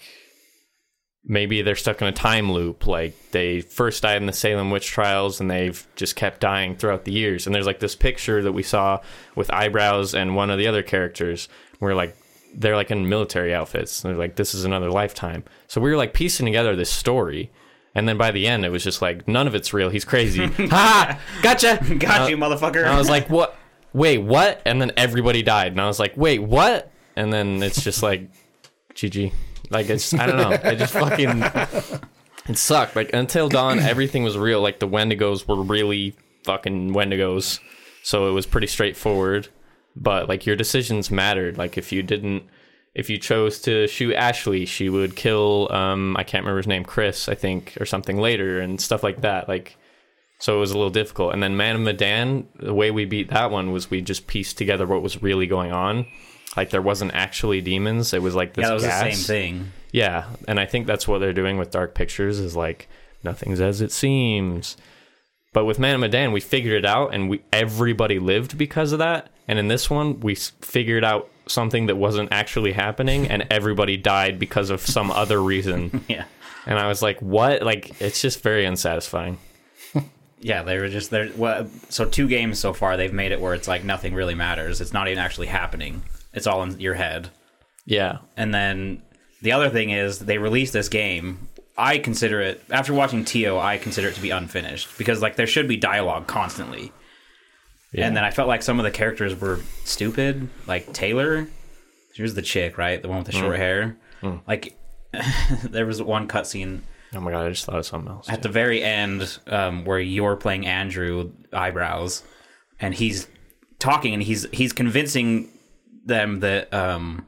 maybe 1.28 1.62
they're 1.62 1.76
stuck 1.76 2.02
in 2.02 2.08
a 2.08 2.12
time 2.12 2.52
loop 2.52 2.86
like 2.86 3.16
they 3.32 3.60
first 3.62 4.04
died 4.04 4.18
in 4.18 4.28
the 4.28 4.34
salem 4.34 4.70
witch 4.70 4.88
trials 4.88 5.42
and 5.42 5.50
they've 5.50 5.88
just 5.96 6.16
kept 6.16 6.40
dying 6.40 6.76
throughout 6.76 7.06
the 7.06 7.12
years. 7.12 7.46
And 7.46 7.56
there's 7.56 7.66
like 7.66 7.80
this 7.80 7.96
picture 7.96 8.44
that 8.44 8.52
we 8.52 8.64
saw 8.64 9.02
with 9.36 9.52
eyebrows 9.52 10.14
and 10.14 10.36
one 10.36 10.50
of 10.50 10.60
the 10.60 10.68
other 10.68 10.84
characters. 10.84 11.50
Where 11.80 11.96
like 11.96 12.16
they're 12.54 12.76
like 12.76 12.92
in 12.92 13.10
military 13.10 13.54
outfits. 13.54 14.04
And 14.04 14.14
they're 14.14 14.20
like 14.20 14.36
this 14.36 14.54
is 14.54 14.66
another 14.66 14.92
lifetime. 14.92 15.44
So 15.68 15.82
we 15.82 15.90
were 15.90 15.98
like 15.98 16.14
piecing 16.14 16.46
together 16.46 16.76
this 16.76 16.92
story 16.92 17.52
and 17.96 18.08
then 18.08 18.18
by 18.18 18.30
the 18.32 18.46
end 18.46 18.66
it 18.66 18.70
was 18.70 18.84
just 18.84 19.02
like 19.02 19.28
none 19.28 19.48
of 19.48 19.56
it's 19.56 19.74
real 19.74 19.90
he's 19.90 20.06
crazy 20.06 20.46
ha 20.70 21.20
gotcha 21.42 21.80
Got 22.00 22.30
you, 22.30 22.36
uh, 22.36 22.40
motherfucker. 22.40 22.78
and 22.78 22.88
I 22.90 22.98
was 22.98 23.10
like, 23.10 23.30
what? 23.30 23.56
Wait, 23.94 24.18
what? 24.20 24.62
And 24.66 24.82
then 24.82 24.92
everybody 24.98 25.42
died. 25.42 25.72
And 25.72 25.80
I 25.82 25.88
was 25.88 26.00
like, 26.00 26.18
wait, 26.18 26.40
what? 26.40 26.92
And 27.16 27.32
then 27.32 27.64
it's 27.64 27.82
just 27.84 28.04
like, 28.04 28.30
GG. 28.94 29.32
Like, 29.70 29.90
it's, 29.90 30.14
I 30.14 30.26
don't 30.26 30.38
know. 30.38 30.52
It 30.52 30.76
just 30.78 30.94
fucking, 30.94 31.44
it 32.50 32.58
sucked. 32.58 32.96
Like, 32.96 33.14
until 33.14 33.48
dawn, 33.48 33.80
everything 33.94 34.24
was 34.24 34.38
real. 34.38 34.62
Like, 34.62 34.80
the 34.80 34.88
Wendigos 34.88 35.48
were 35.48 35.64
really 35.64 36.16
fucking 36.44 36.92
Wendigos. 36.94 37.60
So 38.04 38.28
it 38.28 38.32
was 38.32 38.46
pretty 38.46 38.68
straightforward. 38.68 39.48
But, 39.96 40.28
like, 40.28 40.46
your 40.46 40.58
decisions 40.58 41.10
mattered. 41.10 41.58
Like, 41.58 41.78
if 41.78 41.92
you 41.94 42.04
didn't, 42.04 42.44
if 42.96 43.10
you 43.10 43.18
chose 43.18 43.60
to 43.60 43.88
shoot 43.88 44.16
Ashley, 44.16 44.66
she 44.66 44.88
would 44.88 45.18
kill, 45.18 45.68
um, 45.72 46.16
I 46.18 46.24
can't 46.24 46.44
remember 46.44 46.58
his 46.58 46.68
name, 46.68 46.86
Chris, 46.86 47.28
I 47.28 47.36
think, 47.36 47.78
or 47.80 47.86
something 47.86 48.18
later, 48.18 48.62
and 48.62 48.80
stuff 48.80 49.04
like 49.04 49.22
that. 49.22 49.50
Like, 49.50 49.76
so 50.40 50.56
it 50.56 50.60
was 50.62 50.72
a 50.72 50.78
little 50.78 50.92
difficult. 50.92 51.34
And 51.34 51.44
then 51.44 51.58
Man 51.58 51.76
of 51.76 51.82
Medan, 51.82 52.48
the 52.56 52.74
way 52.74 52.92
we 52.92 53.04
beat 53.04 53.30
that 53.30 53.52
one 53.52 53.74
was 53.74 53.92
we 53.92 54.02
just 54.02 54.28
pieced 54.28 54.58
together 54.58 54.88
what 54.88 55.02
was 55.02 55.22
really 55.22 55.46
going 55.46 55.74
on. 55.74 56.08
Like 56.56 56.70
there 56.70 56.82
wasn't 56.82 57.14
actually 57.14 57.60
demons. 57.60 58.14
It 58.14 58.22
was 58.22 58.34
like 58.34 58.54
this 58.54 58.64
yeah, 58.64 58.70
that 58.70 58.74
was 58.76 58.84
gas. 58.84 59.04
the 59.04 59.12
same 59.12 59.26
thing. 59.26 59.72
Yeah, 59.92 60.30
and 60.48 60.58
I 60.58 60.66
think 60.66 60.88
that's 60.88 61.08
what 61.08 61.20
they're 61.20 61.34
doing 61.34 61.58
with 61.58 61.72
Dark 61.72 61.96
Pictures 61.96 62.40
is 62.40 62.56
like 62.56 62.88
nothing's 63.24 63.60
as 63.60 63.82
it 63.82 63.92
seems. 63.92 64.78
But 65.52 65.66
with 65.66 65.80
Man 65.80 65.96
of 65.96 66.02
Medan, 66.02 66.32
we 66.32 66.40
figured 66.40 66.74
it 66.74 66.86
out, 66.86 67.14
and 67.14 67.30
we 67.30 67.42
everybody 67.52 68.20
lived 68.20 68.58
because 68.58 68.94
of 68.94 69.00
that. 69.00 69.30
And 69.50 69.60
in 69.60 69.68
this 69.68 69.90
one, 69.90 70.22
we 70.22 70.36
figured 70.36 71.04
out 71.04 71.30
something 71.48 71.88
that 71.88 71.96
wasn't 71.96 72.32
actually 72.32 72.72
happening, 72.74 73.28
and 73.28 73.46
everybody 73.52 73.98
died 73.98 74.40
because 74.40 74.70
of 74.70 74.82
some 74.82 75.12
other 75.12 75.42
reason. 75.42 76.04
Yeah. 76.10 76.26
And 76.68 76.80
I 76.80 76.88
was 76.88 77.04
like, 77.04 77.22
"What?" 77.22 77.62
Like 77.62 78.02
it's 78.02 78.22
just 78.22 78.42
very 78.42 78.66
unsatisfying. 78.66 79.38
Yeah, 80.42 80.62
they 80.62 80.78
were 80.78 80.90
just 80.90 81.10
there. 81.10 81.32
Well, 81.36 81.68
so 81.90 82.06
two 82.06 82.28
games 82.28 82.60
so 82.60 82.72
far, 82.72 82.98
they've 82.98 83.12
made 83.12 83.32
it 83.32 83.42
where 83.42 83.56
it's 83.56 83.68
like 83.68 83.84
nothing 83.84 84.14
really 84.14 84.36
matters. 84.36 84.80
It's 84.80 84.94
not 84.94 85.08
even 85.08 85.18
actually 85.18 85.48
happening. 85.48 86.04
It's 86.34 86.46
all 86.46 86.62
in 86.62 86.80
your 86.80 86.94
head. 86.94 87.30
Yeah, 87.86 88.18
And 88.38 88.54
then 88.54 89.02
the 89.42 89.54
other 89.54 89.70
thing 89.70 89.90
is 89.90 90.20
they 90.20 90.38
released 90.38 90.74
this 90.74 90.90
game. 90.90 91.48
I 91.78 91.98
consider 91.98 92.42
it 92.42 92.64
after 92.70 92.94
watching 92.94 93.26
Tio, 93.26 93.58
I 93.58 93.78
consider 93.78 94.10
it 94.10 94.16
to 94.16 94.22
be 94.22 94.30
unfinished 94.30 94.98
because 95.00 95.22
like 95.22 95.36
there 95.36 95.48
should 95.48 95.68
be 95.68 95.78
dialogue 95.78 96.28
constantly. 96.28 96.92
Yeah. 97.96 98.08
And 98.08 98.16
then 98.16 98.24
I 98.24 98.32
felt 98.32 98.48
like 98.48 98.62
some 98.62 98.80
of 98.80 98.84
the 98.84 98.92
characters 98.92 99.40
were 99.40 99.60
stupid. 99.84 100.50
Like 100.68 100.92
Taylor, 100.94 101.48
she 102.14 102.22
was 102.22 102.34
the 102.36 102.42
chick, 102.42 102.78
right? 102.78 103.02
The 103.02 103.08
one 103.08 103.20
with 103.20 103.28
the 103.28 103.34
short 103.34 103.58
hair. 103.58 103.98
Like 104.48 104.78
there 105.64 105.86
was 105.86 106.02
one 106.02 106.28
cutscene 106.28 106.82
Oh 107.16 107.22
my 107.22 107.32
god, 107.32 107.46
I 107.46 107.50
just 107.50 107.66
thought 107.66 107.78
of 107.78 107.86
something 107.86 108.12
else. 108.12 108.30
at 108.30 108.42
the 108.44 108.50
very 108.50 108.84
end 108.84 109.40
um, 109.48 109.86
where 109.86 110.00
you're 110.00 110.36
playing 110.36 110.66
Andrew 110.66 111.32
eyebrows, 111.54 112.24
and 112.80 112.94
he's 112.94 113.28
talking 113.80 114.14
and 114.14 114.22
he's 114.24 114.46
he's 114.52 114.74
convincing 114.74 115.50
them 116.06 116.42
that 116.42 116.74
um, 116.74 117.26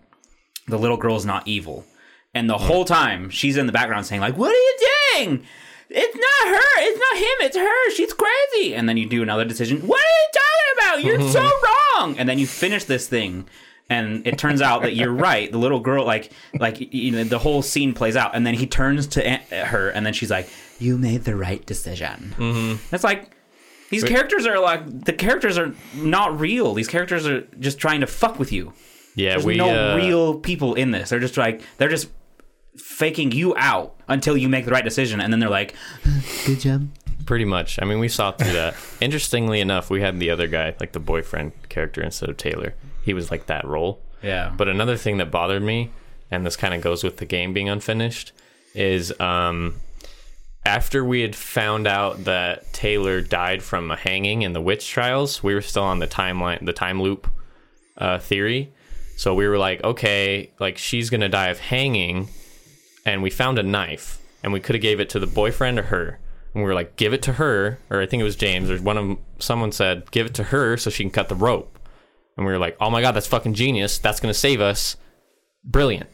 the 0.68 0.78
little 0.78 0.97
girl's 0.97 1.26
not 1.26 1.47
evil, 1.47 1.86
and 2.34 2.49
the 2.49 2.57
whole 2.57 2.84
time 2.84 3.30
she's 3.30 3.55
in 3.55 3.65
the 3.65 3.72
background 3.72 4.05
saying 4.05 4.20
like, 4.22 4.38
"What 4.38 4.51
are 4.51 4.53
you 4.53 4.78
doing? 5.26 5.43
It's 5.89 6.15
not 6.15 6.55
her. 6.55 6.81
It's 6.81 6.99
not 6.99 7.17
him. 7.17 7.47
It's 7.47 7.57
her. 7.57 7.91
She's 7.95 8.13
crazy." 8.13 8.75
And 8.75 8.88
then 8.89 8.97
you 8.97 9.07
do 9.07 9.21
another 9.23 9.45
decision. 9.45 9.88
What 9.88 9.99
are 9.99 10.03
you 10.03 10.27
talking 10.33 10.73
about? 10.77 11.03
You're 11.03 11.31
so 11.31 11.41
wrong. 11.97 12.17
And 12.17 12.27
then 12.27 12.39
you 12.39 12.47
finish 12.47 12.83
this 12.85 13.07
thing. 13.07 13.47
And 13.89 14.27
it 14.27 14.38
turns 14.38 14.61
out 14.61 14.81
that 14.81 14.97
you're 14.97 15.13
right. 15.13 15.49
The 15.49 15.57
little 15.57 15.79
girl, 15.79 16.03
like, 16.05 16.29
like 16.59 16.93
you 16.93 17.11
know, 17.13 17.23
the 17.23 17.39
whole 17.39 17.61
scene 17.61 17.93
plays 17.93 18.17
out, 18.17 18.35
and 18.35 18.45
then 18.45 18.53
he 18.53 18.67
turns 18.67 19.07
to 19.07 19.25
a- 19.25 19.65
her, 19.65 19.88
and 19.89 20.05
then 20.05 20.11
she's 20.11 20.29
like, 20.29 20.49
"You 20.77 20.97
made 20.97 21.23
the 21.23 21.38
right 21.38 21.65
decision." 21.65 22.35
Mm-hmm. 22.38 22.83
That's 22.91 23.05
like 23.05 23.31
these 23.89 24.03
characters 24.03 24.45
are 24.45 24.59
like 24.59 25.05
the 25.05 25.13
characters 25.13 25.57
are 25.57 25.73
not 25.95 26.38
real. 26.38 26.73
These 26.73 26.89
characters 26.89 27.25
are 27.25 27.41
just 27.59 27.77
trying 27.79 28.01
to 28.01 28.07
fuck 28.07 28.38
with 28.38 28.51
you. 28.51 28.73
yeah, 29.15 29.29
There's 29.35 29.45
we 29.45 29.55
no 29.55 29.93
uh, 29.93 29.95
real 29.95 30.38
people 30.38 30.73
in 30.73 30.91
this. 30.91 31.09
They're 31.09 31.21
just 31.21 31.38
like 31.38 31.61
they're 31.77 31.88
just 31.88 32.09
faking 32.78 33.32
you 33.32 33.55
out 33.57 33.95
until 34.07 34.38
you 34.38 34.47
make 34.49 34.65
the 34.65 34.71
right 34.71 34.84
decision, 34.84 35.19
and 35.21 35.32
then 35.34 35.39
they're 35.39 35.49
like, 35.49 35.75
"Good 36.45 36.59
job." 36.59 36.88
Pretty 37.25 37.45
much. 37.45 37.78
I 37.82 37.86
mean, 37.86 37.99
we 37.99 38.07
saw 38.07 38.32
through 38.32 38.53
that. 38.53 38.75
Interestingly 39.01 39.59
enough, 39.59 39.89
we 39.89 39.99
had 40.01 40.17
the 40.19 40.30
other 40.30 40.47
guy, 40.47 40.75
like 40.80 40.93
the 40.93 40.99
boyfriend 41.01 41.51
character 41.67 42.01
instead 42.01 42.30
of 42.30 42.38
Taylor. 42.38 42.73
He 43.03 43.13
was 43.13 43.30
like 43.32 43.47
that 43.47 43.65
role. 43.65 43.99
Yeah, 44.23 44.51
But 44.55 44.67
another 44.69 44.95
thing 44.97 45.17
that 45.17 45.30
bothered 45.30 45.61
me, 45.61 45.91
and 46.32 46.45
this 46.45 46.55
kind 46.55 46.73
of 46.73 46.82
goes 46.82 47.03
with 47.03 47.17
the 47.17 47.25
game 47.25 47.53
being 47.53 47.67
unfinished, 47.69 48.32
is 48.73 49.17
um, 49.19 49.75
after 50.65 51.03
we 51.03 51.21
had 51.21 51.36
found 51.36 51.86
out 51.86 52.23
that 52.23 52.71
Taylor 52.73 53.21
died 53.21 53.61
from 53.61 53.91
a 53.91 53.95
hanging 53.95 54.41
in 54.41 54.53
the 54.53 54.61
witch 54.61 54.89
trials, 54.89 55.43
we 55.43 55.53
were 55.53 55.61
still 55.61 55.84
on 55.84 55.99
the 55.99 56.07
timeline, 56.07 56.65
the 56.65 56.73
time 56.73 57.01
loop 57.01 57.28
uh, 57.97 58.19
theory. 58.19 58.71
So 59.17 59.34
we 59.36 59.47
were 59.47 59.57
like, 59.57 59.84
okay, 59.84 60.51
like 60.59 60.78
she's 60.78 61.09
gonna 61.09 61.30
die 61.30 61.47
of 61.49 61.59
hanging, 61.59 62.30
and 63.13 63.23
we 63.23 63.29
found 63.29 63.57
a 63.57 63.63
knife, 63.63 64.19
and 64.43 64.51
we 64.53 64.59
could 64.59 64.75
have 64.75 64.81
gave 64.81 64.99
it 64.99 65.09
to 65.09 65.19
the 65.19 65.27
boyfriend 65.27 65.79
or 65.79 65.83
her. 65.83 66.19
And 66.53 66.63
we 66.63 66.67
were 66.67 66.73
like, 66.75 66.95
give 66.95 67.13
it 67.13 67.21
to 67.23 67.33
her, 67.33 67.79
or 67.89 68.01
I 68.01 68.05
think 68.05 68.21
it 68.21 68.25
was 68.25 68.35
James, 68.35 68.69
or 68.69 68.77
one 68.77 68.97
of 68.97 69.03
'em- 69.03 69.17
someone 69.39 69.71
said, 69.71 70.09
give 70.11 70.25
it 70.25 70.33
to 70.35 70.43
her 70.43 70.77
so 70.77 70.89
she 70.89 71.03
can 71.03 71.11
cut 71.11 71.29
the 71.29 71.35
rope. 71.35 71.77
And 72.35 72.45
we 72.45 72.51
were 72.51 72.59
like, 72.59 72.77
oh 72.79 72.89
my 72.89 73.01
god, 73.01 73.13
that's 73.13 73.27
fucking 73.27 73.53
genius. 73.55 73.97
That's 73.97 74.19
gonna 74.19 74.33
save 74.33 74.61
us. 74.61 74.97
Brilliant. 75.63 76.09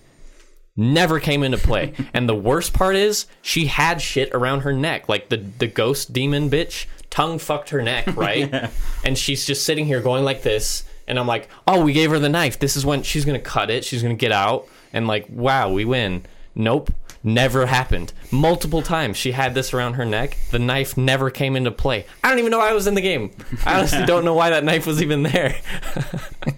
Never 0.75 1.19
came 1.19 1.43
into 1.43 1.57
play. 1.57 1.93
and 2.13 2.27
the 2.27 2.35
worst 2.35 2.73
part 2.73 2.95
is 2.95 3.25
she 3.41 3.65
had 3.67 4.01
shit 4.01 4.33
around 4.33 4.61
her 4.61 4.73
neck. 4.73 5.09
Like 5.09 5.29
the, 5.29 5.37
the 5.37 5.67
ghost 5.67 6.13
demon 6.13 6.49
bitch 6.49 6.85
tongue 7.09 7.39
fucked 7.39 7.69
her 7.69 7.81
neck, 7.81 8.07
right? 8.15 8.71
And 9.03 9.17
she's 9.17 9.45
just 9.45 9.65
sitting 9.65 9.85
here 9.85 10.01
going 10.01 10.23
like 10.23 10.41
this. 10.43 10.83
And 11.07 11.19
I'm 11.19 11.27
like, 11.27 11.49
oh, 11.67 11.83
we 11.83 11.91
gave 11.93 12.09
her 12.11 12.19
the 12.19 12.29
knife. 12.29 12.59
This 12.59 12.77
is 12.77 12.85
when 12.85 13.03
she's 13.03 13.25
gonna 13.25 13.39
cut 13.39 13.69
it. 13.69 13.83
She's 13.83 14.01
gonna 14.01 14.15
get 14.15 14.31
out. 14.31 14.67
And 14.93 15.07
like, 15.07 15.27
wow, 15.29 15.69
we 15.71 15.85
win. 15.85 16.25
Nope. 16.56 16.91
Never 17.26 17.66
happened. 17.66 18.12
Multiple 18.32 18.82
times 18.82 19.16
she 19.16 19.32
had 19.32 19.54
this 19.56 19.74
around 19.74 19.93
her 19.93 20.04
neck. 20.04 20.38
The 20.51 20.60
knife 20.60 20.97
never 20.97 21.30
came 21.30 21.56
into 21.56 21.72
play. 21.72 22.06
I 22.22 22.30
don't 22.30 22.39
even 22.39 22.51
know 22.51 22.58
why 22.58 22.70
I 22.70 22.74
was 22.74 22.86
in 22.86 22.95
the 22.95 23.01
game. 23.01 23.32
I 23.66 23.78
honestly 23.78 24.06
don't 24.06 24.26
know 24.26 24.34
why 24.34 24.49
that 24.49 24.66
knife 24.66 24.86
was 24.86 25.01
even 25.01 25.24
there. 25.24 25.56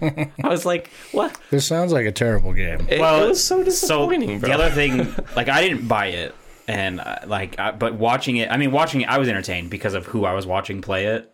I 0.42 0.48
was 0.48 0.66
like, 0.66 0.90
what? 1.12 1.38
This 1.50 1.66
sounds 1.66 1.92
like 1.92 2.04
a 2.04 2.10
terrible 2.10 2.52
game. 2.52 2.84
It, 2.88 2.98
well, 2.98 3.24
it 3.24 3.28
was 3.28 3.44
so 3.44 3.62
disappointing, 3.62 4.40
so 4.40 4.46
bro. 4.46 4.48
the 4.48 4.54
other 4.64 4.74
thing, 4.74 5.14
like 5.36 5.48
I 5.48 5.62
didn't 5.62 5.86
buy 5.86 6.06
it, 6.06 6.34
and 6.66 6.98
uh, 7.00 7.18
like, 7.26 7.60
I, 7.60 7.70
but 7.70 7.94
watching 7.94 8.36
it, 8.36 8.50
I 8.50 8.56
mean, 8.56 8.72
watching 8.72 9.02
it, 9.02 9.08
I 9.08 9.18
was 9.18 9.28
entertained 9.28 9.70
because 9.70 9.94
of 9.94 10.06
who 10.06 10.24
I 10.24 10.32
was 10.32 10.46
watching 10.46 10.82
play 10.82 11.06
it. 11.06 11.32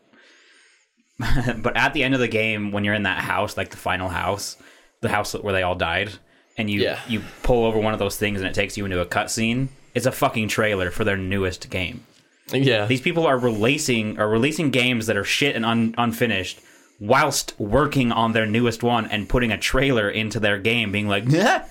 but 1.59 1.75
at 1.75 1.95
the 1.95 2.05
end 2.05 2.13
of 2.13 2.21
the 2.21 2.29
game, 2.29 2.71
when 2.71 2.85
you're 2.85 2.95
in 2.95 3.05
that 3.05 3.21
house, 3.21 3.57
like 3.57 3.71
the 3.71 3.77
final 3.79 4.11
house, 4.11 4.59
the 5.01 5.09
house 5.09 5.33
where 5.33 5.55
they 5.55 5.63
all 5.63 5.75
died, 5.75 6.13
and 6.57 6.69
you 6.71 6.81
Yeah. 6.83 6.99
you 7.09 7.23
pull 7.43 7.65
over 7.65 7.79
one 7.79 7.93
of 7.93 7.99
those 7.99 8.17
things 8.17 8.41
and 8.41 8.49
it 8.49 8.55
takes 8.55 8.77
you 8.77 8.85
into 8.85 9.01
a 9.01 9.07
cutscene. 9.07 9.69
It's 9.95 10.07
a 10.07 10.13
fucking 10.13 10.49
trailer 10.49 10.91
for 10.91 11.05
their 11.05 11.17
newest 11.17 11.69
game. 11.71 12.05
yeah, 12.53 12.87
These 12.87 13.01
people 13.03 13.27
are 13.27 13.39
releasing 13.39 14.19
are 14.19 14.29
releasing 14.29 14.71
games 14.71 15.07
that 15.07 15.17
are 15.17 15.25
shit 15.25 15.55
and 15.57 15.65
un, 15.65 15.95
unfinished 15.99 16.61
whilst 17.01 17.55
working 17.59 18.13
on 18.13 18.33
their 18.33 18.47
newest 18.47 18.83
one 18.83 19.07
and 19.07 19.29
putting 19.29 19.51
a 19.51 19.59
trailer 19.59 20.09
into 20.09 20.39
their 20.41 20.59
game 20.59 20.93
being 20.93 21.09
like, 21.09 21.25
"Yeah, 21.29 21.65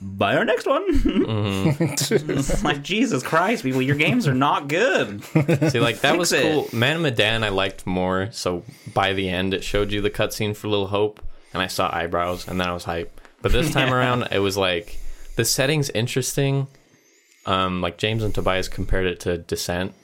buy 0.00 0.36
our 0.36 0.44
next 0.44 0.66
one." 0.66 0.84
It's 0.88 2.10
mm-hmm. 2.10 2.64
like 2.66 2.82
Jesus 2.82 3.22
Christ, 3.22 3.62
people, 3.64 3.82
your 3.82 3.96
games 3.96 4.28
are 4.28 4.34
not 4.34 4.68
good. 4.68 5.22
See, 5.70 5.80
like 5.80 6.00
that 6.00 6.16
was 6.18 6.30
Fix 6.30 6.44
it. 6.44 6.52
cool. 6.52 6.68
Man 6.78 6.96
of 6.96 7.02
Medan, 7.02 7.42
I 7.44 7.48
liked 7.48 7.86
more. 7.86 8.28
So 8.30 8.62
by 8.94 9.12
the 9.14 9.28
end, 9.28 9.54
it 9.54 9.64
showed 9.64 9.90
you 9.92 10.00
the 10.00 10.10
cutscene 10.10 10.54
for 10.54 10.68
Little 10.68 10.88
Hope, 10.88 11.20
and 11.52 11.62
I 11.62 11.66
saw 11.66 11.90
eyebrows, 11.94 12.46
and 12.46 12.60
then 12.60 12.68
I 12.68 12.72
was 12.72 12.84
hype. 12.84 13.20
But 13.42 13.52
this 13.52 13.70
time 13.72 13.92
around, 13.98 14.28
it 14.30 14.40
was 14.40 14.56
like 14.56 14.98
the 15.36 15.44
setting's 15.44 15.90
interesting. 15.90 16.66
Um, 17.46 17.80
like 17.80 17.96
James 17.96 18.22
and 18.22 18.34
Tobias 18.34 18.68
compared 18.68 19.06
it 19.06 19.20
to 19.20 19.38
Descent, 19.38 19.94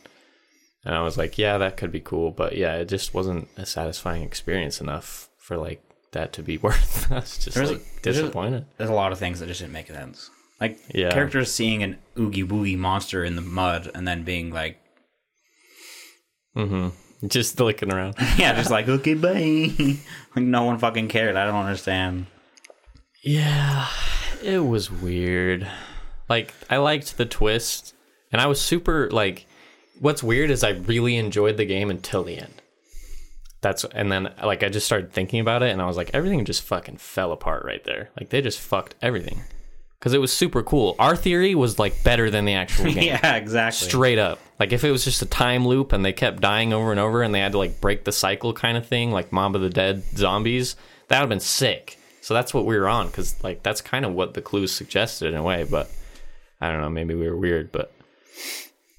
and 0.85 0.95
I 0.95 1.03
was 1.03 1.19
like, 1.19 1.37
yeah, 1.37 1.59
that 1.59 1.77
could 1.77 1.93
be 1.93 2.01
cool. 2.01 2.31
But 2.31 2.57
yeah, 2.57 2.77
it 2.77 2.87
just 2.89 3.13
wasn't 3.13 3.49
a 3.57 3.67
satisfying 3.67 4.23
experience 4.23 4.81
enough 4.81 5.29
for 5.39 5.57
like 5.59 5.83
that 6.13 6.33
to 6.35 6.43
be 6.43 6.57
worth. 6.63 7.11
I 7.13 7.17
was 7.17 7.37
just 7.37 7.55
There's 7.57 7.73
like 7.73 7.83
there's 8.03 8.17
disappointed. 8.17 8.65
There's 8.79 8.89
a 8.91 8.95
lot 8.95 9.13
of 9.13 9.19
things 9.19 9.41
that 9.41 9.47
just 9.47 9.61
didn't 9.61 9.73
make 9.75 9.89
sense. 9.89 10.31
Like 10.61 10.79
Yeah. 10.95 11.11
characters 11.11 11.53
seeing 11.53 11.83
an 11.83 11.99
oogie 12.19 12.45
boogie 12.45 12.79
monster 12.79 13.25
in 13.25 13.35
the 13.37 13.43
mud 13.43 13.91
and 13.95 14.07
then 14.09 14.23
being 14.23 14.51
like, 14.51 14.79
Mm-hmm. 16.57 17.27
Just 17.27 17.59
looking 17.59 17.93
around. 17.93 18.15
yeah, 18.39 18.55
just 18.55 18.71
like 18.71 18.89
okay, 18.89 19.15
bye. 19.15 19.71
like 20.37 20.45
no 20.45 20.65
one 20.65 20.79
fucking 20.79 21.09
cared. 21.09 21.37
I 21.37 21.45
don't 21.47 21.57
understand. 21.67 22.27
Yeah, 23.25 23.89
it 24.43 24.59
was 24.61 24.91
weird. 24.91 25.67
Like 26.29 26.55
I 26.69 26.77
liked 26.77 27.17
the 27.17 27.27
twist, 27.27 27.95
and 28.33 28.41
I 28.41 28.47
was 28.47 28.61
super 28.61 29.11
like. 29.11 29.47
What's 30.01 30.25
weird 30.25 30.51
is 30.51 30.65
I 30.65 30.71
really 30.71 31.17
enjoyed 31.17 31.57
the 31.57 31.65
game 31.65 31.89
until 31.89 32.25
the 32.25 32.37
end. 32.39 32.61
That's 33.61 33.85
and 33.85 34.11
then 34.11 34.35
like 34.43 34.63
I 34.63 34.69
just 34.69 34.87
started 34.87 35.13
thinking 35.13 35.41
about 35.41 35.63
it, 35.63 35.71
and 35.71 35.81
I 35.81 35.87
was 35.87 35.97
like, 35.97 36.11
everything 36.13 36.45
just 36.45 36.63
fucking 36.63 36.97
fell 36.99 37.33
apart 37.33 37.65
right 37.65 37.83
there. 37.85 38.11
Like 38.19 38.29
they 38.31 38.43
just 38.43 38.59
fucked 38.59 38.97
everything 39.01 39.41
because 39.99 40.13
it 40.13 40.21
was 40.21 40.33
super 40.33 40.63
cool. 40.63 40.97
Our 40.99 41.17
theory 41.17 41.55
was 41.55 41.79
like 41.79 42.05
better 42.05 42.29
than 42.29 42.45
the 42.45 42.53
actual 42.55 42.85
game. 42.93 43.05
yeah, 43.05 43.37
exactly. 43.37 43.89
Straight 43.89 44.19
up. 44.19 44.39
Like 44.61 44.73
if 44.73 44.85
it 44.85 44.91
was 44.91 45.05
just 45.05 45.23
a 45.23 45.27
time 45.27 45.67
loop 45.67 45.93
and 45.95 46.05
they 46.05 46.13
kept 46.13 46.41
dying 46.41 46.75
over 46.75 46.91
and 46.91 47.01
over 47.01 47.23
and 47.23 47.35
they 47.35 47.41
had 47.41 47.53
to 47.53 47.59
like 47.59 47.81
break 47.81 48.05
the 48.05 48.13
cycle 48.13 48.53
kind 48.53 48.77
of 48.77 48.87
thing, 48.87 49.13
like 49.13 49.33
Mob 49.33 49.57
of 49.57 49.63
the 49.63 49.71
Dead 49.71 50.03
zombies, 50.15 50.77
that 51.09 51.17
would 51.17 51.23
have 51.23 51.29
been 51.31 51.41
sick. 51.41 51.99
So 52.25 52.33
that's 52.33 52.55
what 52.55 52.65
we 52.65 52.79
were 52.79 52.89
on 52.89 53.09
because 53.09 53.45
like 53.45 53.63
that's 53.63 53.83
kind 53.83 54.03
of 54.07 54.15
what 54.15 54.33
the 54.33 54.41
clues 54.41 54.73
suggested 54.73 55.29
in 55.29 55.35
a 55.35 55.43
way. 55.43 55.65
But 55.65 55.91
I 56.59 56.73
don't 56.73 56.81
know, 56.81 56.89
maybe 56.89 57.15
we 57.15 57.29
were 57.29 57.37
weird. 57.37 57.71
But 57.71 57.95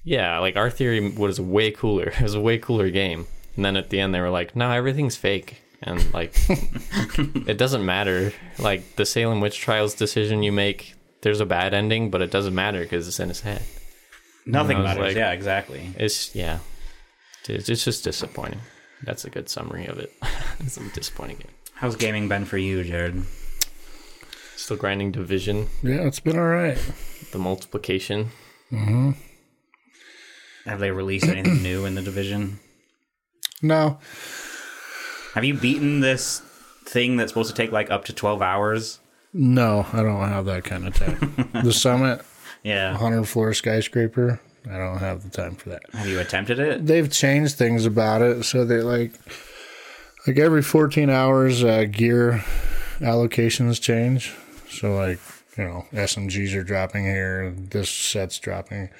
yeah, 0.04 0.38
like 0.38 0.54
our 0.54 0.70
theory 0.70 1.10
was 1.10 1.40
way 1.40 1.72
cooler. 1.72 2.10
It 2.20 2.22
was 2.22 2.34
a 2.34 2.40
way 2.40 2.58
cooler 2.58 2.88
game. 2.88 3.26
And 3.56 3.64
then 3.64 3.76
at 3.76 3.90
the 3.90 3.98
end 3.98 4.14
they 4.14 4.20
were 4.20 4.30
like, 4.30 4.54
no, 4.54 4.70
everything's 4.70 5.16
fake. 5.16 5.60
And 5.82 6.14
like, 6.14 6.36
it 6.48 7.58
doesn't 7.58 7.84
matter. 7.84 8.32
Like 8.60 8.94
the 8.94 9.04
Salem 9.04 9.40
witch 9.40 9.58
trials 9.58 9.94
decision 9.94 10.44
you 10.44 10.52
make, 10.52 10.94
there's 11.22 11.40
a 11.40 11.46
bad 11.46 11.74
ending, 11.74 12.10
but 12.12 12.22
it 12.22 12.30
doesn't 12.30 12.54
matter 12.54 12.78
because 12.78 13.08
it's 13.08 13.18
in 13.18 13.28
his 13.28 13.40
head. 13.40 13.62
Nothing 14.46 14.84
matters. 14.84 15.02
like- 15.02 15.16
yeah, 15.16 15.32
exactly. 15.32 15.90
It's 15.98 16.32
yeah, 16.32 16.60
it's, 17.48 17.68
it's 17.68 17.84
just 17.84 18.04
disappointing. 18.04 18.60
That's 19.02 19.24
a 19.24 19.30
good 19.30 19.48
summary 19.48 19.86
of 19.86 19.98
it. 19.98 20.12
it's 20.60 20.76
a 20.76 20.88
disappointing 20.90 21.38
game. 21.38 21.55
How's 21.76 21.96
gaming 21.96 22.28
been 22.28 22.44
for 22.44 22.58
you, 22.58 22.82
Jared? 22.84 23.22
Still 24.56 24.76
grinding 24.76 25.12
division, 25.12 25.68
Yeah, 25.82 26.06
it's 26.06 26.20
been 26.20 26.38
all 26.38 26.46
right. 26.46 26.78
the 27.32 27.38
multiplication. 27.38 28.30
Mm-hmm. 28.72 29.10
Have 30.64 30.80
they 30.80 30.90
released 30.90 31.26
anything 31.26 31.62
new 31.62 31.84
in 31.84 31.94
the 31.94 32.02
division? 32.02 32.58
No, 33.62 33.98
Have 35.34 35.44
you 35.44 35.54
beaten 35.54 36.00
this 36.00 36.40
thing 36.84 37.16
that's 37.16 37.30
supposed 37.30 37.54
to 37.54 37.56
take 37.62 37.72
like 37.72 37.90
up 37.90 38.04
to 38.06 38.12
twelve 38.12 38.42
hours? 38.42 39.00
no, 39.32 39.86
I 39.92 40.02
don't 40.02 40.28
have 40.28 40.46
that 40.46 40.64
kind 40.64 40.86
of 40.88 40.94
time. 40.94 41.50
the 41.62 41.72
summit, 41.72 42.22
Yeah. 42.62 42.92
100 42.92 43.24
floor 43.28 43.52
skyscraper, 43.54 44.40
I 44.68 44.78
don't 44.78 44.98
have 44.98 45.22
the 45.22 45.30
time 45.30 45.54
for 45.56 45.68
that. 45.70 45.82
Have 45.92 46.06
you 46.08 46.18
attempted 46.20 46.58
it? 46.58 46.86
They've 46.86 47.10
changed 47.10 47.56
things 47.56 47.84
about 47.86 48.22
it 48.22 48.44
so 48.44 48.64
that 48.64 48.84
like 48.84 49.12
like 50.26 50.38
every 50.38 50.62
14 50.62 51.10
hours 51.10 51.62
uh, 51.62 51.84
gear 51.90 52.44
allocations 52.98 53.80
change. 53.80 54.34
So 54.70 54.94
like, 54.94 55.20
you 55.56 55.64
know, 55.64 55.86
SMGs 55.92 56.54
are 56.54 56.64
dropping 56.64 57.04
here, 57.04 57.54
this 57.56 57.88
set's 57.90 58.38
dropping. 58.38 58.90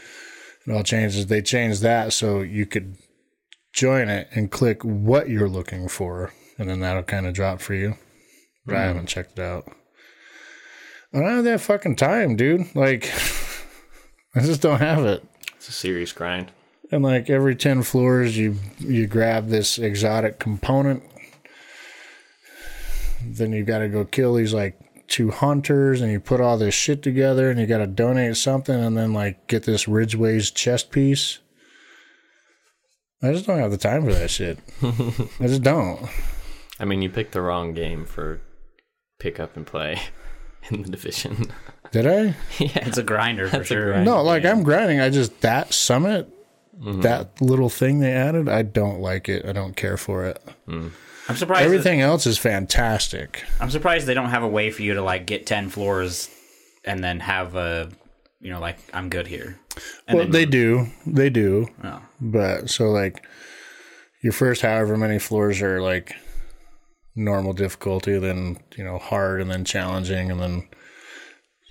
It 0.66 0.72
all 0.72 0.82
changes. 0.82 1.26
They 1.26 1.42
change 1.42 1.80
that 1.80 2.12
so 2.12 2.40
you 2.40 2.66
could 2.66 2.96
join 3.72 4.08
it 4.08 4.28
and 4.34 4.50
click 4.50 4.82
what 4.84 5.28
you're 5.28 5.48
looking 5.48 5.88
for 5.88 6.32
and 6.58 6.68
then 6.68 6.80
that'll 6.80 7.02
kind 7.02 7.26
of 7.26 7.34
drop 7.34 7.60
for 7.60 7.74
you. 7.74 7.96
But 8.64 8.76
I 8.76 8.82
haven't 8.82 9.06
checked 9.06 9.38
it 9.38 9.42
out. 9.42 9.70
I 11.12 11.18
don't 11.20 11.28
have 11.28 11.44
that 11.44 11.60
fucking 11.60 11.96
time, 11.96 12.36
dude. 12.36 12.74
Like 12.74 13.12
I 14.34 14.40
just 14.40 14.60
don't 14.60 14.80
have 14.80 15.04
it. 15.04 15.24
It's 15.56 15.68
a 15.68 15.72
serious 15.72 16.12
grind. 16.12 16.52
And 16.90 17.02
like 17.02 17.30
every 17.30 17.56
10 17.56 17.82
floors, 17.82 18.36
you 18.36 18.56
you 18.78 19.06
grab 19.06 19.48
this 19.48 19.78
exotic 19.78 20.38
component. 20.38 21.02
Then 23.34 23.52
you 23.52 23.64
got 23.64 23.78
to 23.78 23.88
go 23.88 24.04
kill 24.04 24.34
these 24.34 24.54
like 24.54 24.78
two 25.08 25.30
hunters 25.30 26.00
and 26.00 26.10
you 26.10 26.20
put 26.20 26.40
all 26.40 26.58
this 26.58 26.74
shit 26.74 27.02
together 27.02 27.50
and 27.50 27.60
you 27.60 27.66
got 27.66 27.78
to 27.78 27.86
donate 27.86 28.36
something 28.36 28.74
and 28.74 28.96
then 28.96 29.12
like 29.12 29.46
get 29.46 29.64
this 29.64 29.86
Ridgeway's 29.86 30.50
chest 30.50 30.90
piece. 30.90 31.38
I 33.22 33.32
just 33.32 33.46
don't 33.46 33.58
have 33.58 33.70
the 33.70 33.78
time 33.78 34.04
for 34.04 34.12
that 34.12 34.30
shit. 34.30 34.58
I 34.82 35.46
just 35.46 35.62
don't. 35.62 36.08
I 36.78 36.84
mean, 36.84 37.02
you 37.02 37.08
picked 37.08 37.32
the 37.32 37.40
wrong 37.40 37.72
game 37.72 38.04
for 38.04 38.40
pick 39.18 39.40
up 39.40 39.56
and 39.56 39.66
play 39.66 40.00
in 40.70 40.82
the 40.82 40.90
division. 40.90 41.52
Did 41.92 42.06
I? 42.06 42.22
yeah, 42.58 42.86
It's 42.86 42.98
a 42.98 43.02
grinder 43.02 43.48
for 43.48 43.58
That's 43.58 43.68
sure. 43.68 43.92
grind. 43.92 44.04
No, 44.04 44.22
like 44.22 44.44
I'm 44.44 44.62
grinding. 44.62 45.00
I 45.00 45.10
just 45.10 45.40
that 45.40 45.72
summit, 45.72 46.28
mm-hmm. 46.78 47.00
that 47.02 47.40
little 47.40 47.70
thing 47.70 48.00
they 48.00 48.12
added, 48.12 48.48
I 48.48 48.62
don't 48.62 49.00
like 49.00 49.28
it. 49.28 49.46
I 49.46 49.52
don't 49.52 49.76
care 49.76 49.96
for 49.96 50.26
it. 50.26 50.42
Mm. 50.68 50.90
I'm 51.28 51.36
surprised. 51.36 51.64
Everything 51.64 52.00
else 52.00 52.26
is 52.26 52.38
fantastic. 52.38 53.44
I'm 53.60 53.70
surprised 53.70 54.06
they 54.06 54.14
don't 54.14 54.30
have 54.30 54.42
a 54.42 54.48
way 54.48 54.70
for 54.70 54.82
you 54.82 54.94
to 54.94 55.02
like 55.02 55.26
get 55.26 55.46
ten 55.46 55.68
floors 55.68 56.30
and 56.84 57.02
then 57.02 57.20
have 57.20 57.56
a 57.56 57.90
you 58.40 58.52
know, 58.52 58.60
like 58.60 58.78
I'm 58.92 59.08
good 59.08 59.26
here. 59.26 59.58
And 60.06 60.18
Well, 60.18 60.28
they 60.28 60.46
do, 60.46 60.86
they 61.06 61.30
do, 61.30 61.68
oh, 61.82 62.02
but 62.20 62.70
so 62.70 62.90
like 62.90 63.26
your 64.22 64.32
first 64.32 64.62
however 64.62 64.96
many 64.96 65.18
floors 65.18 65.60
are 65.62 65.80
like 65.80 66.14
normal 67.14 67.52
difficulty, 67.54 68.18
then 68.18 68.58
you 68.76 68.84
know 68.84 68.98
hard, 68.98 69.40
and 69.40 69.50
then 69.50 69.64
challenging, 69.64 70.30
and 70.30 70.40
then 70.40 70.68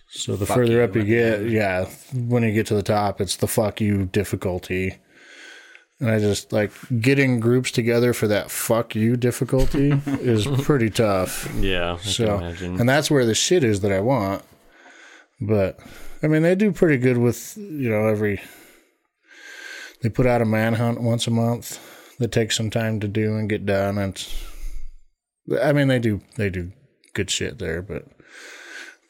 so 0.10 0.36
the 0.36 0.46
Fuck 0.46 0.58
further 0.58 0.74
you 0.74 0.82
up 0.82 0.96
you 0.96 1.04
get, 1.04 1.46
yeah, 1.46 1.86
when 2.14 2.44
you 2.44 2.52
get 2.52 2.68
to 2.68 2.76
the 2.76 2.84
top, 2.84 3.22
it's 3.22 3.38
the 3.38 3.48
fuck 3.48 3.80
you 3.80 4.06
difficulty. 4.06 4.98
And 6.00 6.10
I 6.12 6.20
just 6.20 6.52
like 6.52 6.72
getting 7.02 7.40
groups 7.40 7.72
together 7.72 8.12
for 8.12 8.28
that 8.28 8.52
fuck 8.52 8.96
you 8.96 9.16
difficulty 9.16 9.92
is 10.06 10.46
pretty 10.64 10.90
tough. 10.90 11.50
Yeah, 11.60 11.94
I 11.94 11.98
So, 12.04 12.26
can 12.26 12.36
imagine. 12.44 12.80
and 12.82 12.90
that's 12.90 13.10
where 13.10 13.26
the 13.26 13.34
shit 13.36 13.64
is 13.64 13.80
that 13.82 13.92
I 13.94 14.02
want. 14.02 14.44
But 15.40 15.80
I 16.22 16.28
mean, 16.28 16.42
they 16.42 16.56
do 16.56 16.72
pretty 16.72 16.98
good 16.98 17.18
with 17.18 17.56
you 17.58 17.90
know 17.90 18.08
every. 18.08 18.42
They 20.02 20.10
put 20.10 20.26
out 20.28 20.42
a 20.42 20.46
manhunt 20.46 21.02
once 21.02 21.28
a 21.28 21.32
month 21.32 21.80
that 22.20 22.32
takes 22.32 22.56
some 22.58 22.70
time 22.70 23.00
to 23.00 23.08
do 23.08 23.36
and 23.38 23.50
get 23.50 23.66
done. 23.66 23.98
And 23.98 24.14
it's, 24.14 24.44
I 25.62 25.72
mean, 25.74 25.88
they 25.88 26.00
do 26.00 26.22
they 26.36 26.50
do 26.50 26.72
good 27.14 27.32
shit 27.32 27.58
there, 27.60 27.82
but 27.82 28.04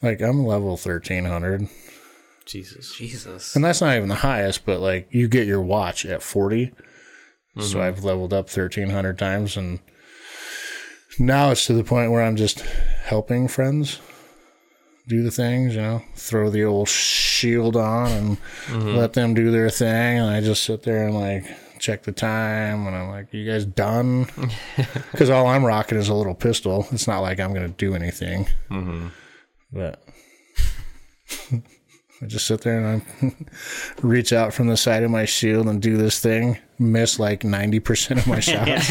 like 0.01 0.21
I'm 0.21 0.45
level 0.45 0.77
thirteen 0.77 1.25
hundred, 1.25 1.67
Jesus. 2.45 2.95
Jesus. 2.95 3.55
and 3.55 3.63
that's 3.65 3.81
not 3.81 3.95
even 3.95 4.09
the 4.09 4.15
highest. 4.15 4.65
But 4.65 4.79
like 4.79 5.07
you 5.11 5.27
get 5.27 5.47
your 5.47 5.61
watch 5.61 6.05
at 6.05 6.21
40 6.21 6.71
so 7.59 7.77
mm-hmm. 7.77 7.79
I've 7.79 8.03
leveled 8.03 8.33
up 8.33 8.49
thirteen 8.49 8.89
hundred 8.89 9.17
times, 9.17 9.55
and 9.55 9.79
now 11.17 11.51
it's 11.51 11.65
to 11.67 11.73
the 11.73 11.85
point 11.85 12.11
where 12.11 12.21
I'm 12.21 12.35
just 12.35 12.59
helping 12.59 13.47
friends 13.47 14.01
do 15.07 15.23
the 15.23 15.31
things, 15.31 15.75
you 15.75 15.81
know, 15.81 16.01
throw 16.15 16.49
the 16.49 16.65
old 16.65 16.89
shield 16.89 17.77
on 17.77 18.11
and 18.11 18.37
mm-hmm. 18.65 18.95
let 18.95 19.13
them 19.13 19.33
do 19.33 19.51
their 19.51 19.69
thing. 19.69 20.19
And 20.19 20.29
I 20.29 20.41
just 20.41 20.63
sit 20.63 20.83
there 20.83 21.05
and 21.05 21.15
like 21.15 21.45
check 21.79 22.03
the 22.03 22.11
time. 22.11 22.87
And 22.87 22.95
I'm 22.95 23.09
like, 23.09 23.31
you 23.31 23.49
guys 23.49 23.65
done? 23.65 24.27
Because 25.11 25.29
all 25.29 25.47
I'm 25.47 25.63
rocking 25.63 25.97
is 25.97 26.09
a 26.09 26.13
little 26.13 26.35
pistol. 26.35 26.87
It's 26.91 27.07
not 27.07 27.19
like 27.19 27.39
I'm 27.39 27.53
going 27.53 27.71
to 27.71 27.77
do 27.77 27.95
anything. 27.95 28.47
Mm-hmm. 28.69 29.07
But 29.71 30.03
I 32.21 32.27
just 32.27 32.47
sit 32.47 32.61
there 32.61 32.79
and 32.79 33.01
I 33.01 33.35
reach 34.01 34.31
out 34.31 34.53
from 34.53 34.67
the 34.67 34.77
side 34.77 35.03
of 35.03 35.11
my 35.11 35.25
shield 35.25 35.67
and 35.67 35.81
do 35.81 35.97
this 35.97 36.19
thing, 36.19 36.57
miss 36.79 37.19
like 37.19 37.41
90% 37.41 38.17
of 38.17 38.27
my 38.27 38.39
shots 38.39 38.87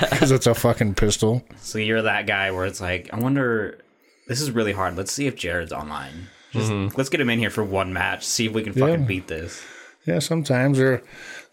because 0.10 0.30
it's 0.30 0.46
a 0.46 0.54
fucking 0.54 0.94
pistol. 0.94 1.42
So 1.60 1.78
you're 1.78 2.02
that 2.02 2.26
guy 2.26 2.50
where 2.50 2.66
it's 2.66 2.80
like, 2.80 3.10
I 3.12 3.18
wonder. 3.18 3.78
This 4.26 4.42
is 4.42 4.50
really 4.50 4.72
hard. 4.72 4.94
Let's 4.94 5.10
see 5.10 5.26
if 5.26 5.36
Jared's 5.36 5.72
online. 5.72 6.28
Just 6.52 6.70
mm-hmm. 6.70 6.94
let's 6.98 7.08
get 7.08 7.20
him 7.20 7.30
in 7.30 7.38
here 7.38 7.48
for 7.48 7.64
one 7.64 7.94
match. 7.94 8.26
See 8.26 8.44
if 8.46 8.52
we 8.52 8.62
can 8.62 8.74
fucking 8.74 9.00
Yeah. 9.00 9.06
beat 9.06 9.26
this. 9.26 9.62
Yeah, 10.04 10.18
sometimes 10.18 10.78
or 10.78 11.02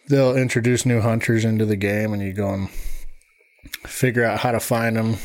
they'll 0.10 0.36
introduce 0.36 0.86
new 0.86 1.00
hunters 1.00 1.46
into 1.46 1.66
the 1.66 1.78
game, 1.78 2.12
and 2.14 2.22
you 2.22 2.34
go 2.34 2.50
and 2.50 2.70
figure 3.86 4.26
out 4.26 4.40
how 4.40 4.52
to 4.52 4.60
find 4.60 4.98
them, 4.98 5.18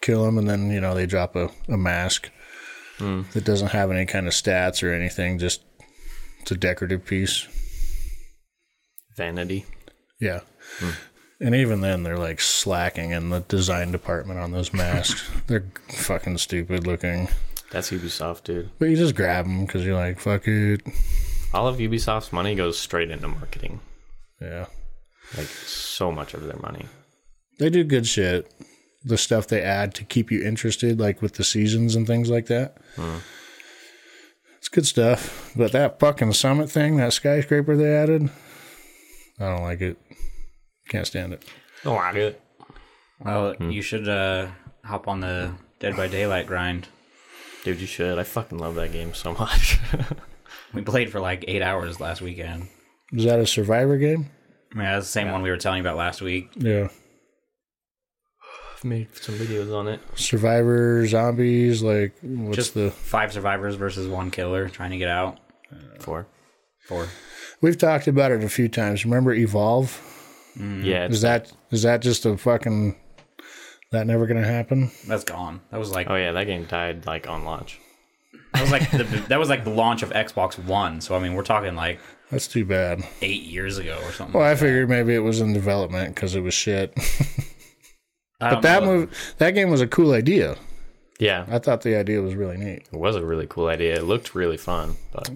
kill 0.00 0.24
them, 0.24 0.38
and 0.38 0.48
then 0.48 0.70
you 0.70 0.80
know 0.80 0.94
they 0.94 1.06
drop 1.06 1.36
a, 1.36 1.50
a 1.68 1.76
mask 1.76 2.30
that 2.98 3.44
doesn't 3.44 3.68
have 3.68 3.90
any 3.90 4.06
kind 4.06 4.26
of 4.26 4.32
stats 4.32 4.82
or 4.82 4.92
anything. 4.92 5.38
Just 5.38 5.62
it's 6.40 6.50
a 6.50 6.56
decorative 6.56 7.04
piece. 7.04 7.46
Vanity. 9.16 9.64
Yeah. 10.20 10.40
Hmm. 10.78 10.90
And 11.40 11.54
even 11.54 11.80
then, 11.82 12.02
they're 12.02 12.18
like 12.18 12.40
slacking 12.40 13.10
in 13.10 13.28
the 13.28 13.40
design 13.40 13.92
department 13.92 14.40
on 14.40 14.52
those 14.52 14.72
masks. 14.72 15.28
they're 15.46 15.66
fucking 15.88 16.38
stupid 16.38 16.86
looking. 16.86 17.28
That's 17.70 17.90
Ubisoft, 17.90 18.44
dude. 18.44 18.70
But 18.78 18.88
you 18.88 18.96
just 18.96 19.14
grab 19.14 19.44
them 19.44 19.66
because 19.66 19.84
you're 19.84 19.96
like, 19.96 20.18
fuck 20.18 20.46
it. 20.46 20.82
All 21.52 21.68
of 21.68 21.76
Ubisoft's 21.76 22.32
money 22.32 22.54
goes 22.54 22.78
straight 22.78 23.10
into 23.10 23.28
marketing. 23.28 23.80
Yeah. 24.40 24.66
Like 25.36 25.46
so 25.46 26.12
much 26.12 26.32
of 26.34 26.44
their 26.44 26.58
money. 26.58 26.86
They 27.58 27.70
do 27.70 27.84
good 27.84 28.06
shit. 28.06 28.50
The 29.06 29.16
stuff 29.16 29.46
they 29.46 29.62
add 29.62 29.94
to 29.94 30.04
keep 30.04 30.30
you 30.30 30.42
interested, 30.42 30.98
like 31.00 31.22
with 31.22 31.34
the 31.34 31.44
seasons 31.44 31.94
and 31.94 32.06
things 32.06 32.28
like 32.28 32.46
that. 32.46 32.76
It's 34.58 34.68
good 34.68 34.86
stuff. 34.86 35.52
But 35.56 35.72
that 35.72 36.00
fucking 36.00 36.32
summit 36.32 36.68
thing, 36.70 36.96
that 36.96 37.12
skyscraper 37.12 37.76
they 37.76 37.94
added, 37.94 38.28
I 39.38 39.48
don't 39.48 39.62
like 39.62 39.80
it. 39.80 39.96
Can't 40.88 41.06
stand 41.06 41.32
it. 41.32 41.44
Oh, 41.84 41.96
I 41.96 42.12
get 42.12 42.22
it. 42.22 42.40
Well, 43.24 43.54
you 43.60 43.80
should 43.80 44.08
uh, 44.08 44.48
hop 44.84 45.08
on 45.08 45.20
the 45.20 45.52
Dead 45.78 45.96
by 45.96 46.08
Daylight 46.08 46.46
grind. 46.46 46.88
Dude, 47.64 47.80
you 47.80 47.86
should. 47.86 48.18
I 48.18 48.24
fucking 48.24 48.58
love 48.58 48.74
that 48.74 48.92
game 48.92 49.14
so 49.14 49.32
much. 49.34 49.78
We 50.72 50.82
played 50.82 51.10
for 51.10 51.20
like 51.20 51.44
eight 51.48 51.62
hours 51.62 52.00
last 52.00 52.20
weekend. 52.20 52.68
Is 53.12 53.24
that 53.24 53.38
a 53.38 53.46
survivor 53.46 53.96
game? 53.96 54.30
Yeah, 54.72 54.76
mean, 54.78 54.84
that's 54.84 55.06
the 55.06 55.12
same 55.12 55.30
one 55.30 55.42
we 55.42 55.50
were 55.50 55.56
telling 55.56 55.78
you 55.78 55.82
about 55.82 55.96
last 55.96 56.20
week. 56.20 56.50
Yeah. 56.56 56.88
I've 58.76 58.84
made 58.84 59.08
some 59.16 59.34
videos 59.36 59.74
on 59.74 59.88
it. 59.88 60.00
Survivor, 60.16 61.06
zombies, 61.06 61.82
like, 61.82 62.14
what's 62.22 62.56
Just 62.56 62.74
the. 62.74 62.90
five 62.90 63.32
survivors 63.32 63.74
versus 63.74 64.06
one 64.06 64.30
killer 64.30 64.68
trying 64.68 64.90
to 64.90 64.98
get 64.98 65.08
out. 65.08 65.38
Four. 65.98 66.26
Four. 66.80 67.08
We've 67.62 67.78
talked 67.78 68.06
about 68.06 68.32
it 68.32 68.44
a 68.44 68.48
few 68.48 68.68
times. 68.68 69.04
Remember 69.04 69.32
Evolve? 69.32 69.98
Mm. 70.58 70.84
Yeah, 70.84 71.04
it's 71.06 71.16
Is 71.16 71.20
that 71.22 71.52
is 71.70 71.82
that 71.82 72.00
just 72.02 72.24
a 72.26 72.36
fucking. 72.36 72.96
That 73.92 74.06
never 74.06 74.26
going 74.26 74.40
to 74.42 74.46
happen? 74.46 74.90
That's 75.06 75.24
gone. 75.24 75.60
That 75.70 75.78
was 75.78 75.90
like 75.92 76.08
Oh 76.10 76.16
yeah, 76.16 76.32
that 76.32 76.44
game 76.44 76.64
died 76.64 77.06
like 77.06 77.28
on 77.28 77.44
launch. 77.44 77.78
that 78.52 78.62
was 78.62 78.70
like 78.72 78.90
the 78.90 79.04
that 79.28 79.38
was 79.38 79.48
like 79.48 79.64
the 79.64 79.70
launch 79.70 80.02
of 80.02 80.10
Xbox 80.10 80.58
One. 80.58 81.00
So 81.00 81.14
I 81.16 81.18
mean, 81.18 81.34
we're 81.34 81.44
talking 81.44 81.74
like 81.76 81.98
That's 82.30 82.46
too 82.48 82.64
bad. 82.64 83.02
eight 83.22 83.42
years 83.44 83.78
ago 83.78 83.98
or 84.04 84.12
something. 84.12 84.38
Well, 84.38 84.48
I 84.50 84.54
figured 84.54 84.88
maybe 84.88 85.14
it 85.14 85.20
was 85.20 85.40
in 85.40 85.52
development 85.52 86.14
because 86.14 86.34
it 86.34 86.40
was 86.40 86.52
shit. 86.54 86.92
I 88.40 88.50
But 88.54 88.62
that 88.62 88.82
know. 88.82 88.88
move, 88.98 89.34
that 89.38 89.52
game 89.52 89.70
was 89.70 89.80
a 89.80 89.86
cool 89.86 90.12
idea. 90.12 90.56
Yeah, 91.18 91.46
I 91.48 91.58
thought 91.60 91.80
the 91.80 91.96
idea 91.96 92.20
was 92.20 92.34
really 92.34 92.58
neat. 92.58 92.82
it 92.92 92.98
was 92.98 93.16
a 93.16 93.24
really 93.24 93.46
cool 93.48 93.68
idea. 93.68 93.94
It 93.94 94.04
looked 94.04 94.34
really 94.34 94.58
fun, 94.58 94.96
but 95.14 95.30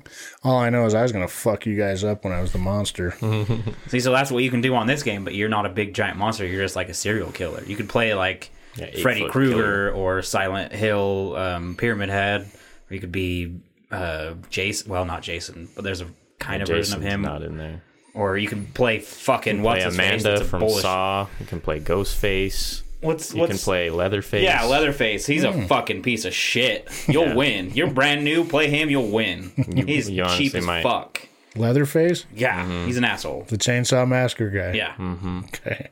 All 0.44 0.58
I 0.58 0.68
know 0.68 0.84
is 0.84 0.92
I 0.94 1.00
was 1.00 1.10
gonna 1.10 1.26
fuck 1.26 1.64
you 1.64 1.74
guys 1.74 2.04
up 2.04 2.22
when 2.22 2.34
I 2.34 2.42
was 2.42 2.52
the 2.52 2.58
monster. 2.58 3.12
See, 3.88 4.00
so 4.00 4.12
that's 4.12 4.30
what 4.30 4.44
you 4.44 4.50
can 4.50 4.60
do 4.60 4.74
on 4.74 4.86
this 4.86 5.02
game, 5.02 5.24
but 5.24 5.34
you're 5.34 5.48
not 5.48 5.64
a 5.64 5.70
big 5.70 5.94
giant 5.94 6.18
monster. 6.18 6.46
You're 6.46 6.62
just 6.62 6.76
like 6.76 6.90
a 6.90 6.94
serial 6.94 7.32
killer. 7.32 7.62
You 7.64 7.76
could 7.76 7.88
play 7.88 8.12
like 8.12 8.50
Yeah, 8.76 8.90
Freddy 9.00 9.26
Krueger 9.26 9.90
or 9.92 10.20
Silent 10.20 10.70
Hill, 10.74 11.34
um, 11.36 11.76
Pyramid 11.76 12.10
Head, 12.10 12.42
or 12.90 12.94
you 12.94 13.00
could 13.00 13.12
be 13.12 13.60
uh, 13.90 14.34
Jason. 14.50 14.90
Well, 14.90 15.06
not 15.06 15.22
Jason, 15.22 15.70
but 15.74 15.82
there's 15.82 16.02
a 16.02 16.08
kind 16.38 16.60
of 16.62 16.68
version 16.68 16.96
of 16.96 17.02
him. 17.02 17.22
not 17.22 17.40
in 17.42 17.56
there. 17.56 17.82
Or 18.12 18.36
you 18.36 18.48
can 18.48 18.66
play 18.66 18.98
fucking 18.98 19.62
what's 19.62 19.78
Play 19.78 19.84
his 19.86 19.96
face? 19.96 20.06
Amanda 20.24 20.28
That's 20.30 20.40
a 20.42 20.44
from 20.44 20.60
bullish- 20.60 20.82
Saw. 20.82 21.26
You 21.38 21.46
can 21.46 21.60
play 21.60 21.80
Ghostface. 21.80 22.82
What's 23.00 23.32
You 23.34 23.40
what's 23.40 23.50
can 23.52 23.58
play 23.58 23.88
Leatherface. 23.90 24.42
Yeah, 24.42 24.64
Leatherface. 24.64 25.24
He's 25.26 25.42
a 25.44 25.66
fucking 25.66 26.02
piece 26.02 26.24
of 26.24 26.34
shit. 26.34 26.88
You'll 27.08 27.28
Yeah. 27.28 27.34
win. 27.34 27.70
You're 27.74 27.90
brand 27.90 28.24
new. 28.24 28.44
Play 28.44 28.68
him. 28.68 28.90
You'll 28.90 29.08
win. 29.08 29.52
He's 29.86 30.10
you 30.10 30.24
cheap 30.36 30.54
as 30.54 30.64
might. 30.66 30.82
fuck. 30.82 31.26
Leatherface, 31.56 32.26
Yeah, 32.32 32.84
he's 32.86 32.96
an 32.96 33.02
asshole. 33.04 33.44
the 33.48 33.56
Chainsaw 33.58 34.06
Massacre 34.06 34.50
guy. 34.50 34.72
Yeah, 34.72 34.92
Mm-hmm. 34.98 35.38
Okay. 35.46 35.88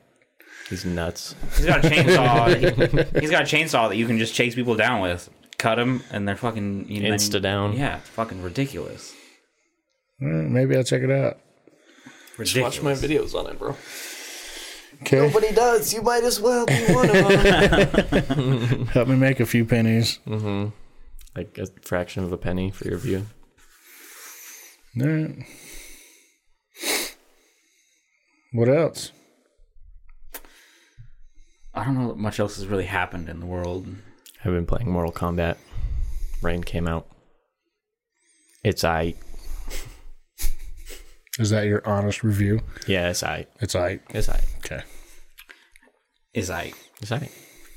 He's 0.69 0.85
nuts. 0.85 1.35
he's 1.57 1.65
got 1.65 1.83
a 1.83 1.89
chainsaw. 1.89 2.55
he, 3.15 3.19
has 3.21 3.29
got 3.31 3.41
a 3.41 3.45
chainsaw 3.45 3.89
that 3.89 3.97
you 3.97 4.05
can 4.07 4.17
just 4.19 4.33
chase 4.35 4.55
people 4.55 4.75
down 4.75 5.01
with. 5.01 5.29
Cut 5.57 5.75
them, 5.75 6.01
and 6.11 6.25
they're 6.27 6.37
fucking 6.37 6.85
you 6.87 7.01
know, 7.01 7.09
Insta 7.09 7.41
down. 7.41 7.73
Yeah, 7.75 7.97
it's 7.97 8.07
fucking 8.09 8.41
ridiculous. 8.41 9.13
Maybe 10.19 10.77
I'll 10.77 10.83
check 10.83 11.01
it 11.01 11.11
out. 11.11 11.39
Ridiculous. 12.37 12.53
Just 12.53 12.61
watch 12.61 12.81
my 12.81 12.93
videos 12.93 13.33
on 13.35 13.47
it, 13.47 13.57
bro. 13.59 13.75
Okay. 15.01 15.51
does. 15.53 15.93
You 15.93 16.01
might 16.01 16.23
as 16.23 16.39
well 16.39 16.65
be 16.65 16.85
one 16.93 17.09
of 17.09 18.27
them. 18.27 18.85
Help 18.93 19.07
me 19.07 19.15
make 19.15 19.39
a 19.39 19.45
few 19.45 19.65
pennies. 19.65 20.19
Mm-hmm. 20.27 20.69
like 21.35 21.57
a 21.57 21.67
fraction 21.81 22.23
of 22.23 22.31
a 22.31 22.37
penny 22.37 22.71
for 22.71 22.87
your 22.87 22.97
view. 22.97 23.25
All 24.99 25.07
right. 25.07 25.45
What 28.51 28.67
else? 28.67 29.11
I 31.73 31.85
don't 31.85 31.97
know 31.97 32.07
what 32.07 32.17
much 32.17 32.39
else 32.39 32.55
has 32.57 32.67
really 32.67 32.85
happened 32.85 33.29
in 33.29 33.39
the 33.39 33.45
world. 33.45 33.87
I've 34.43 34.51
been 34.51 34.65
playing 34.65 34.91
Mortal 34.91 35.13
Kombat. 35.13 35.57
Rain 36.41 36.63
came 36.63 36.87
out. 36.87 37.07
It's 38.63 38.83
I. 38.83 39.13
Is 41.37 41.51
that 41.51 41.67
your 41.67 41.87
honest 41.87 42.23
review? 42.23 42.61
Yeah, 42.87 43.09
it's 43.09 43.23
I. 43.23 43.45
It's 43.61 43.75
I. 43.75 43.99
It's 44.09 44.27
I. 44.27 44.41
Okay. 46.31 46.39
Is 46.39 46.49
I. 46.49 46.73
Is 47.01 47.11
I. 47.11 47.29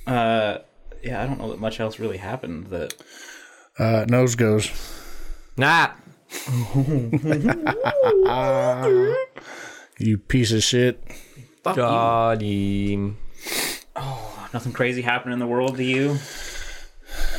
Uh, 0.07 0.59
yeah, 1.03 1.22
I 1.22 1.26
don't 1.26 1.38
know 1.38 1.50
that 1.50 1.61
much 1.61 1.80
else 1.80 1.98
really 1.98 2.18
happened. 2.18 2.66
That 2.68 2.94
Uh, 3.78 4.05
nose 4.09 4.34
goes. 4.34 4.70
Nah. 5.57 5.90
You 9.98 10.18
piece 10.18 10.50
of 10.53 10.62
shit. 10.64 11.00
fuck 11.62 11.76
you. 11.76 11.82
Got 11.82 12.40
him. 12.42 13.18
Nothing 14.53 14.72
crazy 14.72 15.03
happened 15.03 15.32
in 15.32 15.38
the 15.38 15.46
world 15.46 15.76
to 15.76 15.84
you. 15.84 16.16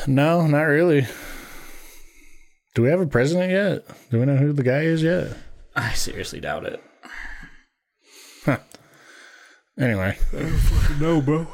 No, 0.08 0.48
not 0.48 0.62
really. 0.64 1.06
Do 2.76 2.84
we 2.84 2.90
have 2.90 3.02
a 3.02 3.06
president 3.08 3.52
yet? 3.52 3.86
Do 4.10 4.20
we 4.20 4.26
know 4.26 4.38
who 4.38 4.54
the 4.54 4.64
guy 4.64 4.82
is 4.82 5.04
yet? 5.04 5.36
I 5.76 5.94
seriously 5.94 6.40
doubt 6.40 6.66
it. 6.66 6.82
Anyway, 9.80 10.18
No, 11.00 11.20
bro. 11.22 11.48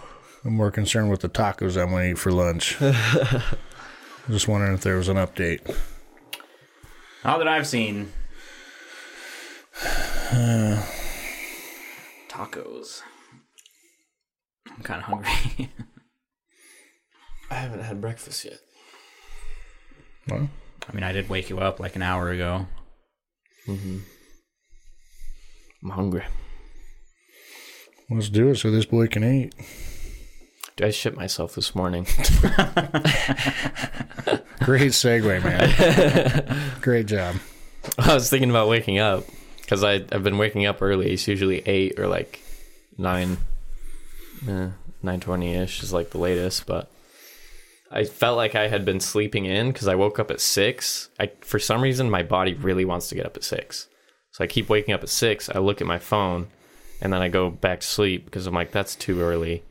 I'm 0.43 0.53
more 0.53 0.71
concerned 0.71 1.09
with 1.09 1.21
the 1.21 1.29
tacos 1.29 1.81
I'm 1.81 1.89
going 1.91 2.05
to 2.05 2.11
eat 2.11 2.17
for 2.19 2.31
lunch. 2.31 2.77
Just 4.29 4.47
wondering 4.47 4.73
if 4.73 4.81
there 4.81 4.97
was 4.97 5.07
an 5.07 5.17
update. 5.17 5.65
Not 7.23 7.37
that 7.39 7.47
I've 7.47 7.67
seen. 7.67 8.11
Tacos. 12.29 13.01
I'm 14.67 14.83
kind 14.83 14.99
of 15.01 15.05
hungry. 15.05 15.71
I 17.51 17.55
haven't 17.55 17.81
had 17.81 17.99
breakfast 18.01 18.45
yet. 18.45 18.59
Well, 20.29 20.49
I 20.87 20.93
mean, 20.93 21.03
I 21.03 21.11
did 21.11 21.27
wake 21.29 21.49
you 21.49 21.59
up 21.59 21.79
like 21.79 21.95
an 21.95 22.01
hour 22.03 22.29
ago. 22.29 22.67
Mm-hmm. 23.67 23.97
I'm 25.83 25.89
hungry. 25.89 26.23
Let's 28.09 28.29
do 28.29 28.49
it 28.49 28.57
so 28.57 28.71
this 28.71 28.85
boy 28.85 29.07
can 29.07 29.23
eat. 29.23 29.53
Dude, 30.75 30.87
I 30.87 30.91
shit 30.91 31.15
myself 31.15 31.55
this 31.55 31.75
morning. 31.75 32.05
Great 34.63 34.91
segue, 34.91 35.43
man. 35.43 36.71
Great 36.81 37.05
job. 37.07 37.35
I 37.97 38.13
was 38.13 38.29
thinking 38.29 38.49
about 38.49 38.67
waking 38.67 38.99
up 38.99 39.25
because 39.61 39.83
I've 39.83 40.23
been 40.23 40.37
waking 40.37 40.65
up 40.65 40.81
early. 40.81 41.11
It's 41.11 41.27
usually 41.27 41.59
eight 41.67 41.99
or 41.99 42.07
like 42.07 42.41
nine, 42.97 43.37
eh, 44.47 44.69
nine 45.01 45.19
twenty 45.19 45.53
ish 45.53 45.81
is 45.81 45.93
like 45.93 46.11
the 46.11 46.17
latest. 46.17 46.65
But 46.65 46.91
I 47.91 48.03
felt 48.03 48.37
like 48.37 48.53
I 48.55 48.67
had 48.67 48.85
been 48.85 48.99
sleeping 48.99 49.45
in 49.45 49.71
because 49.71 49.87
I 49.87 49.95
woke 49.95 50.19
up 50.19 50.29
at 50.29 50.41
six. 50.41 51.09
I 51.19 51.31
for 51.41 51.57
some 51.59 51.81
reason 51.81 52.09
my 52.09 52.23
body 52.23 52.53
really 52.53 52.85
wants 52.85 53.07
to 53.09 53.15
get 53.15 53.25
up 53.25 53.37
at 53.37 53.43
six, 53.43 53.87
so 54.31 54.43
I 54.43 54.47
keep 54.47 54.69
waking 54.69 54.93
up 54.93 55.03
at 55.03 55.09
six. 55.09 55.49
I 55.49 55.59
look 55.59 55.81
at 55.81 55.87
my 55.87 55.99
phone, 55.99 56.47
and 57.01 57.13
then 57.13 57.21
I 57.21 57.29
go 57.29 57.49
back 57.49 57.81
to 57.81 57.87
sleep 57.87 58.25
because 58.25 58.47
I'm 58.47 58.53
like 58.53 58.71
that's 58.71 58.95
too 58.95 59.21
early. 59.21 59.63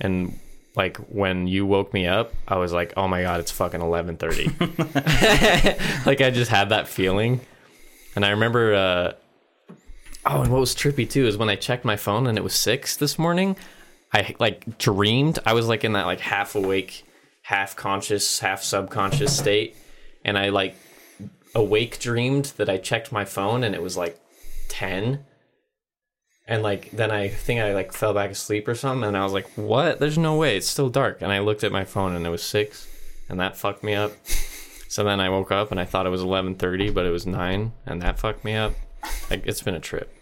And 0.00 0.38
like 0.74 0.96
when 0.96 1.46
you 1.46 1.66
woke 1.66 1.92
me 1.92 2.06
up, 2.06 2.32
I 2.48 2.56
was 2.56 2.72
like, 2.72 2.94
oh 2.96 3.08
my 3.08 3.22
god, 3.22 3.40
it's 3.40 3.50
fucking 3.50 3.80
eleven 3.80 4.16
thirty. 4.16 4.44
like 6.06 6.20
I 6.20 6.30
just 6.32 6.50
had 6.50 6.70
that 6.70 6.88
feeling. 6.88 7.40
And 8.14 8.24
I 8.24 8.30
remember 8.30 8.74
uh 8.74 9.12
oh 10.26 10.42
and 10.42 10.52
what 10.52 10.60
was 10.60 10.74
trippy 10.74 11.08
too 11.08 11.26
is 11.26 11.36
when 11.36 11.48
I 11.48 11.56
checked 11.56 11.84
my 11.84 11.96
phone 11.96 12.26
and 12.26 12.38
it 12.38 12.44
was 12.44 12.54
six 12.54 12.96
this 12.96 13.18
morning, 13.18 13.56
I 14.12 14.34
like 14.38 14.78
dreamed 14.78 15.38
I 15.44 15.52
was 15.52 15.66
like 15.68 15.84
in 15.84 15.92
that 15.92 16.06
like 16.06 16.20
half 16.20 16.54
awake, 16.54 17.04
half 17.42 17.76
conscious, 17.76 18.38
half 18.38 18.62
subconscious 18.62 19.36
state. 19.36 19.76
And 20.24 20.38
I 20.38 20.50
like 20.50 20.76
awake 21.54 21.98
dreamed 21.98 22.46
that 22.56 22.68
I 22.68 22.78
checked 22.78 23.12
my 23.12 23.24
phone 23.24 23.64
and 23.64 23.74
it 23.74 23.82
was 23.82 23.96
like 23.96 24.18
ten. 24.68 25.24
And 26.48 26.62
like 26.62 26.90
then 26.90 27.10
I 27.10 27.28
think 27.28 27.60
I 27.60 27.72
like 27.72 27.92
fell 27.92 28.12
back 28.14 28.30
asleep 28.30 28.66
or 28.68 28.74
something 28.74 29.06
and 29.06 29.16
I 29.16 29.22
was 29.24 29.32
like, 29.32 29.48
What? 29.54 29.98
There's 30.00 30.18
no 30.18 30.36
way, 30.36 30.56
it's 30.56 30.68
still 30.68 30.88
dark. 30.90 31.22
And 31.22 31.32
I 31.32 31.38
looked 31.38 31.62
at 31.64 31.72
my 31.72 31.84
phone 31.84 32.14
and 32.14 32.26
it 32.26 32.30
was 32.30 32.42
six 32.42 32.88
and 33.28 33.38
that 33.40 33.56
fucked 33.56 33.82
me 33.84 33.94
up. 33.94 34.12
So 34.88 35.04
then 35.04 35.20
I 35.20 35.30
woke 35.30 35.50
up 35.50 35.70
and 35.70 35.80
I 35.80 35.84
thought 35.86 36.04
it 36.06 36.10
was 36.10 36.20
eleven 36.20 36.54
thirty, 36.54 36.90
but 36.90 37.06
it 37.06 37.10
was 37.10 37.26
nine, 37.26 37.72
and 37.86 38.02
that 38.02 38.18
fucked 38.18 38.44
me 38.44 38.54
up. 38.56 38.74
Like 39.30 39.46
it's 39.46 39.62
been 39.62 39.74
a 39.74 39.80
trip. 39.80 40.14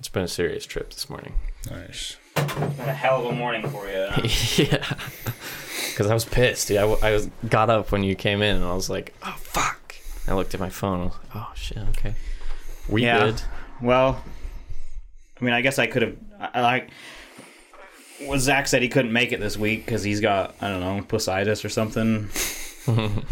It's 0.00 0.08
been 0.08 0.24
a 0.24 0.28
serious 0.28 0.66
trip 0.66 0.90
this 0.92 1.08
morning. 1.08 1.34
Nice. 1.70 2.16
What 2.34 2.88
a 2.88 2.92
hell 2.92 3.20
of 3.20 3.26
a 3.26 3.32
morning 3.32 3.68
for 3.68 3.86
you. 3.86 4.08
yeah, 4.64 4.96
because 5.90 6.08
I 6.10 6.14
was 6.14 6.24
pissed. 6.24 6.66
Dude. 6.66 6.78
I, 6.78 6.80
w- 6.80 6.98
I 7.00 7.12
was 7.12 7.30
got 7.48 7.70
up 7.70 7.92
when 7.92 8.02
you 8.02 8.16
came 8.16 8.42
in, 8.42 8.56
and 8.56 8.64
I 8.64 8.74
was 8.74 8.90
like, 8.90 9.14
"Oh 9.22 9.36
fuck!" 9.38 9.94
I 10.26 10.34
looked 10.34 10.54
at 10.54 10.58
my 10.60 10.70
phone. 10.70 11.02
I 11.02 11.04
was 11.04 11.12
like, 11.14 11.36
"Oh 11.36 11.52
shit, 11.54 11.78
okay." 11.90 12.14
We 12.88 13.04
Yeah. 13.04 13.20
good. 13.20 13.42
Well, 13.80 14.24
I 15.42 15.44
mean, 15.44 15.54
I 15.54 15.60
guess 15.60 15.80
I 15.80 15.88
could 15.88 16.02
have. 16.02 16.16
I 16.40 16.50
I 16.54 16.60
like. 16.62 16.90
Well, 18.22 18.38
Zach 18.38 18.68
said 18.68 18.80
he 18.80 18.88
couldn't 18.88 19.12
make 19.12 19.32
it 19.32 19.40
this 19.40 19.56
week 19.56 19.84
because 19.84 20.04
he's 20.04 20.20
got 20.20 20.54
I 20.60 20.68
don't 20.68 20.80
know 20.80 21.02
pusitis 21.02 21.64
or 21.64 21.68
something. 21.68 22.28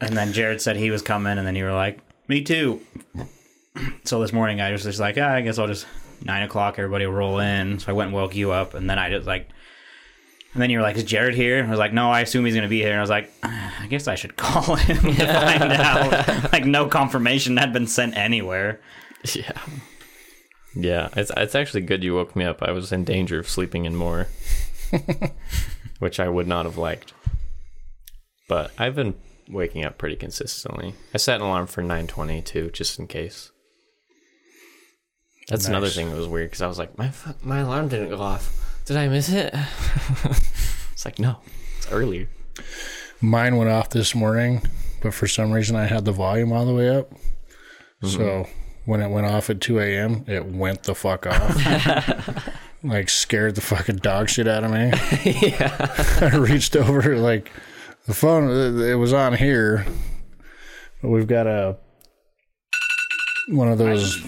and 0.00 0.16
then 0.16 0.34
Jared 0.34 0.60
said 0.60 0.76
he 0.76 0.90
was 0.90 1.00
coming, 1.00 1.38
and 1.38 1.46
then 1.46 1.56
you 1.56 1.64
were 1.64 1.72
like, 1.72 2.00
"Me 2.28 2.42
too." 2.42 2.82
So 4.04 4.20
this 4.20 4.34
morning 4.34 4.60
I 4.60 4.70
was 4.72 4.82
just 4.82 5.00
like, 5.00 5.16
ah, 5.18 5.32
I 5.32 5.40
guess 5.40 5.58
I'll 5.58 5.66
just 5.66 5.86
nine 6.22 6.42
o'clock. 6.42 6.78
Everybody 6.78 7.06
will 7.06 7.14
roll 7.14 7.38
in. 7.38 7.78
So 7.78 7.88
I 7.88 7.94
went 7.94 8.08
and 8.08 8.14
woke 8.14 8.34
you 8.34 8.52
up, 8.52 8.74
and 8.74 8.88
then 8.88 8.98
I 8.98 9.08
just 9.08 9.26
like. 9.26 9.48
And 10.52 10.60
then 10.60 10.68
you 10.68 10.76
were 10.76 10.82
like, 10.82 10.96
"Is 10.96 11.04
Jared 11.04 11.34
here?" 11.34 11.58
And 11.58 11.68
I 11.68 11.70
was 11.70 11.78
like, 11.78 11.94
"No, 11.94 12.10
I 12.10 12.20
assume 12.20 12.44
he's 12.44 12.54
gonna 12.54 12.68
be 12.68 12.82
here." 12.82 12.90
And 12.90 12.98
I 12.98 13.00
was 13.00 13.08
like, 13.08 13.32
"I 13.42 13.86
guess 13.88 14.06
I 14.08 14.16
should 14.16 14.36
call 14.36 14.74
him 14.76 14.98
to 14.98 15.26
find 15.26 15.72
out." 15.72 16.52
Like, 16.52 16.66
no 16.66 16.88
confirmation 16.88 17.56
had 17.56 17.72
been 17.72 17.86
sent 17.86 18.14
anywhere. 18.18 18.78
Yeah. 19.34 19.52
Yeah, 20.74 21.08
it's 21.16 21.30
it's 21.36 21.54
actually 21.54 21.82
good 21.82 22.02
you 22.02 22.14
woke 22.14 22.34
me 22.34 22.44
up. 22.44 22.62
I 22.62 22.72
was 22.72 22.92
in 22.92 23.04
danger 23.04 23.38
of 23.38 23.48
sleeping 23.48 23.84
in 23.84 23.94
more, 23.94 24.28
which 25.98 26.18
I 26.18 26.28
would 26.28 26.46
not 26.46 26.64
have 26.64 26.78
liked. 26.78 27.12
But 28.48 28.72
I've 28.78 28.94
been 28.94 29.14
waking 29.48 29.84
up 29.84 29.98
pretty 29.98 30.16
consistently. 30.16 30.94
I 31.12 31.18
set 31.18 31.36
an 31.36 31.46
alarm 31.46 31.66
for 31.66 31.82
9:20 31.82 32.44
too, 32.44 32.70
just 32.70 32.98
in 32.98 33.06
case. 33.06 33.50
That's 35.48 35.66
another 35.66 35.88
thing 35.88 36.08
that 36.08 36.16
was 36.16 36.28
weird 36.28 36.50
because 36.50 36.62
I 36.62 36.68
was 36.68 36.78
like, 36.78 36.96
my 36.96 37.10
fu- 37.10 37.34
my 37.42 37.58
alarm 37.58 37.88
didn't 37.88 38.08
go 38.08 38.20
off. 38.20 38.80
Did 38.86 38.96
I 38.96 39.08
miss 39.08 39.28
it? 39.28 39.52
it's 40.92 41.04
like 41.04 41.18
no, 41.18 41.38
it's 41.76 41.90
earlier. 41.92 42.28
Mine 43.20 43.56
went 43.56 43.70
off 43.70 43.90
this 43.90 44.14
morning, 44.14 44.62
but 45.02 45.12
for 45.12 45.26
some 45.26 45.52
reason 45.52 45.76
I 45.76 45.84
had 45.86 46.04
the 46.04 46.12
volume 46.12 46.52
all 46.52 46.64
the 46.64 46.74
way 46.74 46.88
up. 46.88 47.12
So 48.02 48.18
mm-hmm. 48.18 48.61
When 48.84 49.00
it 49.00 49.08
went 49.10 49.26
off 49.26 49.48
at 49.50 49.60
2 49.60 49.78
a.m., 49.80 50.24
it 50.26 50.44
went 50.46 50.82
the 50.84 50.94
fuck 50.94 51.26
off. 51.26 52.48
like 52.82 53.08
scared 53.08 53.54
the 53.54 53.60
fucking 53.60 53.96
dog 53.96 54.28
shit 54.28 54.48
out 54.48 54.64
of 54.64 54.70
me. 54.72 54.90
yeah. 55.24 55.94
I 56.32 56.36
reached 56.36 56.74
over, 56.76 57.16
like, 57.16 57.50
the 58.06 58.14
phone, 58.14 58.48
it- 58.50 58.90
it 58.90 58.94
was 58.96 59.12
on 59.12 59.34
here, 59.34 59.86
but 61.00 61.10
we've 61.10 61.28
got 61.28 61.46
a 61.46 61.76
one 63.48 63.68
of 63.70 63.78
those 63.78 64.24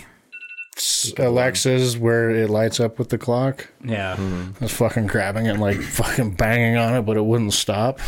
Alexas 1.18 1.96
where 1.96 2.30
it 2.30 2.50
lights 2.50 2.80
up 2.80 2.98
with 2.98 3.08
the 3.10 3.18
clock. 3.18 3.68
Yeah. 3.84 4.16
Hmm. 4.16 4.50
I 4.60 4.64
was 4.64 4.72
fucking 4.72 5.06
grabbing 5.06 5.46
it 5.46 5.50
and 5.50 5.60
like 5.60 5.80
fucking 5.80 6.32
banging 6.34 6.76
on 6.76 6.94
it, 6.94 7.02
but 7.02 7.16
it 7.16 7.24
wouldn't 7.24 7.52
stop. 7.52 8.00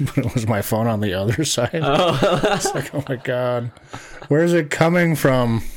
But 0.00 0.18
it 0.18 0.34
was 0.34 0.46
my 0.46 0.62
phone 0.62 0.86
on 0.86 1.00
the 1.00 1.14
other 1.14 1.44
side. 1.56 1.80
Oh. 1.82 2.18
it's 2.54 2.74
like, 2.74 2.94
oh 2.94 3.04
my 3.08 3.16
god, 3.16 3.70
where's 4.28 4.52
it 4.52 4.70
coming 4.70 5.14
from? 5.16 5.62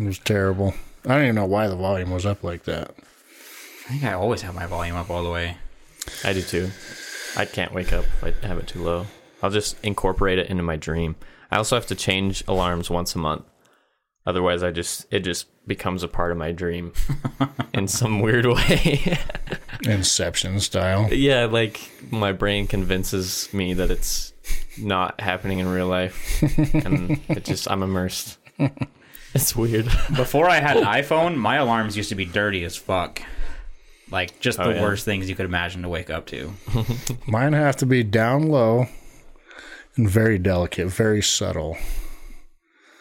It 0.00 0.06
was 0.06 0.18
terrible. 0.18 0.74
I 1.06 1.14
don't 1.14 1.22
even 1.22 1.34
know 1.36 1.44
why 1.46 1.68
the 1.68 1.76
volume 1.76 2.10
was 2.10 2.26
up 2.26 2.42
like 2.42 2.64
that. 2.64 2.90
I 3.86 3.90
think 3.90 4.02
I 4.02 4.14
always 4.14 4.42
have 4.42 4.56
my 4.56 4.66
volume 4.66 4.96
up 4.96 5.08
all 5.08 5.22
the 5.22 5.30
way. 5.30 5.56
I 6.24 6.32
do 6.32 6.42
too. 6.42 6.70
I 7.36 7.44
can't 7.44 7.72
wake 7.72 7.92
up 7.92 8.04
if 8.04 8.24
I 8.42 8.46
have 8.46 8.58
it 8.58 8.66
too 8.66 8.82
low. 8.82 9.06
I'll 9.40 9.50
just 9.50 9.76
incorporate 9.84 10.40
it 10.40 10.48
into 10.50 10.64
my 10.64 10.74
dream. 10.74 11.14
I 11.48 11.58
also 11.58 11.76
have 11.76 11.86
to 11.86 11.94
change 11.94 12.42
alarms 12.48 12.90
once 12.90 13.14
a 13.14 13.18
month. 13.18 13.44
Otherwise, 14.26 14.62
I 14.62 14.70
just 14.70 15.06
it 15.12 15.20
just 15.20 15.46
becomes 15.66 16.02
a 16.02 16.08
part 16.08 16.32
of 16.32 16.38
my 16.38 16.50
dream 16.52 16.92
in 17.74 17.88
some 17.88 18.20
weird 18.20 18.46
way. 18.46 19.18
Inception 19.84 20.60
style. 20.60 21.12
yeah, 21.12 21.44
like 21.44 21.78
my 22.10 22.32
brain 22.32 22.66
convinces 22.66 23.52
me 23.52 23.74
that 23.74 23.90
it's 23.90 24.32
not 24.78 25.20
happening 25.20 25.58
in 25.58 25.68
real 25.68 25.88
life, 25.88 26.42
and 26.86 27.20
it 27.28 27.44
just 27.44 27.70
I'm 27.70 27.82
immersed. 27.82 28.38
It's 29.34 29.54
weird. 29.54 29.86
Before 30.16 30.48
I 30.48 30.56
had 30.60 30.76
an 30.78 30.84
iPhone, 30.84 31.36
my 31.36 31.56
alarms 31.56 31.96
used 31.96 32.08
to 32.08 32.14
be 32.14 32.24
dirty 32.24 32.64
as 32.64 32.76
fuck. 32.76 33.20
Like 34.10 34.38
just 34.40 34.58
oh, 34.60 34.64
the 34.64 34.70
Oh, 34.70 34.74
yeah. 34.74 34.82
worst 34.82 35.04
things 35.04 35.28
you 35.28 35.34
could 35.34 35.46
imagine 35.46 35.82
to 35.82 35.88
wake 35.88 36.08
up 36.08 36.26
to. 36.26 36.52
Mine 37.26 37.52
have 37.52 37.76
to 37.76 37.86
be 37.86 38.02
down 38.04 38.44
low 38.48 38.86
and 39.96 40.08
very 40.08 40.38
delicate, 40.38 40.88
very 40.88 41.22
subtle. 41.22 41.76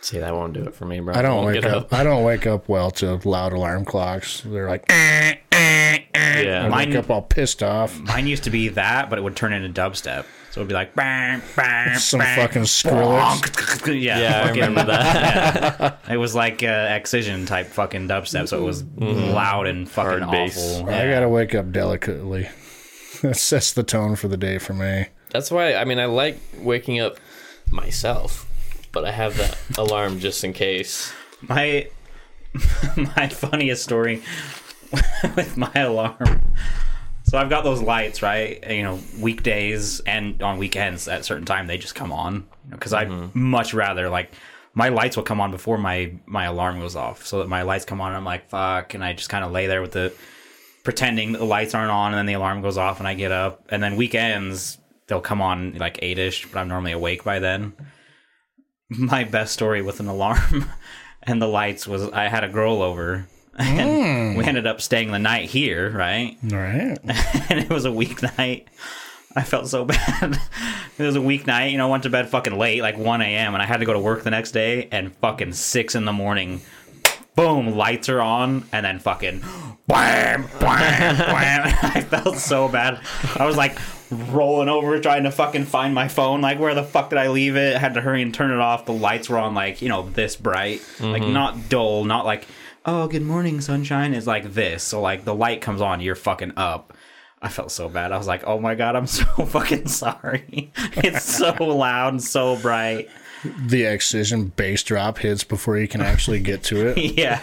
See, 0.03 0.19
that 0.19 0.33
won't 0.33 0.51
do 0.51 0.63
it 0.63 0.75
for 0.75 0.83
me, 0.83 0.99
bro. 0.99 1.15
I 1.15 1.21
don't 1.21 1.37
won't 1.37 1.47
wake 1.47 1.61
get 1.61 1.73
up. 1.73 1.93
I 1.93 2.03
don't 2.03 2.25
wake 2.25 2.45
up 2.45 2.67
well 2.67 2.91
to 2.91 3.21
loud 3.23 3.53
alarm 3.53 3.85
clocks. 3.85 4.41
They're 4.41 4.67
like, 4.67 4.83
eh, 4.89 5.35
eh, 5.53 5.99
eh. 6.13 6.41
Yeah, 6.41 6.65
I 6.65 6.67
Mine- 6.67 6.89
wake 6.89 6.97
up 6.97 7.09
all 7.09 7.21
pissed 7.21 7.63
off. 7.63 7.97
Mine 8.01 8.27
used 8.27 8.43
to 8.43 8.49
be 8.49 8.67
that, 8.67 9.09
but 9.09 9.17
it 9.17 9.21
would 9.21 9.37
turn 9.37 9.53
into 9.53 9.69
dubstep. 9.69 10.25
So 10.51 10.59
it'd 10.59 10.67
be 10.67 10.73
like 10.73 10.93
bang, 10.93 11.41
bang, 11.55 11.97
Some 11.97 12.19
bang, 12.19 12.37
fucking 12.37 12.63
Skrillex. 12.63 13.41
bonk. 13.41 13.93
Yeah, 14.01 14.19
yeah, 14.19 14.43
I 14.43 14.51
remember 14.51 14.83
that. 14.83 15.99
It 16.11 16.17
was 16.17 16.35
like 16.35 16.61
uh, 16.61 16.89
Excision 16.91 17.45
type 17.45 17.67
fucking 17.67 18.07
dubstep, 18.09 18.49
so 18.49 18.59
it 18.59 18.63
was 18.63 18.83
mm-hmm. 18.83 19.33
loud 19.33 19.67
and 19.67 19.89
fucking 19.89 20.21
Hard 20.21 20.31
bass. 20.31 20.79
awful. 20.81 20.89
I 20.89 21.09
gotta 21.09 21.29
wake 21.29 21.55
up 21.55 21.71
delicately. 21.71 22.49
That 23.21 23.37
sets 23.37 23.71
the 23.71 23.83
tone 23.83 24.17
for 24.17 24.27
the 24.27 24.35
day 24.35 24.57
for 24.57 24.73
me. 24.73 25.05
That's 25.29 25.49
why 25.49 25.75
I 25.75 25.85
mean 25.85 25.97
I 25.97 26.05
like 26.07 26.37
waking 26.59 26.99
up 26.99 27.17
myself, 27.71 28.49
but 28.93 29.03
I 29.03 29.11
have 29.11 29.35
that 29.37 29.57
alarm 29.77 30.19
just 30.19 30.45
in 30.45 30.53
case. 30.53 31.11
my 31.41 31.89
my 33.17 33.27
funniest 33.27 33.83
story 33.83 34.23
with 35.35 35.57
my 35.57 35.73
alarm. 35.75 36.41
So 37.25 37.37
I've 37.37 37.49
got 37.49 37.63
those 37.63 37.81
lights, 37.81 38.21
right? 38.21 38.63
You 38.69 38.83
know, 38.83 38.99
weekdays 39.19 39.99
and 40.01 40.41
on 40.41 40.57
weekends 40.57 41.07
at 41.07 41.21
a 41.21 41.23
certain 41.23 41.45
time 41.45 41.67
they 41.67 41.77
just 41.77 41.95
come 41.95 42.11
on 42.11 42.47
because 42.69 42.93
I'd 42.93 43.09
mm-hmm. 43.09 43.37
much 43.39 43.73
rather 43.73 44.07
like 44.09 44.31
my 44.75 44.89
lights 44.89 45.17
will 45.17 45.23
come 45.23 45.41
on 45.41 45.51
before 45.51 45.77
my 45.77 46.13
my 46.25 46.45
alarm 46.45 46.79
goes 46.79 46.95
off, 46.95 47.25
so 47.25 47.39
that 47.39 47.49
my 47.49 47.63
lights 47.63 47.85
come 47.85 47.99
on. 47.99 48.09
and 48.09 48.17
I'm 48.17 48.25
like 48.25 48.49
fuck, 48.49 48.93
and 48.93 49.03
I 49.03 49.13
just 49.13 49.29
kind 49.29 49.43
of 49.43 49.51
lay 49.51 49.67
there 49.67 49.81
with 49.81 49.91
the 49.91 50.13
pretending 50.83 51.31
the 51.31 51.45
lights 51.45 51.73
aren't 51.73 51.91
on, 51.91 52.11
and 52.11 52.17
then 52.17 52.25
the 52.27 52.33
alarm 52.33 52.61
goes 52.61 52.77
off, 52.77 52.99
and 52.99 53.07
I 53.07 53.15
get 53.15 53.31
up. 53.31 53.65
And 53.69 53.81
then 53.81 53.95
weekends 53.95 54.77
they'll 55.07 55.21
come 55.21 55.41
on 55.41 55.73
like 55.73 55.99
eight 56.01 56.19
ish, 56.19 56.45
but 56.51 56.59
I'm 56.59 56.67
normally 56.67 56.91
awake 56.91 57.23
by 57.23 57.39
then. 57.39 57.73
My 58.97 59.23
best 59.23 59.53
story 59.53 59.81
with 59.81 59.99
an 59.99 60.07
alarm 60.07 60.69
and 61.23 61.41
the 61.41 61.47
lights 61.47 61.87
was 61.87 62.09
I 62.09 62.27
had 62.27 62.43
a 62.43 62.49
girl 62.49 62.81
over. 62.81 63.27
And 63.55 64.35
we 64.35 64.43
hmm. 64.43 64.49
ended 64.49 64.65
up 64.65 64.81
staying 64.81 65.11
the 65.11 65.19
night 65.19 65.47
here, 65.47 65.91
right? 65.91 66.35
Right. 66.41 66.97
and 67.51 67.59
it 67.59 67.69
was 67.69 67.85
a 67.85 67.89
weeknight. 67.89 68.65
I 69.35 69.43
felt 69.43 69.67
so 69.67 69.85
bad. 69.85 70.39
it 70.97 71.03
was 71.03 71.15
a 71.15 71.19
weeknight, 71.19 71.71
you 71.71 71.77
know, 71.77 71.87
I 71.87 71.91
went 71.91 72.01
to 72.01 72.09
bed 72.09 72.29
fucking 72.29 72.57
late, 72.57 72.81
like 72.81 72.97
1 72.97 73.21
a.m., 73.21 73.53
and 73.53 73.61
I 73.61 73.67
had 73.67 73.77
to 73.81 73.85
go 73.85 73.93
to 73.93 73.99
work 73.99 74.23
the 74.23 74.31
next 74.31 74.53
day, 74.53 74.87
and 74.91 75.15
fucking 75.17 75.53
6 75.53 75.93
in 75.93 76.05
the 76.05 76.11
morning, 76.11 76.61
boom, 77.35 77.75
lights 77.75 78.09
are 78.09 78.21
on, 78.21 78.65
and 78.71 78.83
then 78.83 78.97
fucking 78.97 79.41
bam, 79.87 80.47
bam, 80.59 81.17
bam. 81.17 81.77
I 81.83 82.01
felt 82.01 82.37
so 82.37 82.67
bad. 82.67 83.01
I 83.35 83.45
was 83.45 83.55
like 83.55 83.77
rolling 84.13 84.69
over 84.69 84.99
trying 84.99 85.23
to 85.23 85.31
fucking 85.31 85.65
find 85.65 85.93
my 85.93 86.07
phone. 86.07 86.41
Like, 86.41 86.59
where 86.59 86.75
the 86.75 86.83
fuck 86.83 87.09
did 87.09 87.19
I 87.19 87.29
leave 87.29 87.55
it? 87.55 87.75
I 87.75 87.79
had 87.79 87.93
to 87.95 88.01
hurry 88.01 88.21
and 88.21 88.33
turn 88.33 88.51
it 88.51 88.59
off. 88.59 88.85
The 88.85 88.93
lights 88.93 89.29
were 89.29 89.37
on, 89.37 89.53
like, 89.53 89.81
you 89.81 89.89
know, 89.89 90.09
this 90.09 90.35
bright, 90.35 90.81
like, 90.99 91.21
mm-hmm. 91.21 91.33
not 91.33 91.69
dull, 91.69 92.05
not 92.05 92.25
like, 92.25 92.47
oh, 92.85 93.07
good 93.07 93.21
morning, 93.21 93.61
sunshine. 93.61 94.13
It's 94.13 94.27
like 94.27 94.53
this. 94.53 94.83
So, 94.83 95.01
like, 95.01 95.25
the 95.25 95.35
light 95.35 95.61
comes 95.61 95.81
on, 95.81 96.01
you're 96.01 96.15
fucking 96.15 96.53
up. 96.57 96.93
I 97.43 97.49
felt 97.49 97.71
so 97.71 97.89
bad. 97.89 98.13
I 98.13 98.17
was 98.17 98.25
like, 98.25 98.45
"Oh 98.47 98.57
my 98.57 98.73
god, 98.73 98.95
I'm 98.95 99.05
so 99.19 99.25
fucking 99.25 99.87
sorry." 99.87 100.71
It's 100.95 101.25
so 101.25 101.51
loud 101.61 102.13
and 102.13 102.23
so 102.23 102.55
bright. 102.55 103.09
The 103.67 103.83
excision 103.83 104.47
bass 104.55 104.83
drop 104.83 105.17
hits 105.17 105.43
before 105.43 105.77
you 105.77 105.87
can 105.87 106.01
actually 106.01 106.39
get 106.39 106.63
to 106.65 106.87
it. 106.87 106.97
Yeah, 107.17 107.41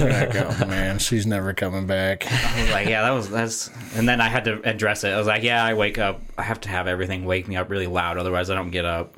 like, 0.00 0.34
oh 0.34 0.66
man, 0.66 0.98
she's 0.98 1.26
never 1.26 1.52
coming 1.52 1.86
back. 1.86 2.24
I 2.30 2.62
was 2.62 2.70
like, 2.70 2.88
"Yeah, 2.88 3.02
that 3.02 3.10
was 3.10 3.28
that's." 3.30 3.70
And 3.94 4.08
then 4.08 4.20
I 4.20 4.28
had 4.28 4.44
to 4.44 4.60
address 4.68 5.04
it. 5.04 5.10
I 5.10 5.18
was 5.18 5.26
like, 5.26 5.42
"Yeah, 5.42 5.62
I 5.62 5.74
wake 5.74 5.98
up. 5.98 6.20
I 6.38 6.42
have 6.42 6.60
to 6.62 6.68
have 6.68 6.86
everything 6.86 7.24
wake 7.24 7.46
me 7.46 7.56
up 7.56 7.70
really 7.70 7.86
loud, 7.86 8.18
otherwise 8.18 8.50
I 8.50 8.54
don't 8.54 8.70
get 8.70 8.84
up." 8.84 9.16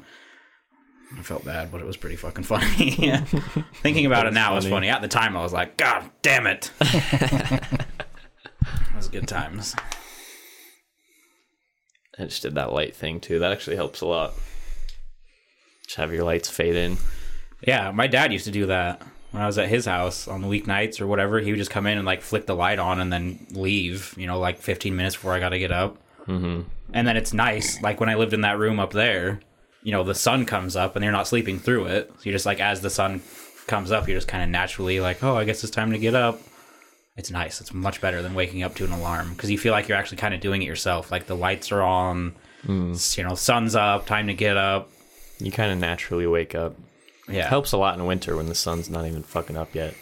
I 1.17 1.23
felt 1.23 1.45
bad, 1.45 1.71
but 1.71 1.81
it 1.81 1.87
was 1.87 1.97
pretty 1.97 2.17
fucking 2.17 2.45
funny. 2.45 2.97
yeah. 2.99 3.21
Thinking 3.83 4.07
about 4.07 4.27
it 4.27 4.33
now 4.35 4.57
is 4.57 4.67
funny. 4.67 4.89
At 4.89 5.01
the 5.03 5.09
time, 5.09 5.37
I 5.37 5.43
was 5.43 5.53
like, 5.53 5.77
"God 5.77 6.11
damn 6.23 6.47
it!" 6.47 6.71
it 6.81 7.87
was 8.97 9.09
good 9.09 9.29
times. 9.29 9.77
I 12.19 12.25
just 12.25 12.43
did 12.43 12.55
that 12.57 12.73
light 12.73 12.95
thing 12.95 13.21
too. 13.21 13.39
That 13.39 13.53
actually 13.53 13.77
helps 13.77 14.01
a 14.01 14.07
lot. 14.07 14.35
Just 15.95 16.01
have 16.01 16.13
your 16.13 16.25
lights 16.25 16.51
fade 16.51 16.75
in. 16.75 16.97
Yeah, 17.61 17.93
my 17.93 18.09
dad 18.09 18.33
used 18.33 18.47
to 18.47 18.51
do 18.51 18.67
that 18.67 19.01
when 19.31 19.45
I 19.45 19.47
was 19.47 19.59
at 19.59 19.69
his 19.69 19.87
house 19.87 20.27
on 20.27 20.43
the 20.43 20.49
weeknights 20.49 21.01
or 21.01 21.07
whatever. 21.07 21.39
He 21.39 21.53
would 21.53 21.59
just 21.59 21.71
come 21.71 21.87
in 21.87 21.99
and 21.99 22.05
like 22.05 22.21
flick 22.21 22.47
the 22.47 22.57
light 22.57 22.81
on 22.81 23.01
and 23.01 23.13
then 23.13 23.47
leave. 23.53 24.13
You 24.19 24.27
know, 24.27 24.41
like 24.41 24.59
15 24.59 24.97
minutes 24.97 25.15
before 25.15 25.35
I 25.35 25.39
got 25.39 25.51
to 25.51 25.59
get 25.61 25.71
up. 25.71 25.99
Mm-hmm. 26.27 26.63
And 26.93 27.07
then 27.07 27.17
it's 27.17 27.33
nice. 27.33 27.81
Like 27.81 28.01
when 28.01 28.09
I 28.09 28.17
lived 28.17 28.33
in 28.33 28.41
that 28.41 28.59
room 28.59 28.81
up 28.81 28.93
there, 28.93 29.39
you 29.85 29.93
know, 29.93 30.03
the 30.03 30.17
sun 30.17 30.47
comes 30.47 30.75
up 30.75 30.97
and 30.97 31.05
you're 31.05 31.13
not 31.13 31.29
sleeping 31.29 31.61
through 31.61 31.87
it. 31.87 32.11
So 32.17 32.25
you're 32.25 32.33
just 32.33 32.45
like, 32.45 32.59
as 32.59 32.81
the 32.81 32.91
sun 32.91 33.23
comes 33.69 33.93
up, 33.93 34.09
you're 34.09 34.17
just 34.17 34.27
kind 34.27 34.43
of 34.43 34.51
naturally 34.51 34.99
like, 34.99 35.23
oh, 35.23 35.37
I 35.37 35.45
guess 35.45 35.63
it's 35.63 35.73
time 35.73 35.93
to 35.93 35.99
get 35.99 36.17
up. 36.17 36.41
It's 37.17 37.31
nice. 37.31 37.61
It's 37.61 37.73
much 37.73 38.01
better 38.01 38.21
than 38.21 38.35
waking 38.35 38.65
up 38.65 38.75
to 38.75 38.85
an 38.85 38.91
alarm 38.91 39.35
because 39.35 39.49
you 39.49 39.59
feel 39.59 39.71
like 39.71 39.87
you're 39.87 39.97
actually 39.97 40.17
kind 40.17 40.35
of 40.35 40.41
doing 40.41 40.61
it 40.61 40.67
yourself. 40.67 41.13
Like 41.13 41.27
the 41.27 41.37
lights 41.37 41.71
are 41.71 41.83
on, 41.83 42.35
you 42.67 42.97
know, 43.23 43.37
sun's 43.37 43.77
up, 43.77 44.07
time 44.07 44.27
to 44.27 44.35
get 44.35 44.57
up. 44.57 44.91
You 45.45 45.53
kind 45.53 45.71
of 45.73 45.79
naturally 45.79 46.27
wake 46.27 46.55
up. 46.55 46.75
Yeah, 47.29 47.41
It 47.41 47.49
Helps 47.49 47.73
a 47.73 47.77
lot 47.77 47.99
in 47.99 48.05
winter 48.07 48.37
when 48.37 48.47
the 48.47 48.55
sun's 48.55 48.89
not 48.91 49.07
even 49.07 49.23
fucking 49.23 49.57
up 49.57 49.75
yet. 49.75 49.95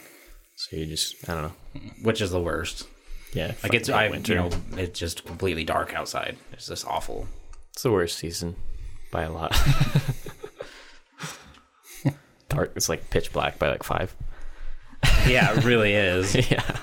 So 0.57 0.76
you 0.76 0.86
just, 0.86 1.28
I 1.28 1.34
don't 1.34 1.43
know. 1.43 1.80
which 2.03 2.20
is 2.20 2.30
the 2.30 2.40
worst. 2.40 2.86
Yeah, 3.32 3.53
Like 3.62 3.74
it's 3.74 3.88
I 3.88 4.09
winter. 4.09 4.32
you 4.34 4.38
know 4.40 4.51
it's 4.76 4.99
just 4.99 5.24
completely 5.24 5.64
dark 5.64 5.95
outside. 5.95 6.36
It's 6.53 6.66
just 6.68 6.86
awful. 6.86 7.26
It's 7.72 7.82
the 7.82 7.90
worst 7.90 8.18
season 8.18 8.57
by 9.11 9.22
a 9.22 9.32
lot. 9.32 9.57
Dark. 12.49 12.72
It's 12.76 12.88
like 12.90 13.09
pitch 13.11 13.32
black 13.32 13.59
by 13.59 13.70
like 13.70 13.82
five. 13.82 14.14
Yeah, 15.26 15.57
it 15.57 15.64
really 15.64 15.95
is. 15.95 16.34
yeah. 16.51 16.76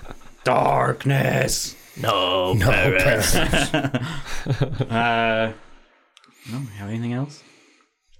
Darkness. 0.43 1.76
No. 2.01 2.53
No, 2.53 2.66
Paris. 2.68 3.36
Uh, 4.89 5.51
no, 6.51 6.57
have 6.78 6.89
anything 6.89 7.14
else? 7.14 7.43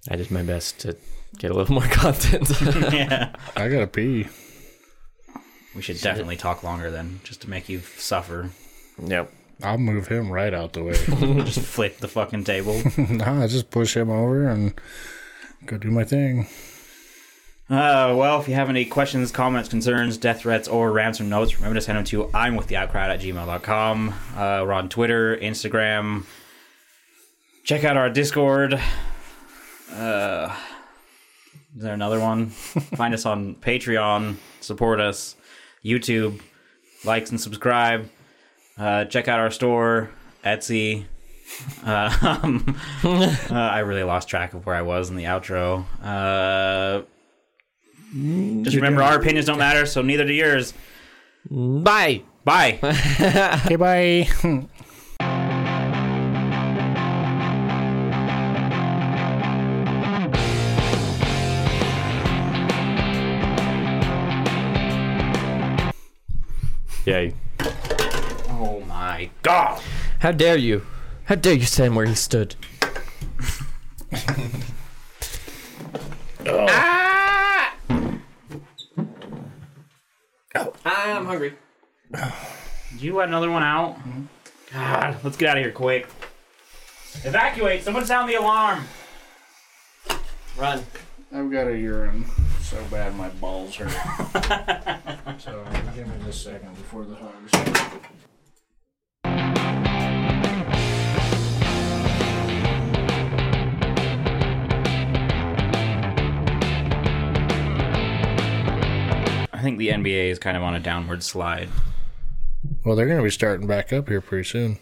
I 0.10 0.16
did 0.16 0.32
my 0.32 0.43
best 0.43 0.80
to 0.80 0.97
get 1.38 1.51
a 1.51 1.53
little 1.53 1.74
more 1.74 1.84
content. 1.89 2.49
yeah, 2.93 3.36
I 3.55 3.68
gotta 3.70 3.88
pee. 3.88 4.28
we 5.76 5.82
should 5.82 5.99
definitely 6.01 6.36
talk 6.38 6.64
longer 6.64 6.89
then, 6.91 7.20
just 7.24 7.41
to 7.41 7.49
make 7.49 7.70
you 7.70 7.80
suffer. 7.97 8.49
yep. 9.03 9.32
I'll 9.62 9.78
move 9.78 10.07
him 10.07 10.32
right 10.32 10.53
out 10.53 10.72
the 10.72 10.84
way. 10.86 10.93
Just 11.43 11.60
flip 11.60 11.97
the 11.97 12.07
fucking 12.07 12.45
table. 12.45 12.82
nah, 12.97 13.45
just 13.45 13.70
push 13.70 13.97
him 13.97 14.10
over 14.10 14.47
and 14.47 14.74
go 15.66 15.78
do 15.78 15.91
my 15.91 16.05
thing. 16.05 16.47
Uh, 17.70 18.16
well, 18.18 18.39
if 18.39 18.47
you 18.47 18.53
have 18.55 18.70
any 18.70 18.86
questions, 18.86 19.32
comments, 19.34 19.68
concerns, 19.68 20.16
death 20.16 20.39
threats, 20.43 20.70
or 20.70 20.93
ransom 20.93 21.28
notes, 21.28 21.57
remember 21.57 21.76
to 21.76 21.82
send 21.82 21.97
them 21.97 22.05
to 22.05 22.30
I'm 22.34 22.55
with 22.55 22.68
the 22.68 22.76
outcrowd 22.76 23.10
at 23.10 23.20
gmail.com. 23.20 24.10
Uh, 24.34 24.64
we're 24.66 24.72
on 24.72 24.88
Twitter, 24.88 25.36
Instagram. 25.36 26.24
Check 27.66 27.84
out 27.84 27.97
our 27.97 28.10
Discord. 28.10 28.80
Uh, 29.92 30.56
is 31.76 31.84
there 31.84 31.94
another 31.94 32.20
one? 32.20 32.48
Find 32.96 33.14
us 33.14 33.26
on 33.26 33.56
Patreon. 33.56 34.36
Support 34.62 35.00
us. 35.00 35.36
YouTube. 35.84 36.42
Likes 37.06 37.30
and 37.32 37.40
subscribe. 37.40 38.10
Uh, 38.78 39.06
check 39.06 39.28
out 39.28 39.40
our 39.40 39.52
store, 39.52 40.10
Etsy. 40.44 41.06
Uh, 41.86 42.40
um, 42.44 42.76
uh, 43.04 43.54
I 43.54 43.80
really 43.80 44.04
lost 44.04 44.28
track 44.28 44.54
of 44.54 44.66
where 44.66 44.76
I 44.76 44.82
was 44.82 45.10
in 45.10 45.16
the 45.16 45.26
outro. 45.26 45.86
Uh, 46.02 47.04
just 48.64 48.76
remember, 48.76 49.04
our 49.04 49.18
opinions 49.18 49.46
don't 49.46 49.60
matter, 49.60 49.86
so 49.86 50.02
neither 50.02 50.26
do 50.26 50.34
yours. 50.34 50.74
Bye. 51.50 52.24
Bye. 52.44 52.80
Okay, 53.66 53.76
bye. 53.76 54.68
Yeah. 67.10 67.32
oh 68.49 68.84
my 68.88 69.32
god. 69.41 69.82
How 70.20 70.32
dare 70.32 70.57
you? 70.57 70.86
How 71.24 71.34
dare 71.34 71.53
you 71.53 71.66
stand 71.66 71.95
where 71.95 72.05
he 72.05 72.14
stood? 72.14 72.55
Ah! 76.45 77.74
I'm 80.86 81.26
hungry. 81.26 81.55
Did 82.12 82.22
you 82.99 83.16
let 83.16 83.28
another 83.28 83.49
one 83.49 83.64
out? 83.64 83.97
God, 84.72 85.18
let's 85.24 85.36
get 85.36 85.49
out 85.49 85.57
of 85.57 85.64
here 85.64 85.72
quick. 85.72 86.07
Evacuate! 87.24 87.82
Someone 87.82 88.05
sound 88.05 88.30
the 88.30 88.36
alarm! 88.36 88.84
Run. 90.55 90.86
I've 91.34 91.51
got 91.51 91.66
a 91.66 91.76
urine 91.76 92.26
so 92.70 92.84
bad 92.91 93.15
my 93.15 93.30
balls 93.30 93.76
hurt. 93.76 93.89
so 95.39 95.65
give 95.95 96.07
me 96.07 96.13
just 96.26 96.45
a 96.47 96.51
second 96.51 96.76
before 96.76 97.03
the 97.03 97.15
hugs. 97.15 98.59
I 109.51 109.61
think 109.61 109.78
the 109.78 109.89
NBA 109.89 110.30
is 110.30 110.39
kind 110.39 110.55
of 110.55 110.63
on 110.63 110.74
a 110.76 110.80
downward 110.80 111.22
slide, 111.24 111.67
Well, 112.86 112.95
they're 112.95 113.07
gonna 113.07 113.24
be 113.24 113.30
starting 113.30 113.67
back 113.67 113.91
up 113.91 114.07
here 114.07 114.22
pretty 114.22 114.47
soon. 114.47 114.78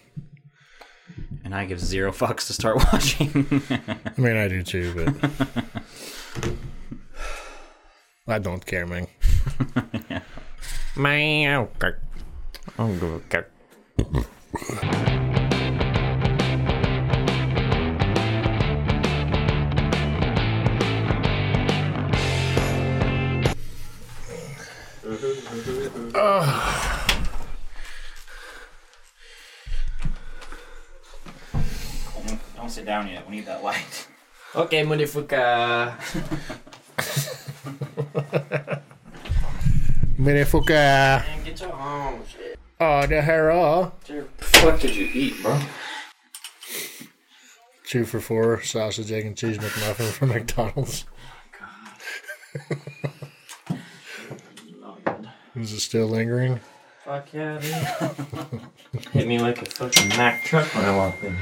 and 1.43 1.55
I 1.55 1.65
give 1.65 1.79
zero 1.79 2.11
fucks 2.11 2.45
to 2.47 2.53
start 2.53 2.75
watching. 2.93 3.45
I 3.69 4.21
mean, 4.21 4.35
I 4.38 4.47
do 4.47 4.61
too, 4.61 4.93
but 4.93 5.31
I 8.30 8.39
don't 8.39 8.65
care, 8.65 8.86
man. 8.86 9.07
Meow. 10.97 11.69
Okay. 11.82 11.97
I'll 12.78 12.93
go. 12.97 13.21
Don't 32.57 32.69
sit 32.69 32.86
down 32.86 33.07
yet. 33.07 33.25
We 33.30 33.38
need 33.38 33.45
that 33.45 33.63
light. 33.63 34.07
Okay, 34.53 34.84
motherfucker. 34.84 35.93
Man, 41.26 41.43
get 41.45 41.61
your 41.61 41.72
home. 41.72 42.22
Shit. 42.28 42.59
Oh, 42.80 43.05
the 43.05 43.22
hero. 43.22 43.91
What 43.91 44.01
the 44.05 44.26
fuck 44.43 44.80
did 44.80 44.95
you 44.95 45.09
eat, 45.13 45.41
bro? 45.41 45.59
Two 47.86 48.05
for 48.05 48.20
four 48.20 48.61
sausage, 48.61 49.11
egg, 49.11 49.26
and 49.26 49.38
cheese 49.38 49.57
McMuffin 49.57 50.11
from 50.11 50.30
McDonald's. 50.30 51.05
Oh 51.59 51.65
my 55.05 55.05
god. 55.05 55.30
Is 55.55 55.72
it 55.72 55.80
still 55.80 56.07
lingering? 56.07 56.59
Fuck 57.05 57.34
yeah, 57.34 57.59
dude. 57.59 58.61
Hit 59.13 59.28
me 59.28 59.39
like 59.39 59.61
a 59.61 59.65
fucking 59.65 60.09
Mack 60.09 60.43
truck 60.43 60.68
when 60.76 60.86
I 60.86 60.95
walked 60.95 61.24
in. 61.24 61.38